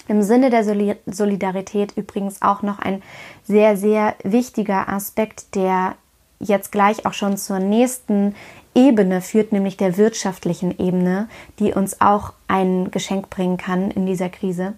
im 0.07 0.21
Sinne 0.21 0.49
der 0.49 0.65
Solidarität 1.05 1.95
übrigens 1.95 2.41
auch 2.41 2.61
noch 2.61 2.79
ein 2.79 3.01
sehr, 3.43 3.77
sehr 3.77 4.15
wichtiger 4.23 4.89
Aspekt, 4.89 5.55
der 5.55 5.95
jetzt 6.39 6.71
gleich 6.71 7.05
auch 7.05 7.13
schon 7.13 7.37
zur 7.37 7.59
nächsten 7.59 8.35
Ebene 8.75 9.21
führt, 9.21 9.51
nämlich 9.51 9.77
der 9.77 9.97
wirtschaftlichen 9.97 10.77
Ebene, 10.77 11.29
die 11.59 11.73
uns 11.73 12.01
auch 12.01 12.33
ein 12.47 12.91
Geschenk 12.91 13.29
bringen 13.29 13.57
kann 13.57 13.91
in 13.91 14.05
dieser 14.05 14.29
Krise. 14.29 14.73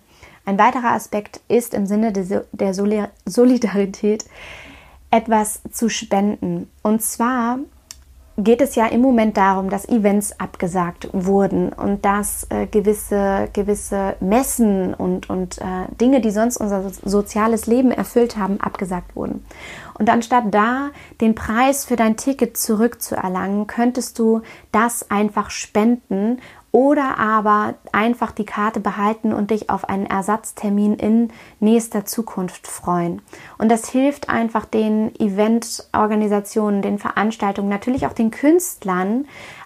Ein 0.45 0.59
weiterer 0.59 0.91
Aspekt 0.91 1.41
ist 1.47 1.73
im 1.73 1.85
Sinne 1.87 2.13
der 2.13 2.73
Solidarität 3.25 4.25
etwas 5.09 5.61
zu 5.71 5.89
spenden. 5.89 6.69
Und 6.83 7.01
zwar 7.01 7.59
geht 8.37 8.61
es 8.61 8.75
ja 8.75 8.85
im 8.87 9.01
Moment 9.01 9.37
darum, 9.37 9.69
dass 9.69 9.87
Events 9.87 10.39
abgesagt 10.39 11.07
wurden 11.13 11.71
und 11.71 12.03
dass 12.03 12.45
äh, 12.49 12.67
gewisse, 12.67 13.49
gewisse 13.53 14.15
Messen 14.19 14.93
und, 14.93 15.29
und 15.29 15.57
äh, 15.59 15.95
Dinge, 15.99 16.19
die 16.19 16.31
sonst 16.31 16.57
unser 16.57 16.91
soziales 17.03 17.65
Leben 17.65 17.91
erfüllt 17.91 18.37
haben, 18.37 18.59
abgesagt 18.59 19.15
wurden. 19.15 19.45
Und 19.97 20.09
anstatt 20.09 20.53
da 20.53 20.89
den 21.21 21.33
Preis 21.33 21.85
für 21.85 21.95
dein 21.95 22.17
Ticket 22.17 22.57
zurückzuerlangen, 22.57 23.67
könntest 23.67 24.19
du 24.19 24.41
das 24.73 25.09
einfach 25.09 25.49
spenden 25.49 26.39
oder 26.75 27.17
aber 27.17 27.75
einfach 27.93 28.33
die 28.33 28.43
Karte 28.43 28.81
behalten 28.81 29.31
und 29.31 29.51
dich 29.51 29.69
auf 29.69 29.87
einen 29.87 30.05
Ersatztermin 30.05 30.95
in 30.95 31.29
nächster 31.61 32.03
Zukunft 32.03 32.67
freuen. 32.67 33.21
Und 33.57 33.69
das 33.71 33.87
hilft 33.87 34.27
einfach 34.27 34.65
den 34.65 35.15
Eventorganisationen, 35.17 36.81
den 36.81 36.99
Veranstaltungen, 36.99 37.69
natürlich 37.69 38.07
auch 38.07 38.11
den 38.11 38.29
Künstlern, 38.29 39.25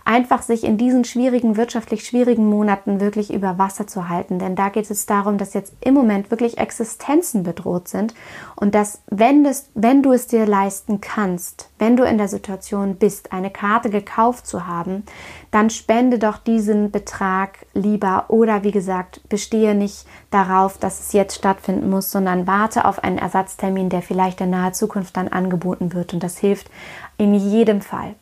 einfach 0.10 0.41
sich 0.41 0.64
in 0.64 0.80
diesen 0.80 1.05
schwierigen, 1.05 1.55
wirtschaftlich 1.55 2.03
schwierigen 2.03 2.49
Monaten 2.49 2.99
wirklich 2.99 3.32
über 3.32 3.60
Wasser 3.60 3.86
zu 3.86 4.10
halten. 4.10 4.39
Denn 4.39 4.55
da 4.55 4.70
geht 4.70 4.89
es 4.89 5.05
darum, 5.05 5.38
dass 5.38 5.53
jetzt 5.53 5.72
im 5.82 5.93
Moment 5.93 6.32
wirklich 6.32 6.57
Existenzen 6.57 7.43
bedroht 7.43 7.88
sind 7.88 8.16
und 8.55 8.74
dass, 8.74 9.03
wenn, 9.12 9.43
das, 9.43 9.70
wenn 9.76 10.01
du 10.01 10.12
es 10.12 10.26
dir 10.26 10.47
leisten 10.47 10.99
kannst, 10.99 11.70
wenn 11.78 11.95
du 11.95 12.05
in 12.05 12.18
der 12.18 12.28
Situation 12.28 12.95
bist, 12.95 13.32
eine 13.32 13.51
Karte 13.51 13.91
gekauft 13.91 14.47
zu 14.47 14.66
haben, 14.66 15.03
dann 15.51 15.70
spende 15.70 16.18
doch 16.18 16.38
diesen 16.39 16.89
Betrag 16.89 17.68
lieber 17.76 18.26
oder 18.30 18.64
wie 18.64 18.72
gesagt, 18.72 19.22
bestehe 19.30 19.76
nicht 19.76 20.07
darauf, 20.32 20.80
dass 20.80 20.99
es 21.01 21.14
jetzt 21.14 21.36
stattfinden 21.36 21.88
muss, 21.88 22.10
sondern 22.10 22.47
warte 22.47 22.86
auf 22.86 23.03
einen 23.03 23.20
Ersatztermin, 23.20 23.89
der 23.89 24.01
vielleicht 24.01 24.41
in 24.41 24.49
naher 24.49 24.74
Zukunft 24.74 25.16
dann 25.18 25.28
angeboten 25.28 25.93
wird. 25.93 26.16
Und 26.16 26.24
das 26.24 26.39
hilft 26.39 26.72
in 27.20 27.36
jedem 27.36 27.82
Fall. 27.82 28.16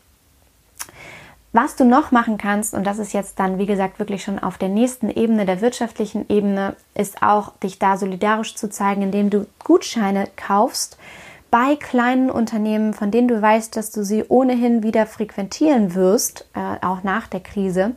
Was 1.59 1.75
du 1.75 1.85
noch 1.85 2.11
machen 2.11 2.37
kannst, 2.37 2.75
und 2.75 2.85
das 2.85 2.99
ist 2.99 3.13
jetzt 3.13 3.39
dann, 3.39 3.57
wie 3.57 3.65
gesagt, 3.65 3.97
wirklich 3.97 4.21
schon 4.21 4.37
auf 4.37 4.59
der 4.59 4.69
nächsten 4.69 5.09
Ebene, 5.09 5.43
der 5.43 5.59
wirtschaftlichen 5.59 6.29
Ebene, 6.29 6.75
ist 6.93 7.23
auch, 7.23 7.57
dich 7.57 7.79
da 7.79 7.97
solidarisch 7.97 8.53
zu 8.53 8.69
zeigen, 8.69 9.01
indem 9.01 9.31
du 9.31 9.47
Gutscheine 9.63 10.27
kaufst 10.35 10.99
bei 11.49 11.75
kleinen 11.75 12.29
Unternehmen, 12.29 12.93
von 12.93 13.09
denen 13.09 13.27
du 13.27 13.41
weißt, 13.41 13.75
dass 13.75 13.89
du 13.89 14.03
sie 14.03 14.23
ohnehin 14.27 14.83
wieder 14.83 15.07
frequentieren 15.07 15.95
wirst, 15.95 16.47
äh, 16.53 16.85
auch 16.85 17.01
nach 17.01 17.25
der 17.25 17.39
Krise, 17.39 17.95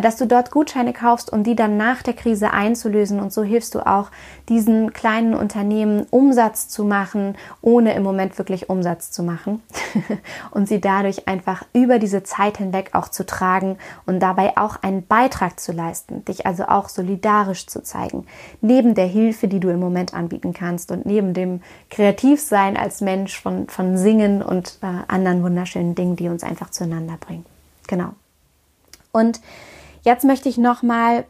dass 0.00 0.16
du 0.16 0.26
dort 0.26 0.50
Gutscheine 0.50 0.92
kaufst, 0.92 1.32
um 1.32 1.44
die 1.44 1.56
dann 1.56 1.76
nach 1.76 2.02
der 2.02 2.14
Krise 2.14 2.52
einzulösen. 2.52 3.20
Und 3.20 3.32
so 3.32 3.42
hilfst 3.42 3.74
du 3.74 3.86
auch 3.86 4.10
diesen 4.48 4.92
kleinen 4.92 5.34
Unternehmen 5.34 6.06
Umsatz 6.10 6.68
zu 6.68 6.84
machen, 6.84 7.36
ohne 7.62 7.94
im 7.94 8.02
Moment 8.02 8.38
wirklich 8.38 8.68
Umsatz 8.68 9.10
zu 9.10 9.22
machen. 9.22 9.62
und 10.50 10.68
sie 10.68 10.80
dadurch 10.80 11.28
einfach 11.28 11.64
über 11.72 11.98
diese 11.98 12.22
Zeit 12.22 12.58
hinweg 12.58 12.90
auch 12.92 13.08
zu 13.08 13.24
tragen 13.24 13.78
und 14.06 14.20
dabei 14.20 14.56
auch 14.56 14.82
einen 14.82 15.06
Beitrag 15.06 15.60
zu 15.60 15.72
leisten, 15.72 16.24
dich 16.24 16.46
also 16.46 16.64
auch 16.64 16.88
solidarisch 16.88 17.66
zu 17.66 17.82
zeigen. 17.82 18.26
Neben 18.60 18.94
der 18.94 19.06
Hilfe, 19.06 19.48
die 19.48 19.60
du 19.60 19.68
im 19.68 19.80
Moment 19.80 20.14
anbieten 20.14 20.52
kannst 20.52 20.90
und 20.90 21.06
neben 21.06 21.34
dem 21.34 21.62
Kreativsein 21.90 22.76
als 22.76 23.00
Mensch 23.00 23.40
von, 23.40 23.68
von 23.68 23.96
Singen 23.96 24.42
und 24.42 24.78
äh, 24.82 24.86
anderen 25.08 25.42
wunderschönen 25.42 25.94
Dingen, 25.94 26.16
die 26.16 26.28
uns 26.28 26.42
einfach 26.42 26.70
zueinander 26.70 27.16
bringen. 27.18 27.44
Genau. 27.86 28.10
Und 29.12 29.40
jetzt 30.08 30.24
möchte 30.24 30.48
ich 30.48 30.56
nochmal 30.56 31.26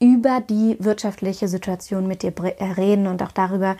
über 0.00 0.40
die 0.40 0.76
wirtschaftliche 0.80 1.46
Situation 1.46 2.06
mit 2.06 2.22
dir 2.22 2.32
äh, 2.38 2.64
reden 2.72 3.06
und 3.06 3.22
auch 3.22 3.32
darüber, 3.32 3.76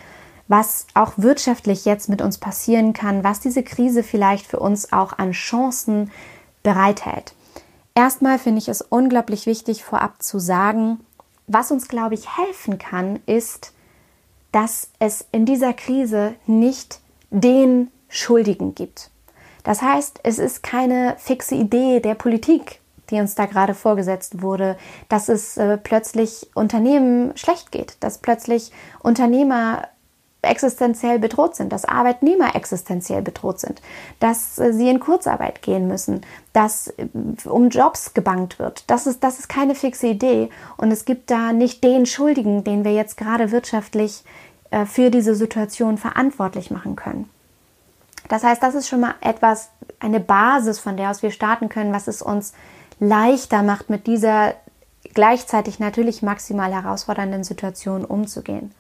was 0.49 0.87
auch 0.93 1.15
wirtschaftlich 1.17 1.87
jetzt 1.87 2.11
mit 2.11 2.21
uns 2.21 2.37
passieren 2.37 2.93
kann, 2.93 3.25
was 3.25 3.41
diese 3.41 3.63
Krise 3.63 4.03
vielleicht 4.03 4.47
für 4.47 4.61
uns 4.61 4.93
auch 4.93 5.15
an 5.17 5.33
Chancen 5.33 6.11
bereithält. 6.63 7.35
Erstmal 7.95 8.39
finde 8.39 8.59
ich 8.59 8.69
es 8.69 8.83
unglaublich 8.83 9.47
wichtig, 9.47 9.83
vorab 9.83 10.23
zu 10.23 10.39
sagen, 10.39 11.01
was 11.47 11.71
uns, 11.71 11.89
glaube 11.89 12.15
ich, 12.15 12.37
helfen 12.37 12.77
kann, 12.77 13.21
ist, 13.25 13.73
dass 14.53 14.91
es 14.99 15.25
in 15.33 15.47
dieser 15.47 15.73
Krise 15.73 16.35
nicht 16.47 17.01
den 17.31 17.91
Schuldigen 18.09 18.75
gibt. 18.75 19.11
Das 19.63 19.81
heißt, 19.81 20.21
es 20.23 20.39
ist 20.39 20.63
keine 20.63 21.17
fixe 21.19 21.55
Idee 21.55 22.01
der 22.01 22.15
Politik, 22.15 22.81
die 23.11 23.21
uns 23.21 23.35
da 23.35 23.47
gerade 23.47 23.75
vorgesetzt 23.75 24.43
wurde, 24.43 24.77
dass 25.09 25.29
es 25.29 25.57
äh, 25.57 25.77
plötzlich 25.79 26.51
Unternehmen 26.55 27.37
schlecht 27.37 27.73
geht, 27.73 27.97
dass 28.01 28.19
plötzlich 28.19 28.73
Unternehmer 29.03 29.89
existenziell 30.45 31.19
bedroht 31.19 31.57
sind, 31.57 31.73
dass 31.73 31.85
Arbeitnehmer 31.85 32.55
existenziell 32.55 33.23
bedroht 33.23 33.61
sind, 33.61 33.83
dass 34.21 34.59
äh, 34.59 34.73
sie 34.73 34.89
in 34.89 35.01
Kurzarbeit 35.01 35.63
gehen 35.63 35.89
müssen, 35.89 36.23
dass 36.53 36.89
äh, 36.89 37.07
um 37.49 37.71
Jobs 37.71 38.15
gebankt 38.15 38.59
wird. 38.59 38.85
Das 38.89 39.07
ist, 39.07 39.25
das 39.25 39.39
ist 39.39 39.49
keine 39.49 39.75
fixe 39.75 40.09
Idee 40.09 40.51
und 40.77 40.91
es 40.93 41.05
gibt 41.05 41.31
da 41.31 41.53
nicht 41.53 41.83
den 41.83 42.07
Schuldigen, 42.07 42.65
den 42.65 42.85
wir 42.85 42.93
jetzt 42.93 43.17
gerade 43.17 43.51
wirtschaftlich 43.51 44.25
äh, 44.71 44.87
für 44.87 45.11
diese 45.11 45.35
Situation 45.35 45.99
verantwortlich 45.99 46.71
machen 46.71 46.97
können. 46.97 47.29
Das 48.29 48.43
heißt, 48.43 48.63
das 48.63 48.75
ist 48.75 48.89
schon 48.89 49.01
mal 49.01 49.15
etwas, 49.21 49.71
eine 50.01 50.21
Basis, 50.21 50.79
von 50.79 50.97
der 50.97 51.11
aus 51.11 51.23
wir 51.23 51.31
starten 51.31 51.69
können, 51.69 51.93
was 51.93 52.09
es 52.09 52.23
uns 52.23 52.55
leichter 53.07 53.63
macht, 53.63 53.91
mit 53.91 54.07
dieser 54.07 54.55
gleichzeitig 55.15 55.79
natürlich 55.79 56.23
maximal 56.23 56.73
herausfordernden 56.73 57.45
Situation 57.45 58.05
umzugehen. 58.05 58.73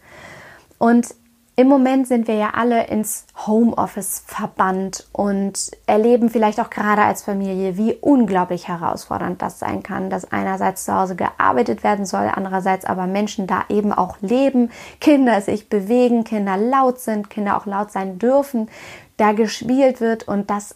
Und 0.79 1.15
im 1.57 1.69
Moment 1.69 2.09
sind 2.09 2.27
wir 2.27 2.35
ja 2.35 2.51
alle 2.55 2.89
ins 2.89 3.27
Homeoffice 3.47 4.25
verbannt 4.27 5.07
und 5.13 5.71
erleben 5.87 6.29
vielleicht 6.29 6.59
auch 6.59 6.69
gerade 6.69 7.03
als 7.03 7.23
Familie, 7.23 7.77
wie 7.77 7.95
unglaublich 7.95 8.67
herausfordernd 8.67 9.41
das 9.41 9.61
sein 9.61 9.85
kann, 9.85 10.11
dass 10.11 10.33
einerseits 10.33 10.85
zu 10.85 10.93
Hause 10.93 11.15
gearbeitet 11.15 11.85
werden 11.85 12.07
soll, 12.07 12.29
andererseits 12.35 12.85
aber 12.85 13.07
Menschen 13.07 13.47
da 13.47 13.63
eben 13.69 13.93
auch 13.93 14.17
leben, 14.21 14.73
Kinder 15.01 15.41
sich 15.41 15.69
bewegen, 15.69 16.25
Kinder 16.25 16.57
laut 16.57 16.99
sind, 16.99 17.31
Kinder 17.31 17.57
auch 17.57 17.67
laut 17.67 17.93
sein 17.93 18.19
dürfen, 18.19 18.69
da 19.17 19.31
gespielt 19.31 20.01
wird 20.01 20.27
und 20.27 20.51
das 20.51 20.75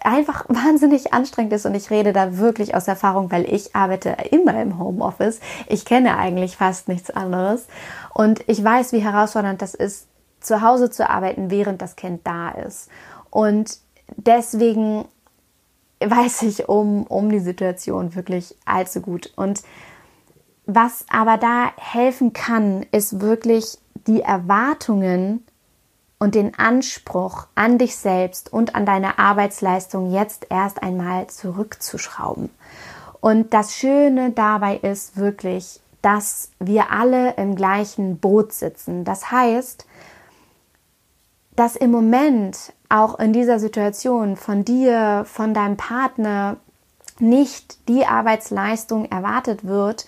einfach 0.00 0.44
wahnsinnig 0.48 1.12
anstrengend 1.12 1.52
ist 1.52 1.66
und 1.66 1.74
ich 1.74 1.90
rede 1.90 2.12
da 2.12 2.38
wirklich 2.38 2.74
aus 2.74 2.88
Erfahrung, 2.88 3.30
weil 3.30 3.44
ich 3.52 3.74
arbeite 3.74 4.16
immer 4.30 4.60
im 4.60 4.78
Homeoffice. 4.78 5.40
Ich 5.68 5.84
kenne 5.84 6.16
eigentlich 6.18 6.56
fast 6.56 6.88
nichts 6.88 7.10
anderes 7.10 7.66
und 8.12 8.46
ich 8.48 8.62
weiß, 8.62 8.92
wie 8.92 9.00
herausfordernd 9.00 9.62
das 9.62 9.74
ist, 9.74 10.08
zu 10.40 10.60
Hause 10.60 10.90
zu 10.90 11.08
arbeiten, 11.08 11.50
während 11.50 11.80
das 11.80 11.96
Kind 11.96 12.26
da 12.26 12.50
ist. 12.50 12.90
Und 13.30 13.78
deswegen 14.16 15.06
weiß 16.00 16.42
ich 16.42 16.68
um, 16.68 17.04
um 17.04 17.30
die 17.30 17.40
Situation 17.40 18.14
wirklich 18.14 18.54
allzu 18.66 19.00
gut. 19.00 19.32
Und 19.36 19.62
was 20.66 21.06
aber 21.08 21.38
da 21.38 21.72
helfen 21.76 22.32
kann, 22.32 22.84
ist 22.92 23.20
wirklich 23.20 23.78
die 24.06 24.20
Erwartungen 24.20 25.44
und 26.24 26.34
den 26.34 26.58
Anspruch 26.58 27.48
an 27.54 27.76
dich 27.76 27.96
selbst 27.96 28.50
und 28.50 28.74
an 28.74 28.86
deine 28.86 29.18
Arbeitsleistung 29.18 30.10
jetzt 30.10 30.46
erst 30.48 30.82
einmal 30.82 31.26
zurückzuschrauben. 31.26 32.48
Und 33.20 33.52
das 33.52 33.74
Schöne 33.74 34.30
dabei 34.30 34.76
ist 34.76 35.18
wirklich, 35.18 35.80
dass 36.00 36.48
wir 36.58 36.90
alle 36.90 37.34
im 37.34 37.56
gleichen 37.56 38.16
Boot 38.16 38.54
sitzen. 38.54 39.04
Das 39.04 39.30
heißt, 39.30 39.84
dass 41.56 41.76
im 41.76 41.90
Moment 41.90 42.72
auch 42.88 43.18
in 43.18 43.34
dieser 43.34 43.58
Situation 43.58 44.36
von 44.36 44.64
dir, 44.64 45.26
von 45.26 45.52
deinem 45.52 45.76
Partner 45.76 46.56
nicht 47.18 47.86
die 47.86 48.06
Arbeitsleistung 48.06 49.04
erwartet 49.10 49.66
wird, 49.66 50.06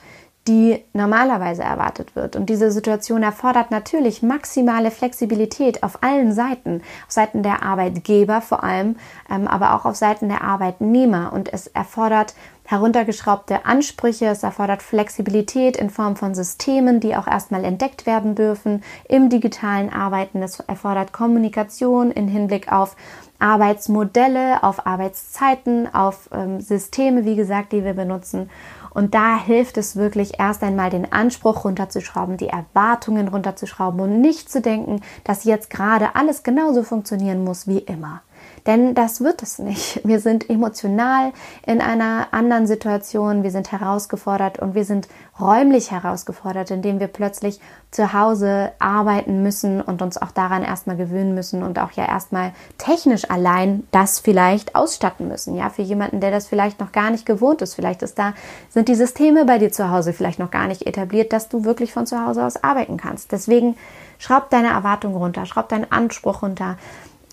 die 0.48 0.84
normalerweise 0.92 1.62
erwartet 1.62 2.14
wird. 2.14 2.36
Und 2.36 2.46
diese 2.46 2.70
Situation 2.70 3.22
erfordert 3.22 3.70
natürlich 3.70 4.22
maximale 4.22 4.90
Flexibilität 4.90 5.82
auf 5.82 6.02
allen 6.02 6.32
Seiten, 6.32 6.82
auf 7.06 7.12
Seiten 7.12 7.42
der 7.42 7.62
Arbeitgeber 7.62 8.40
vor 8.40 8.62
allem, 8.62 8.96
ähm, 9.30 9.48
aber 9.48 9.74
auch 9.74 9.84
auf 9.84 9.96
Seiten 9.96 10.28
der 10.28 10.42
Arbeitnehmer. 10.42 11.32
Und 11.32 11.52
es 11.52 11.66
erfordert 11.66 12.34
heruntergeschraubte 12.66 13.64
Ansprüche, 13.64 14.26
es 14.26 14.42
erfordert 14.42 14.82
Flexibilität 14.82 15.76
in 15.76 15.88
Form 15.88 16.16
von 16.16 16.34
Systemen, 16.34 17.00
die 17.00 17.16
auch 17.16 17.26
erstmal 17.26 17.64
entdeckt 17.64 18.06
werden 18.06 18.34
dürfen 18.34 18.82
im 19.08 19.28
digitalen 19.28 19.92
Arbeiten. 19.92 20.42
Es 20.42 20.60
erfordert 20.60 21.12
Kommunikation 21.12 22.10
in 22.10 22.28
Hinblick 22.28 22.72
auf 22.72 22.96
Arbeitsmodelle, 23.38 24.62
auf 24.62 24.86
Arbeitszeiten, 24.86 25.92
auf 25.94 26.28
ähm, 26.32 26.60
Systeme, 26.60 27.24
wie 27.24 27.36
gesagt, 27.36 27.72
die 27.72 27.84
wir 27.84 27.94
benutzen. 27.94 28.50
Und 28.96 29.12
da 29.12 29.36
hilft 29.36 29.76
es 29.76 29.96
wirklich 29.96 30.38
erst 30.38 30.62
einmal 30.62 30.88
den 30.88 31.12
Anspruch 31.12 31.66
runterzuschrauben, 31.66 32.38
die 32.38 32.48
Erwartungen 32.48 33.28
runterzuschrauben 33.28 34.00
und 34.00 34.22
nicht 34.22 34.50
zu 34.50 34.62
denken, 34.62 35.02
dass 35.22 35.44
jetzt 35.44 35.68
gerade 35.68 36.14
alles 36.16 36.44
genauso 36.44 36.82
funktionieren 36.82 37.44
muss 37.44 37.68
wie 37.68 37.80
immer. 37.80 38.22
Denn 38.66 38.94
das 38.94 39.20
wird 39.20 39.42
es 39.42 39.58
nicht. 39.58 40.00
Wir 40.04 40.18
sind 40.20 40.50
emotional 40.50 41.32
in 41.64 41.80
einer 41.80 42.28
anderen 42.32 42.66
Situation, 42.66 43.42
wir 43.42 43.50
sind 43.52 43.70
herausgefordert 43.70 44.58
und 44.58 44.74
wir 44.74 44.84
sind 44.84 45.08
räumlich 45.38 45.92
herausgefordert, 45.92 46.70
indem 46.70 46.98
wir 46.98 47.06
plötzlich 47.06 47.60
zu 47.90 48.12
Hause 48.12 48.72
arbeiten 48.78 49.42
müssen 49.42 49.80
und 49.80 50.02
uns 50.02 50.18
auch 50.18 50.32
daran 50.32 50.64
erstmal 50.64 50.96
gewöhnen 50.96 51.34
müssen 51.34 51.62
und 51.62 51.78
auch 51.78 51.92
ja 51.92 52.06
erstmal 52.06 52.52
technisch 52.78 53.30
allein 53.30 53.86
das 53.92 54.18
vielleicht 54.18 54.74
ausstatten 54.74 55.28
müssen. 55.28 55.54
Ja, 55.56 55.70
für 55.70 55.82
jemanden, 55.82 56.20
der 56.20 56.30
das 56.30 56.48
vielleicht 56.48 56.80
noch 56.80 56.92
gar 56.92 57.10
nicht 57.10 57.24
gewohnt 57.26 57.62
ist. 57.62 57.74
Vielleicht 57.74 58.02
ist 58.02 58.18
da, 58.18 58.34
sind 58.68 58.88
die 58.88 58.94
Systeme 58.94 59.44
bei 59.44 59.58
dir 59.58 59.70
zu 59.70 59.90
Hause 59.90 60.12
vielleicht 60.12 60.38
noch 60.38 60.50
gar 60.50 60.66
nicht 60.66 60.86
etabliert, 60.86 61.32
dass 61.32 61.48
du 61.48 61.64
wirklich 61.64 61.92
von 61.92 62.06
zu 62.06 62.24
Hause 62.24 62.44
aus 62.44 62.62
arbeiten 62.62 62.96
kannst. 62.96 63.30
Deswegen 63.30 63.76
schraub 64.18 64.50
deine 64.50 64.68
Erwartungen 64.68 65.16
runter, 65.16 65.46
schraub 65.46 65.68
deinen 65.68 65.90
Anspruch 65.90 66.42
runter. 66.42 66.76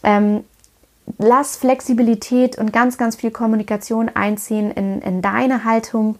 Ähm, 0.04 0.44
lass 1.18 1.56
Flexibilität 1.56 2.58
und 2.58 2.74
ganz, 2.74 2.98
ganz 2.98 3.16
viel 3.16 3.32
Kommunikation 3.32 4.10
einziehen 4.14 4.72
in, 4.72 5.02
in 5.02 5.22
deine 5.22 5.64
Haltung 5.64 6.18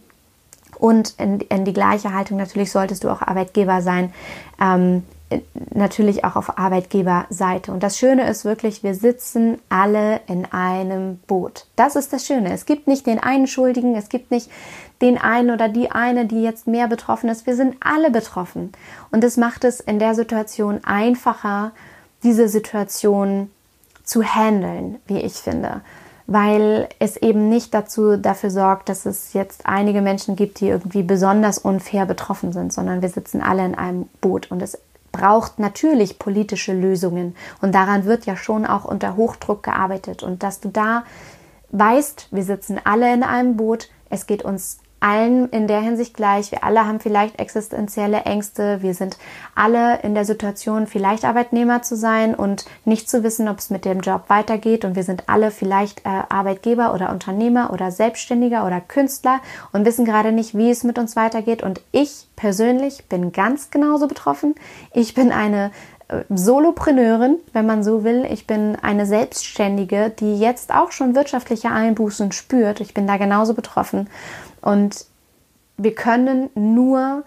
und 0.78 1.16
in, 1.18 1.40
in, 1.40 1.66
die 1.66 1.74
gleiche 1.74 2.14
Haltung. 2.14 2.38
Natürlich 2.38 2.72
solltest 2.72 3.04
du 3.04 3.10
auch 3.10 3.22
Arbeitgeber 3.22 3.82
sein. 3.82 4.14
Ähm, 4.60 5.04
natürlich 5.74 6.26
auch 6.26 6.36
auf 6.36 6.58
Arbeitgeberseite. 6.58 7.72
Und 7.72 7.82
das 7.82 7.98
Schöne 7.98 8.30
ist 8.30 8.46
wirklich, 8.46 8.84
wir 8.84 8.96
sitzen 8.96 9.60
alle 9.70 10.22
in 10.28 10.46
einem 10.46 11.18
Boot. 11.28 11.66
Das 11.76 11.96
ist 11.96 12.14
das 12.14 12.26
Schöne. 12.26 12.54
Es 12.54 12.66
gibt 12.66 12.88
nicht 12.88 13.08
den 13.08 13.20
einen 13.20 13.48
Schuldigen, 13.48 13.96
es 13.96 14.10
gibt 14.10 14.32
nicht 14.32 14.50
den 15.02 15.18
einen 15.18 15.52
oder 15.52 15.70
die 15.70 15.92
eine, 15.92 16.26
die 16.26 16.44
jetzt 16.44 16.68
mehr 16.68 16.88
betroffen 16.88 17.30
ist. 17.30 17.48
Wir 17.48 17.56
sind 17.56 17.76
alle 17.80 18.12
betroffen. 18.12 18.72
Und 19.12 19.24
es 19.24 19.38
macht 19.38 19.64
es 19.64 19.80
in 19.80 20.00
der 20.00 20.16
Situation 20.16 20.82
einfacher, 20.84 21.72
diese 22.24 22.48
Situation 22.48 23.50
zu 24.04 24.24
handeln, 24.24 25.00
wie 25.08 25.20
ich 25.20 25.34
finde, 25.34 25.82
weil 26.28 26.88
es 27.00 27.18
eben 27.18 27.50
nicht 27.50 27.74
dazu 27.74 28.18
dafür 28.18 28.50
sorgt, 28.50 28.90
dass 28.90 29.06
es 29.06 29.34
jetzt 29.34 29.66
einige 29.66 30.02
Menschen 30.02 30.36
gibt, 30.36 30.60
die 30.60 30.70
irgendwie 30.70 31.04
besonders 31.04 31.58
unfair 31.58 32.06
betroffen 32.06 32.54
sind, 32.54 32.72
sondern 32.72 33.02
wir 33.02 33.10
sitzen 33.10 33.42
alle 33.42 33.66
in 33.66 33.76
einem 33.76 34.08
Boot. 34.22 34.52
Und 34.52 34.62
es 34.62 34.78
braucht 35.12 35.60
natürlich 35.60 36.20
politische 36.20 36.74
Lösungen. 36.74 37.36
Und 37.62 37.74
daran 37.74 38.06
wird 38.06 38.26
ja 38.26 38.36
schon 38.36 38.66
auch 38.66 38.86
unter 38.86 39.16
Hochdruck 39.16 39.64
gearbeitet. 39.64 40.24
Und 40.24 40.44
dass 40.44 40.60
du 40.60 40.70
da 40.70 41.04
weißt, 41.72 42.28
wir 42.32 42.44
sitzen 42.44 42.80
alle 42.84 43.14
in 43.14 43.24
einem 43.24 43.58
Boot, 43.58 43.90
es 44.10 44.28
geht 44.28 44.44
uns 44.44 44.80
allen 45.04 45.50
in 45.50 45.68
der 45.68 45.82
Hinsicht 45.82 46.14
gleich. 46.14 46.52
Wir 46.52 46.64
alle 46.64 46.88
haben 46.88 47.02
vielleicht 47.02 47.38
existenzielle 47.38 48.22
Ängste. 48.22 48.82
Wir 48.82 48.94
sind 48.94 49.18
alle 49.54 50.00
in 50.02 50.16
der 50.16 50.24
Situation, 50.24 50.88
vielleicht 50.88 51.26
Arbeitnehmer 51.26 51.82
zu 51.82 51.98
sein 51.98 52.34
und 52.34 52.66
nicht 52.86 53.10
zu 53.10 53.22
wissen, 53.22 53.50
ob 53.50 53.60
es 53.60 53.70
mit 53.70 53.84
dem 53.84 54.00
Job 54.00 54.24
weitergeht. 54.30 54.86
Und 54.86 54.96
wir 54.96 55.04
sind 55.04 55.28
alle 55.28 55.52
vielleicht 55.52 56.06
äh, 56.06 56.24
Arbeitgeber 56.30 56.94
oder 56.94 57.12
Unternehmer 57.12 57.74
oder 57.74 57.92
Selbstständiger 57.92 58.66
oder 58.66 58.80
Künstler 58.80 59.42
und 59.74 59.86
wissen 59.86 60.06
gerade 60.06 60.32
nicht, 60.32 60.58
wie 60.58 60.72
es 60.72 60.86
mit 60.86 60.98
uns 60.98 61.18
weitergeht. 61.18 61.64
Und 61.64 61.82
ich 61.92 62.28
persönlich 62.38 63.06
bin 63.10 63.34
ganz 63.34 63.72
genauso 63.72 64.08
betroffen. 64.08 64.56
Ich 64.94 65.14
bin 65.14 65.34
eine 65.34 65.72
Solopreneurin, 66.30 67.38
wenn 67.54 67.66
man 67.66 67.84
so 67.84 68.04
will. 68.04 68.26
Ich 68.30 68.48
bin 68.48 68.76
eine 68.82 69.06
Selbstständige, 69.06 70.10
die 70.10 70.38
jetzt 70.38 70.74
auch 70.74 70.92
schon 70.92 71.16
wirtschaftliche 71.16 71.72
Einbußen 71.72 72.32
spürt. 72.32 72.82
Ich 72.82 72.94
bin 72.94 73.08
da 73.08 73.18
genauso 73.18 73.54
betroffen. 73.54 74.10
Und 74.62 75.06
wir 75.78 75.96
können 75.96 76.50
nur 76.56 77.24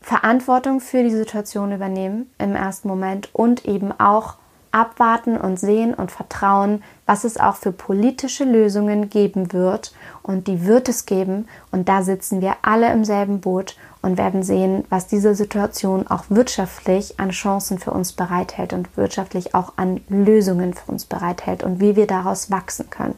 Verantwortung 0.00 0.80
für 0.80 1.02
die 1.02 1.10
Situation 1.10 1.72
übernehmen 1.72 2.30
im 2.38 2.54
ersten 2.54 2.88
Moment 2.88 3.28
und 3.34 3.66
eben 3.66 3.92
auch 3.98 4.37
abwarten 4.72 5.36
und 5.36 5.58
sehen 5.58 5.94
und 5.94 6.10
vertrauen, 6.10 6.82
was 7.06 7.24
es 7.24 7.38
auch 7.38 7.56
für 7.56 7.72
politische 7.72 8.44
Lösungen 8.44 9.10
geben 9.10 9.52
wird. 9.52 9.92
Und 10.22 10.46
die 10.46 10.66
wird 10.66 10.88
es 10.88 11.06
geben. 11.06 11.48
Und 11.70 11.88
da 11.88 12.02
sitzen 12.02 12.40
wir 12.40 12.56
alle 12.62 12.92
im 12.92 13.04
selben 13.04 13.40
Boot 13.40 13.76
und 14.02 14.18
werden 14.18 14.42
sehen, 14.42 14.84
was 14.90 15.06
diese 15.06 15.34
Situation 15.34 16.06
auch 16.06 16.24
wirtschaftlich 16.28 17.18
an 17.18 17.30
Chancen 17.30 17.78
für 17.78 17.90
uns 17.90 18.12
bereithält 18.12 18.72
und 18.72 18.96
wirtschaftlich 18.96 19.54
auch 19.54 19.72
an 19.76 20.00
Lösungen 20.08 20.74
für 20.74 20.90
uns 20.90 21.04
bereithält 21.04 21.62
und 21.62 21.80
wie 21.80 21.96
wir 21.96 22.06
daraus 22.06 22.50
wachsen 22.50 22.90
können. 22.90 23.16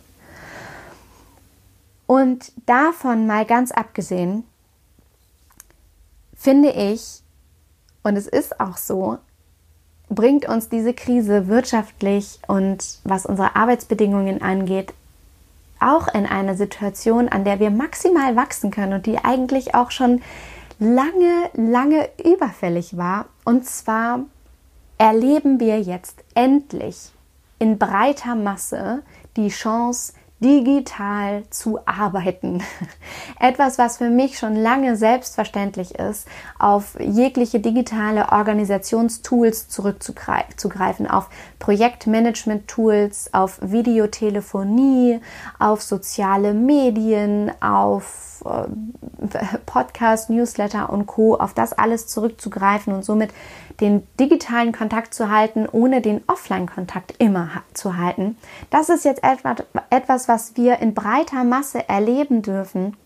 Und 2.07 2.53
davon 2.67 3.27
mal 3.27 3.45
ganz 3.45 3.71
abgesehen, 3.71 4.45
finde 6.35 6.71
ich, 6.71 7.23
und 8.03 8.17
es 8.17 8.27
ist 8.27 8.61
auch 8.61 8.77
so, 8.79 9.19
bringt 10.11 10.47
uns 10.47 10.69
diese 10.69 10.93
Krise 10.93 11.49
wirtschaftlich 11.49 12.41
und 12.47 12.99
was 13.05 13.25
unsere 13.25 13.57
Arbeitsbedingungen 13.57 14.43
angeht, 14.43 14.93
auch 15.79 16.09
in 16.09 16.27
eine 16.27 16.57
Situation, 16.57 17.29
an 17.29 17.45
der 17.45 17.61
wir 17.61 17.71
maximal 17.71 18.37
wachsen 18.37 18.71
können 18.71 18.93
und 18.93 19.07
die 19.07 19.19
eigentlich 19.19 19.75
auch 19.75 19.91
schon 19.91 20.21
lange, 20.79 21.49
lange 21.55 22.09
überfällig 22.23 22.97
war. 22.97 23.27
Und 23.45 23.65
zwar 23.67 24.21
erleben 24.99 25.61
wir 25.61 25.81
jetzt 25.81 26.23
endlich 26.35 27.13
in 27.59 27.79
breiter 27.79 28.35
Masse 28.35 29.03
die 29.37 29.49
Chance, 29.49 30.13
digital 30.41 31.45
zu 31.51 31.81
arbeiten. 31.87 32.63
Etwas, 33.41 33.79
was 33.79 33.99
für 33.99 34.09
mich 34.11 34.39
schon 34.39 34.57
lange 34.57 34.97
selbstverständlich 34.97 35.95
ist, 35.97 36.27
auf 36.59 36.99
jegliche 36.99 37.61
digitale 37.61 38.33
Organisationstools 38.33 39.69
zurückzugreifen, 39.69 41.07
auf 41.07 41.29
Projektmanagement-Tools, 41.59 43.35
auf 43.35 43.59
Videotelefonie, 43.63 45.21
auf 45.59 45.83
soziale 45.83 46.55
Medien, 46.55 47.53
auf 47.61 48.43
äh, 48.45 48.69
Podcast, 49.67 50.31
Newsletter 50.31 50.91
und 50.91 51.07
Co, 51.07 51.37
auf 51.37 51.53
das 51.53 51.75
alles 51.75 52.07
zurückzugreifen 52.07 52.95
und 52.95 53.05
somit 53.05 53.31
den 53.81 54.07
digitalen 54.19 54.73
Kontakt 54.73 55.15
zu 55.15 55.31
halten, 55.31 55.67
ohne 55.71 56.01
den 56.01 56.23
Offline-Kontakt 56.27 57.15
immer 57.19 57.49
zu 57.73 57.97
halten. 57.97 58.37
Das 58.71 58.89
ist 58.89 59.05
jetzt 59.05 59.23
etwas, 59.23 60.29
was 60.29 60.57
wir 60.57 60.79
in 60.79 60.95
breiter 60.95 61.45
Masse 61.45 61.89
erleben 61.89 62.43
dürfen 62.43 62.97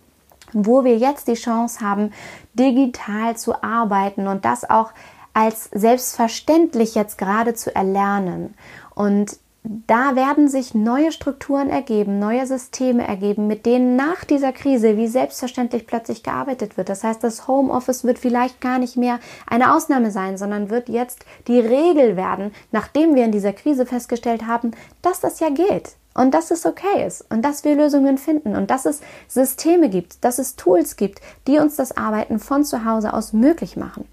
wo 0.55 0.85
wir 0.85 0.97
jetzt 0.97 1.29
die 1.29 1.35
Chance 1.35 1.81
haben, 1.81 2.13
digital 2.55 3.37
zu 3.37 3.63
arbeiten 3.63 4.29
und 4.29 4.45
das 4.45 4.69
auch 4.69 4.93
als 5.35 5.65
selbstverständlich 5.73 6.95
jetzt 6.95 7.19
gerade 7.19 7.55
zu 7.55 7.75
erlernen. 7.75 8.55
Und 8.95 9.37
da 9.67 10.15
werden 10.15 10.47
sich 10.47 10.75
neue 10.75 11.11
Strukturen 11.11 11.71
ergeben, 11.71 12.19
neue 12.19 12.47
Systeme 12.47 13.09
ergeben, 13.09 13.47
mit 13.47 13.65
denen 13.65 13.97
nach 13.97 14.25
dieser 14.25 14.53
Krise 14.53 14.99
wie 14.99 15.09
selbstverständlich 15.09 15.87
plötzlich 15.87 16.23
gearbeitet 16.23 16.77
wird. 16.77 16.91
Das 16.91 17.03
heißt, 17.03 17.25
das 17.25 17.49
Homeoffice 17.49 18.05
wird 18.05 18.19
vielleicht 18.19 18.61
gar 18.61 18.79
nicht 18.79 18.99
mehr 18.99 19.21
eine 19.47 19.75
Ausnahme 19.75 20.11
sein, 20.11 20.37
sondern 20.37 20.69
wird 20.69 20.91
jetzt 20.91 21.25
die 21.49 21.61
Regel 21.61 22.15
werden, 22.15 22.53
nachdem 22.73 23.15
wir 23.15 23.25
in 23.25 23.33
dieser 23.33 23.55
Krise 23.55 23.87
festgestellt 23.87 24.47
haben, 24.47 24.73
dass 25.01 25.21
das 25.21 25.41
ja 25.41 25.49
geht 25.49 25.97
und 26.13 26.35
dass 26.35 26.51
es 26.51 26.67
okay 26.67 27.07
ist 27.07 27.25
und 27.31 27.43
dass 27.43 27.65
wir 27.65 27.75
Lösungen 27.75 28.19
finden 28.19 28.57
und 28.57 28.71
dass 28.71 28.85
es 28.85 29.01
Systeme 29.29 29.89
gibt, 29.89 30.25
dass 30.27 30.39
es 30.39 30.57
Tools 30.57 30.97
gibt, 30.97 31.23
die 31.47 31.59
uns 31.59 31.77
das 31.77 31.97
Arbeiten 31.97 32.39
von 32.39 32.65
zu 32.65 32.85
Hause 32.85 33.15
aus 33.15 33.33
möglich 33.33 33.79
machen. 33.79 34.07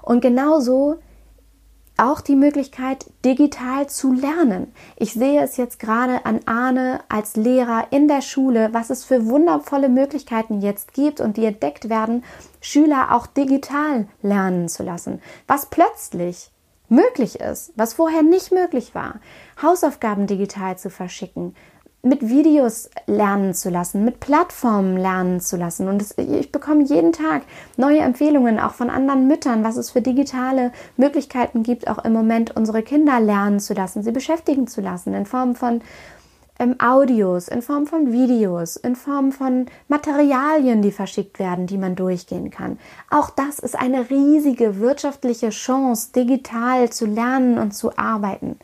Und 0.00 0.22
genauso 0.22 0.96
auch 1.96 2.20
die 2.20 2.36
Möglichkeit, 2.36 3.06
digital 3.24 3.88
zu 3.88 4.12
lernen. 4.12 4.72
Ich 4.96 5.12
sehe 5.12 5.42
es 5.42 5.56
jetzt 5.56 5.78
gerade 5.78 6.24
an 6.26 6.40
Arne 6.46 7.00
als 7.08 7.36
Lehrer 7.36 7.88
in 7.90 8.08
der 8.08 8.20
Schule, 8.20 8.70
was 8.72 8.90
es 8.90 9.04
für 9.04 9.26
wundervolle 9.26 9.88
Möglichkeiten 9.88 10.60
jetzt 10.60 10.92
gibt 10.92 11.20
und 11.20 11.36
die 11.36 11.44
entdeckt 11.44 11.88
werden, 11.88 12.24
Schüler 12.60 13.14
auch 13.14 13.26
digital 13.26 14.08
lernen 14.22 14.68
zu 14.68 14.82
lassen. 14.82 15.20
Was 15.46 15.66
plötzlich 15.66 16.50
möglich 16.88 17.40
ist, 17.40 17.72
was 17.76 17.94
vorher 17.94 18.22
nicht 18.22 18.52
möglich 18.52 18.94
war. 18.94 19.20
Hausaufgaben 19.62 20.26
digital 20.26 20.76
zu 20.78 20.90
verschicken, 20.90 21.54
mit 22.04 22.28
Videos 22.28 22.90
lernen 23.06 23.54
zu 23.54 23.70
lassen, 23.70 24.04
mit 24.04 24.20
Plattformen 24.20 24.96
lernen 24.96 25.40
zu 25.40 25.56
lassen. 25.56 25.88
Und 25.88 26.02
es, 26.02 26.16
ich 26.18 26.52
bekomme 26.52 26.84
jeden 26.84 27.12
Tag 27.12 27.42
neue 27.76 28.00
Empfehlungen, 28.00 28.60
auch 28.60 28.74
von 28.74 28.90
anderen 28.90 29.26
Müttern, 29.26 29.64
was 29.64 29.76
es 29.76 29.90
für 29.90 30.02
digitale 30.02 30.70
Möglichkeiten 30.96 31.62
gibt, 31.62 31.88
auch 31.88 32.04
im 32.04 32.12
Moment 32.12 32.54
unsere 32.56 32.82
Kinder 32.82 33.20
lernen 33.20 33.58
zu 33.58 33.74
lassen, 33.74 34.02
sie 34.02 34.12
beschäftigen 34.12 34.66
zu 34.66 34.80
lassen, 34.80 35.14
in 35.14 35.24
Form 35.24 35.54
von 35.54 35.80
ähm, 36.58 36.76
Audios, 36.78 37.48
in 37.48 37.62
Form 37.62 37.86
von 37.86 38.12
Videos, 38.12 38.76
in 38.76 38.96
Form 38.96 39.32
von 39.32 39.66
Materialien, 39.88 40.82
die 40.82 40.92
verschickt 40.92 41.38
werden, 41.38 41.66
die 41.66 41.78
man 41.78 41.96
durchgehen 41.96 42.50
kann. 42.50 42.78
Auch 43.10 43.30
das 43.30 43.58
ist 43.58 43.76
eine 43.76 44.10
riesige 44.10 44.78
wirtschaftliche 44.78 45.50
Chance, 45.50 46.10
digital 46.14 46.90
zu 46.90 47.06
lernen 47.06 47.58
und 47.58 47.72
zu 47.72 47.96
arbeiten 47.96 48.58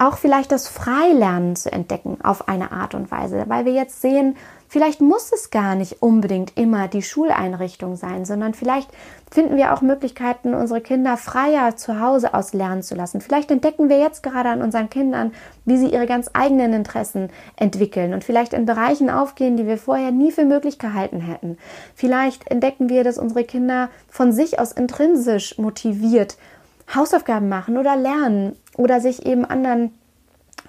auch 0.00 0.16
vielleicht 0.16 0.50
das 0.50 0.66
Freilernen 0.66 1.56
zu 1.56 1.70
entdecken 1.70 2.18
auf 2.22 2.48
eine 2.48 2.72
Art 2.72 2.94
und 2.94 3.10
Weise, 3.10 3.44
weil 3.48 3.66
wir 3.66 3.72
jetzt 3.72 4.00
sehen, 4.00 4.34
vielleicht 4.66 5.02
muss 5.02 5.30
es 5.30 5.50
gar 5.50 5.74
nicht 5.74 6.00
unbedingt 6.00 6.56
immer 6.56 6.88
die 6.88 7.02
Schuleinrichtung 7.02 7.96
sein, 7.96 8.24
sondern 8.24 8.54
vielleicht 8.54 8.88
finden 9.30 9.58
wir 9.58 9.74
auch 9.74 9.82
Möglichkeiten, 9.82 10.54
unsere 10.54 10.80
Kinder 10.80 11.18
freier 11.18 11.76
zu 11.76 12.00
Hause 12.00 12.32
aus 12.32 12.54
lernen 12.54 12.82
zu 12.82 12.94
lassen. 12.94 13.20
Vielleicht 13.20 13.50
entdecken 13.50 13.90
wir 13.90 13.98
jetzt 13.98 14.22
gerade 14.22 14.48
an 14.48 14.62
unseren 14.62 14.88
Kindern, 14.88 15.32
wie 15.66 15.76
sie 15.76 15.92
ihre 15.92 16.06
ganz 16.06 16.30
eigenen 16.32 16.72
Interessen 16.72 17.28
entwickeln 17.56 18.14
und 18.14 18.24
vielleicht 18.24 18.54
in 18.54 18.64
Bereichen 18.64 19.10
aufgehen, 19.10 19.58
die 19.58 19.66
wir 19.66 19.76
vorher 19.76 20.12
nie 20.12 20.32
für 20.32 20.46
möglich 20.46 20.78
gehalten 20.78 21.20
hätten. 21.20 21.58
Vielleicht 21.94 22.50
entdecken 22.50 22.88
wir, 22.88 23.04
dass 23.04 23.18
unsere 23.18 23.44
Kinder 23.44 23.90
von 24.08 24.32
sich 24.32 24.58
aus 24.58 24.72
intrinsisch 24.72 25.58
motiviert 25.58 26.38
Hausaufgaben 26.94 27.48
machen 27.48 27.78
oder 27.78 27.96
lernen 27.96 28.56
oder 28.76 29.00
sich 29.00 29.26
eben 29.26 29.44
anderen 29.44 29.94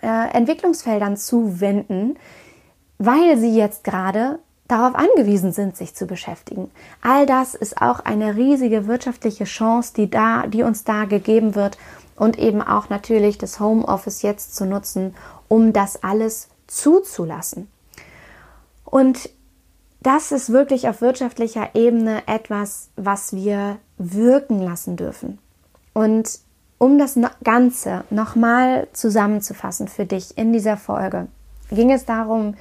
äh, 0.02 0.30
Entwicklungsfeldern 0.34 1.18
zuwenden, 1.18 2.18
weil 2.98 3.38
sie 3.38 3.56
jetzt 3.56 3.84
gerade 3.84 4.40
darauf 4.68 4.96
angewiesen 4.96 5.52
sind, 5.52 5.76
sich 5.76 5.96
zu 5.96 6.06
beschäftigen. 6.08 6.72
All 7.02 7.26
das 7.26 7.56
ist 7.56 7.82
auch 7.82 8.00
eine 8.00 8.36
riesige 8.36 8.88
wirtschaftliche 8.88 9.44
Chance, 9.44 9.94
die 9.96 10.10
da, 10.10 10.48
die 10.48 10.64
uns 10.64 10.86
da 10.86 11.06
gegeben 11.06 11.56
wird 11.56 11.78
und 12.16 12.40
eben 12.40 12.62
auch 12.62 12.90
natürlich 12.90 13.38
das 13.38 13.60
Homeoffice 13.60 14.22
jetzt 14.22 14.56
zu 14.56 14.66
nutzen, 14.66 15.14
um 15.50 15.74
das 15.74 16.04
alles 16.04 16.48
zuzulassen. 16.68 17.68
Und 18.86 19.30
das 20.02 20.32
ist 20.32 20.52
wirklich 20.52 20.88
auf 20.88 21.02
wirtschaftlicher 21.02 21.76
Ebene 21.76 22.24
etwas, 22.28 22.90
was 22.96 23.34
wir 23.34 23.78
wirken 23.98 24.62
lassen 24.62 24.96
dürfen. 24.96 25.40
Und 25.94 26.40
um 26.78 26.98
das 26.98 27.20
Ganze 27.44 28.04
nochmal 28.10 28.88
zusammenzufassen 28.94 29.88
für 29.88 30.06
dich 30.06 30.38
in 30.38 30.52
dieser 30.52 30.78
Folge, 30.78 31.28
ging 31.70 31.92
es 31.92 32.06
darum, 32.06 32.56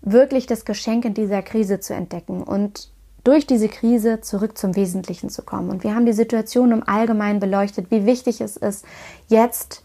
wirklich 0.00 0.46
das 0.46 0.64
Geschenk 0.64 1.04
in 1.04 1.14
dieser 1.14 1.42
Krise 1.42 1.80
zu 1.80 1.94
entdecken 1.94 2.42
und 2.42 2.90
durch 3.24 3.46
diese 3.46 3.68
Krise 3.68 4.20
zurück 4.20 4.58
zum 4.58 4.74
Wesentlichen 4.74 5.30
zu 5.30 5.42
kommen. 5.42 5.70
Und 5.70 5.84
wir 5.84 5.94
haben 5.94 6.06
die 6.06 6.12
Situation 6.12 6.72
im 6.72 6.86
Allgemeinen 6.86 7.38
beleuchtet, 7.38 7.90
wie 7.90 8.04
wichtig 8.04 8.40
es 8.40 8.56
ist, 8.56 8.84
jetzt 9.28 9.84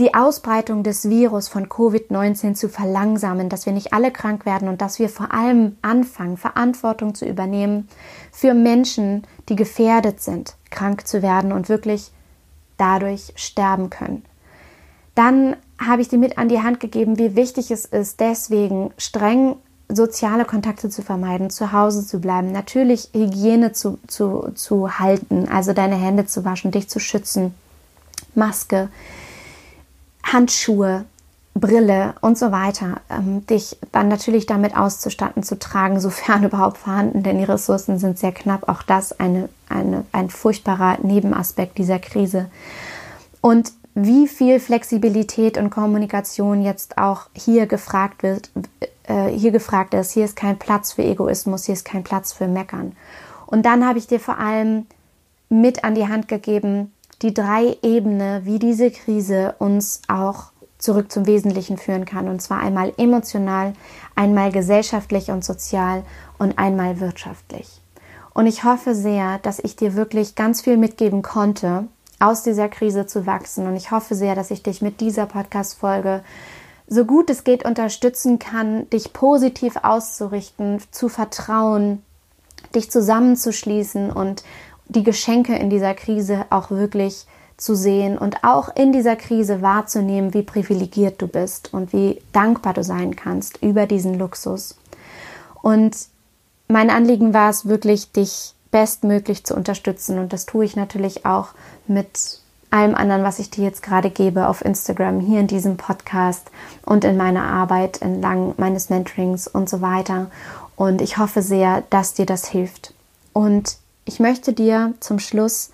die 0.00 0.14
Ausbreitung 0.14 0.82
des 0.82 1.08
Virus 1.08 1.48
von 1.48 1.68
Covid-19 1.68 2.54
zu 2.54 2.68
verlangsamen, 2.68 3.50
dass 3.50 3.66
wir 3.66 3.74
nicht 3.74 3.92
alle 3.92 4.10
krank 4.10 4.46
werden 4.46 4.68
und 4.68 4.80
dass 4.80 4.98
wir 4.98 5.10
vor 5.10 5.32
allem 5.32 5.76
anfangen, 5.82 6.38
Verantwortung 6.38 7.14
zu 7.14 7.26
übernehmen 7.26 7.86
für 8.32 8.54
Menschen, 8.54 9.24
die 9.50 9.56
gefährdet 9.56 10.20
sind, 10.20 10.56
krank 10.70 11.06
zu 11.06 11.22
werden 11.22 11.52
und 11.52 11.68
wirklich 11.68 12.10
dadurch 12.76 13.32
sterben 13.36 13.90
können. 13.90 14.24
Dann 15.14 15.56
habe 15.78 16.02
ich 16.02 16.08
dir 16.08 16.18
mit 16.18 16.38
an 16.38 16.48
die 16.48 16.62
Hand 16.62 16.80
gegeben, 16.80 17.18
wie 17.18 17.36
wichtig 17.36 17.70
es 17.70 17.84
ist, 17.84 18.20
deswegen 18.20 18.92
streng 18.96 19.56
soziale 19.88 20.44
Kontakte 20.44 20.88
zu 20.88 21.02
vermeiden, 21.02 21.50
zu 21.50 21.72
Hause 21.72 22.06
zu 22.06 22.20
bleiben, 22.20 22.52
natürlich 22.52 23.10
Hygiene 23.12 23.72
zu, 23.72 23.98
zu, 24.06 24.52
zu 24.54 24.98
halten, 24.98 25.48
also 25.48 25.72
deine 25.72 25.96
Hände 25.96 26.26
zu 26.26 26.44
waschen, 26.44 26.70
dich 26.70 26.88
zu 26.88 27.00
schützen, 27.00 27.54
Maske, 28.34 28.88
Handschuhe, 30.22 31.04
Brille 31.54 32.14
und 32.20 32.38
so 32.38 32.52
weiter, 32.52 33.00
ähm, 33.10 33.44
dich 33.46 33.76
dann 33.92 34.08
natürlich 34.08 34.46
damit 34.46 34.76
auszustatten, 34.76 35.42
zu 35.42 35.58
tragen, 35.58 36.00
sofern 36.00 36.44
überhaupt 36.44 36.78
vorhanden, 36.78 37.22
denn 37.22 37.38
die 37.38 37.44
Ressourcen 37.44 37.98
sind 37.98 38.18
sehr 38.18 38.32
knapp. 38.32 38.68
Auch 38.68 38.82
das 38.82 39.18
eine, 39.18 39.48
eine, 39.68 40.04
ein 40.12 40.30
furchtbarer 40.30 40.98
Nebenaspekt 41.02 41.78
dieser 41.78 41.98
Krise. 41.98 42.50
Und 43.40 43.72
wie 43.94 44.28
viel 44.28 44.60
Flexibilität 44.60 45.58
und 45.58 45.70
Kommunikation 45.70 46.62
jetzt 46.62 46.96
auch 46.96 47.26
hier 47.34 47.66
gefragt 47.66 48.22
wird, 48.22 48.50
äh, 49.04 49.28
hier 49.28 49.50
gefragt 49.50 49.94
ist. 49.94 50.12
Hier 50.12 50.24
ist 50.24 50.36
kein 50.36 50.58
Platz 50.58 50.92
für 50.92 51.02
Egoismus, 51.02 51.64
hier 51.64 51.74
ist 51.74 51.84
kein 51.84 52.04
Platz 52.04 52.32
für 52.32 52.46
Meckern. 52.46 52.92
Und 53.46 53.66
dann 53.66 53.86
habe 53.86 53.98
ich 53.98 54.06
dir 54.06 54.20
vor 54.20 54.38
allem 54.38 54.86
mit 55.48 55.82
an 55.82 55.96
die 55.96 56.06
Hand 56.06 56.28
gegeben, 56.28 56.92
die 57.22 57.34
drei 57.34 57.76
Ebene, 57.82 58.42
wie 58.44 58.60
diese 58.60 58.90
Krise 58.90 59.56
uns 59.58 60.02
auch 60.06 60.52
zurück 60.80 61.12
zum 61.12 61.26
Wesentlichen 61.26 61.78
führen 61.78 62.04
kann. 62.04 62.28
Und 62.28 62.42
zwar 62.42 62.60
einmal 62.60 62.92
emotional, 62.96 63.74
einmal 64.16 64.50
gesellschaftlich 64.50 65.30
und 65.30 65.44
sozial 65.44 66.02
und 66.38 66.58
einmal 66.58 67.00
wirtschaftlich. 67.00 67.80
Und 68.34 68.46
ich 68.46 68.64
hoffe 68.64 68.94
sehr, 68.94 69.38
dass 69.38 69.58
ich 69.58 69.76
dir 69.76 69.94
wirklich 69.94 70.34
ganz 70.34 70.60
viel 70.62 70.76
mitgeben 70.76 71.22
konnte, 71.22 71.84
aus 72.18 72.42
dieser 72.42 72.68
Krise 72.68 73.06
zu 73.06 73.26
wachsen. 73.26 73.66
Und 73.66 73.76
ich 73.76 73.90
hoffe 73.90 74.14
sehr, 74.14 74.34
dass 74.34 74.50
ich 74.50 74.62
dich 74.62 74.82
mit 74.82 75.00
dieser 75.00 75.26
Podcast-Folge 75.26 76.22
so 76.86 77.04
gut 77.04 77.30
es 77.30 77.44
geht 77.44 77.64
unterstützen 77.64 78.38
kann, 78.38 78.88
dich 78.90 79.12
positiv 79.12 79.76
auszurichten, 79.82 80.82
zu 80.90 81.08
vertrauen, 81.08 82.02
dich 82.74 82.90
zusammenzuschließen 82.90 84.10
und 84.10 84.42
die 84.88 85.04
Geschenke 85.04 85.56
in 85.56 85.70
dieser 85.70 85.94
Krise 85.94 86.46
auch 86.50 86.70
wirklich 86.70 87.26
zu 87.60 87.74
sehen 87.74 88.18
und 88.18 88.42
auch 88.42 88.74
in 88.74 88.92
dieser 88.92 89.16
Krise 89.16 89.62
wahrzunehmen, 89.62 90.34
wie 90.34 90.42
privilegiert 90.42 91.20
du 91.20 91.28
bist 91.28 91.72
und 91.74 91.92
wie 91.92 92.20
dankbar 92.32 92.74
du 92.74 92.82
sein 92.82 93.16
kannst 93.16 93.62
über 93.62 93.86
diesen 93.86 94.18
Luxus. 94.18 94.76
Und 95.62 95.96
mein 96.68 96.90
Anliegen 96.90 97.34
war 97.34 97.50
es 97.50 97.66
wirklich, 97.66 98.12
dich 98.12 98.54
bestmöglich 98.70 99.44
zu 99.44 99.54
unterstützen 99.54 100.18
und 100.18 100.32
das 100.32 100.46
tue 100.46 100.64
ich 100.64 100.76
natürlich 100.76 101.26
auch 101.26 101.48
mit 101.86 102.40
allem 102.70 102.94
anderen, 102.94 103.24
was 103.24 103.40
ich 103.40 103.50
dir 103.50 103.64
jetzt 103.64 103.82
gerade 103.82 104.10
gebe 104.10 104.48
auf 104.48 104.64
Instagram, 104.64 105.20
hier 105.20 105.40
in 105.40 105.48
diesem 105.48 105.76
Podcast 105.76 106.50
und 106.86 107.04
in 107.04 107.16
meiner 107.16 107.42
Arbeit 107.42 108.00
entlang 108.00 108.54
meines 108.56 108.90
Mentorings 108.90 109.48
und 109.48 109.68
so 109.68 109.80
weiter. 109.80 110.30
Und 110.76 111.02
ich 111.02 111.18
hoffe 111.18 111.42
sehr, 111.42 111.82
dass 111.90 112.14
dir 112.14 112.26
das 112.26 112.46
hilft. 112.46 112.94
Und 113.32 113.76
ich 114.04 114.20
möchte 114.20 114.52
dir 114.52 114.94
zum 115.00 115.18
Schluss 115.18 115.70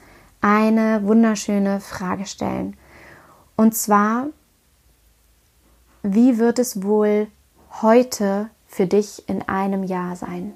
eine 0.46 1.00
wunderschöne 1.02 1.80
Frage 1.80 2.24
stellen. 2.24 2.76
Und 3.56 3.74
zwar, 3.74 4.28
wie 6.04 6.38
wird 6.38 6.60
es 6.60 6.84
wohl 6.84 7.26
heute 7.82 8.48
für 8.68 8.86
dich 8.86 9.28
in 9.28 9.42
einem 9.48 9.82
Jahr 9.82 10.14
sein? 10.14 10.54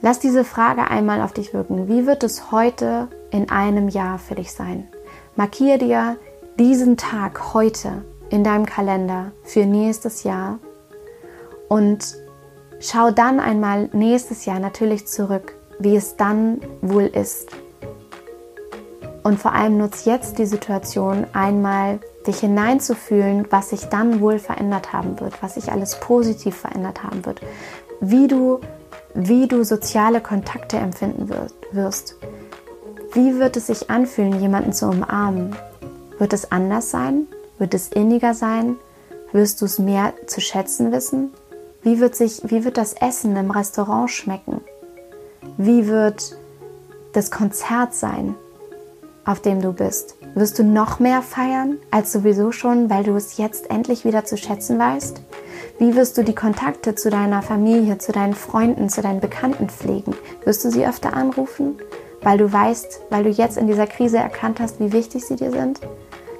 Lass 0.00 0.18
diese 0.18 0.44
Frage 0.44 0.90
einmal 0.90 1.22
auf 1.22 1.32
dich 1.34 1.54
wirken. 1.54 1.86
Wie 1.86 2.04
wird 2.04 2.24
es 2.24 2.50
heute 2.50 3.06
in 3.30 3.48
einem 3.48 3.88
Jahr 3.88 4.18
für 4.18 4.34
dich 4.34 4.50
sein? 4.50 4.88
Markiere 5.36 5.78
dir 5.78 6.16
diesen 6.58 6.96
Tag 6.96 7.54
heute 7.54 8.04
in 8.28 8.42
deinem 8.42 8.66
Kalender 8.66 9.30
für 9.44 9.66
nächstes 9.66 10.24
Jahr 10.24 10.58
und 11.68 12.16
schau 12.80 13.12
dann 13.12 13.38
einmal 13.38 13.88
nächstes 13.92 14.46
Jahr 14.46 14.58
natürlich 14.58 15.06
zurück 15.06 15.54
wie 15.78 15.96
es 15.96 16.16
dann 16.16 16.60
wohl 16.80 17.04
ist. 17.04 17.50
Und 19.22 19.38
vor 19.38 19.52
allem 19.52 19.78
nutz 19.78 20.04
jetzt 20.04 20.38
die 20.38 20.46
Situation 20.46 21.26
einmal, 21.32 22.00
dich 22.26 22.40
hineinzufühlen, 22.40 23.46
was 23.50 23.70
sich 23.70 23.86
dann 23.86 24.20
wohl 24.20 24.38
verändert 24.38 24.92
haben 24.92 25.18
wird, 25.20 25.42
was 25.42 25.54
sich 25.54 25.70
alles 25.70 25.98
positiv 25.98 26.56
verändert 26.56 27.02
haben 27.02 27.24
wird, 27.26 27.40
wie 28.00 28.28
du, 28.28 28.60
wie 29.14 29.46
du 29.46 29.64
soziale 29.64 30.20
Kontakte 30.20 30.76
empfinden 30.76 31.28
wirst. 31.72 32.16
Wie 33.12 33.38
wird 33.38 33.56
es 33.56 33.66
sich 33.66 33.90
anfühlen, 33.90 34.40
jemanden 34.40 34.72
zu 34.72 34.86
umarmen? 34.86 35.54
Wird 36.18 36.32
es 36.32 36.50
anders 36.50 36.90
sein? 36.90 37.26
Wird 37.58 37.74
es 37.74 37.88
inniger 37.88 38.34
sein? 38.34 38.76
Wirst 39.32 39.60
du 39.60 39.66
es 39.66 39.78
mehr 39.78 40.14
zu 40.26 40.40
schätzen 40.40 40.92
wissen? 40.92 41.32
Wie 41.82 42.00
wird, 42.00 42.14
sich, 42.14 42.42
wie 42.44 42.64
wird 42.64 42.76
das 42.76 42.92
Essen 42.94 43.36
im 43.36 43.50
Restaurant 43.50 44.10
schmecken? 44.10 44.60
Wie 45.56 45.86
wird 45.86 46.36
das 47.12 47.30
Konzert 47.30 47.94
sein? 47.94 48.34
auf 49.24 49.40
dem 49.40 49.60
du 49.60 49.72
bist? 49.72 50.16
Wirst 50.34 50.58
du 50.58 50.64
noch 50.64 50.98
mehr 50.98 51.22
feiern 51.22 51.78
als 51.90 52.12
sowieso 52.12 52.52
schon, 52.52 52.90
weil 52.90 53.04
du 53.04 53.14
es 53.14 53.36
jetzt 53.36 53.70
endlich 53.70 54.04
wieder 54.04 54.24
zu 54.24 54.36
schätzen 54.36 54.78
weißt? 54.78 55.22
Wie 55.78 55.94
wirst 55.94 56.18
du 56.18 56.24
die 56.24 56.34
Kontakte 56.34 56.94
zu 56.94 57.10
deiner 57.10 57.42
Familie, 57.42 57.98
zu 57.98 58.12
deinen 58.12 58.34
Freunden, 58.34 58.88
zu 58.88 59.02
deinen 59.02 59.20
Bekannten 59.20 59.68
pflegen? 59.68 60.14
Wirst 60.44 60.64
du 60.64 60.70
sie 60.70 60.86
öfter 60.86 61.14
anrufen, 61.14 61.76
weil 62.22 62.38
du 62.38 62.52
weißt, 62.52 63.02
weil 63.10 63.24
du 63.24 63.30
jetzt 63.30 63.58
in 63.58 63.66
dieser 63.66 63.86
Krise 63.86 64.18
erkannt 64.18 64.60
hast, 64.60 64.80
wie 64.80 64.92
wichtig 64.92 65.24
sie 65.24 65.36
dir 65.36 65.50
sind? 65.50 65.80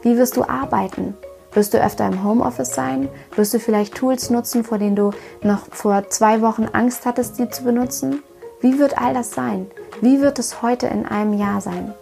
Wie 0.03 0.17
wirst 0.17 0.37
du 0.37 0.45
arbeiten? 0.45 1.15
Wirst 1.53 1.75
du 1.75 1.83
öfter 1.83 2.07
im 2.07 2.25
Homeoffice 2.25 2.75
sein? 2.75 3.09
Wirst 3.37 3.53
du 3.53 3.59
vielleicht 3.59 3.95
Tools 3.95 4.31
nutzen, 4.31 4.65
vor 4.65 4.79
denen 4.79 4.97
du 4.97 5.11
noch 5.43 5.67
vor 5.71 6.09
zwei 6.09 6.41
Wochen 6.41 6.65
Angst 6.73 7.05
hattest, 7.05 7.37
sie 7.37 7.49
zu 7.51 7.65
benutzen? 7.65 8.23
Wie 8.63 8.79
wird 8.79 8.97
all 8.97 9.13
das 9.13 9.33
sein? 9.33 9.67
Wie 10.03 10.21
wird 10.21 10.39
es 10.39 10.63
heute 10.63 10.87
in 10.87 11.05
einem 11.05 11.33
Jahr 11.33 11.61
sein? 11.61 11.95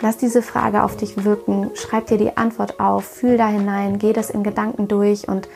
Lass 0.00 0.16
diese 0.16 0.40
Frage 0.40 0.82
auf 0.82 0.96
dich 0.96 1.26
wirken, 1.26 1.70
schreib 1.74 2.06
dir 2.06 2.16
die 2.16 2.38
Antwort 2.38 2.80
auf, 2.80 3.04
fühl 3.04 3.36
da 3.36 3.48
hinein, 3.48 3.98
geh 3.98 4.14
das 4.14 4.30
in 4.30 4.42
Gedanken 4.42 4.88
durch 4.88 5.28
und 5.28 5.46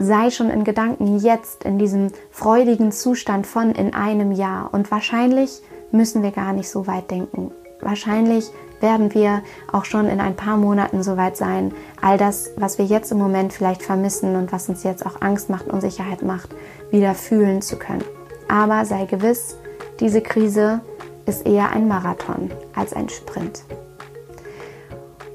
sei 0.00 0.30
schon 0.30 0.50
in 0.50 0.64
Gedanken 0.64 1.18
jetzt 1.18 1.62
in 1.62 1.78
diesem 1.78 2.08
freudigen 2.32 2.90
Zustand 2.90 3.46
von 3.46 3.70
in 3.70 3.94
einem 3.94 4.32
Jahr. 4.32 4.74
Und 4.74 4.90
wahrscheinlich 4.90 5.62
müssen 5.92 6.24
wir 6.24 6.32
gar 6.32 6.52
nicht 6.52 6.68
so 6.68 6.88
weit 6.88 7.08
denken. 7.08 7.52
Wahrscheinlich 7.80 8.50
werden 8.80 9.14
wir 9.14 9.40
auch 9.70 9.84
schon 9.84 10.08
in 10.08 10.20
ein 10.20 10.34
paar 10.34 10.56
Monaten 10.56 11.04
so 11.04 11.16
weit 11.16 11.36
sein, 11.36 11.72
all 12.02 12.18
das, 12.18 12.50
was 12.56 12.78
wir 12.78 12.86
jetzt 12.86 13.12
im 13.12 13.18
Moment 13.18 13.52
vielleicht 13.52 13.84
vermissen 13.84 14.34
und 14.34 14.50
was 14.50 14.68
uns 14.68 14.82
jetzt 14.82 15.06
auch 15.06 15.20
Angst 15.20 15.48
macht, 15.48 15.68
Unsicherheit 15.68 16.22
macht, 16.22 16.50
wieder 16.90 17.14
fühlen 17.14 17.62
zu 17.62 17.76
können. 17.76 18.04
Aber 18.48 18.84
sei 18.84 19.04
gewiss, 19.04 19.59
diese 20.00 20.20
Krise 20.20 20.80
ist 21.26 21.46
eher 21.46 21.70
ein 21.70 21.86
Marathon 21.86 22.50
als 22.74 22.92
ein 22.92 23.08
Sprint. 23.08 23.62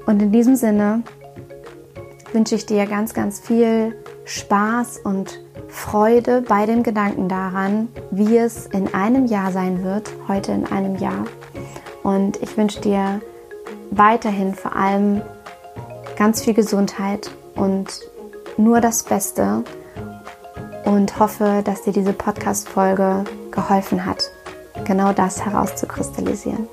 Und 0.06 0.20
in 0.20 0.32
diesem 0.32 0.56
Sinne 0.56 1.02
wünsche 2.32 2.54
ich 2.54 2.66
dir 2.66 2.86
ganz, 2.86 3.14
ganz 3.14 3.40
viel 3.40 3.96
Spaß 4.24 4.98
und 4.98 5.40
Freude 5.68 6.42
bei 6.42 6.66
dem 6.66 6.82
Gedanken 6.82 7.28
daran, 7.28 7.88
wie 8.10 8.36
es 8.36 8.66
in 8.66 8.92
einem 8.94 9.26
Jahr 9.26 9.52
sein 9.52 9.84
wird, 9.84 10.10
heute 10.28 10.52
in 10.52 10.66
einem 10.66 10.96
Jahr. 10.96 11.24
Und 12.02 12.42
ich 12.42 12.56
wünsche 12.56 12.80
dir 12.80 13.20
weiterhin 13.90 14.54
vor 14.54 14.74
allem 14.76 15.22
ganz 16.16 16.42
viel 16.42 16.54
Gesundheit 16.54 17.30
und 17.54 18.00
nur 18.56 18.80
das 18.80 19.02
Beste 19.02 19.64
und 20.84 21.18
hoffe, 21.18 21.62
dass 21.64 21.82
dir 21.82 21.92
diese 21.92 22.12
Podcast-Folge 22.12 23.24
geholfen 23.50 24.06
hat, 24.06 24.30
genau 24.86 25.12
das 25.12 25.44
herauszukristallisieren. 25.44 26.68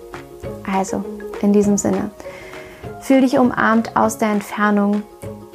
Also, 0.71 1.03
in 1.41 1.51
diesem 1.51 1.77
Sinne, 1.77 2.11
fühl 3.01 3.21
dich 3.21 3.37
umarmt 3.37 3.95
aus 3.95 4.17
der 4.17 4.29
Entfernung 4.29 5.03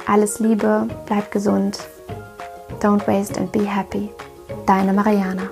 alles 0.05 0.39
Liebe, 0.39 0.87
bleib 1.05 1.31
gesund. 1.31 1.79
Don't 2.81 3.05
waste 3.07 3.39
and 3.39 3.51
be 3.51 3.63
happy. 3.63 4.09
Deine 4.65 4.93
Mariana. 4.93 5.49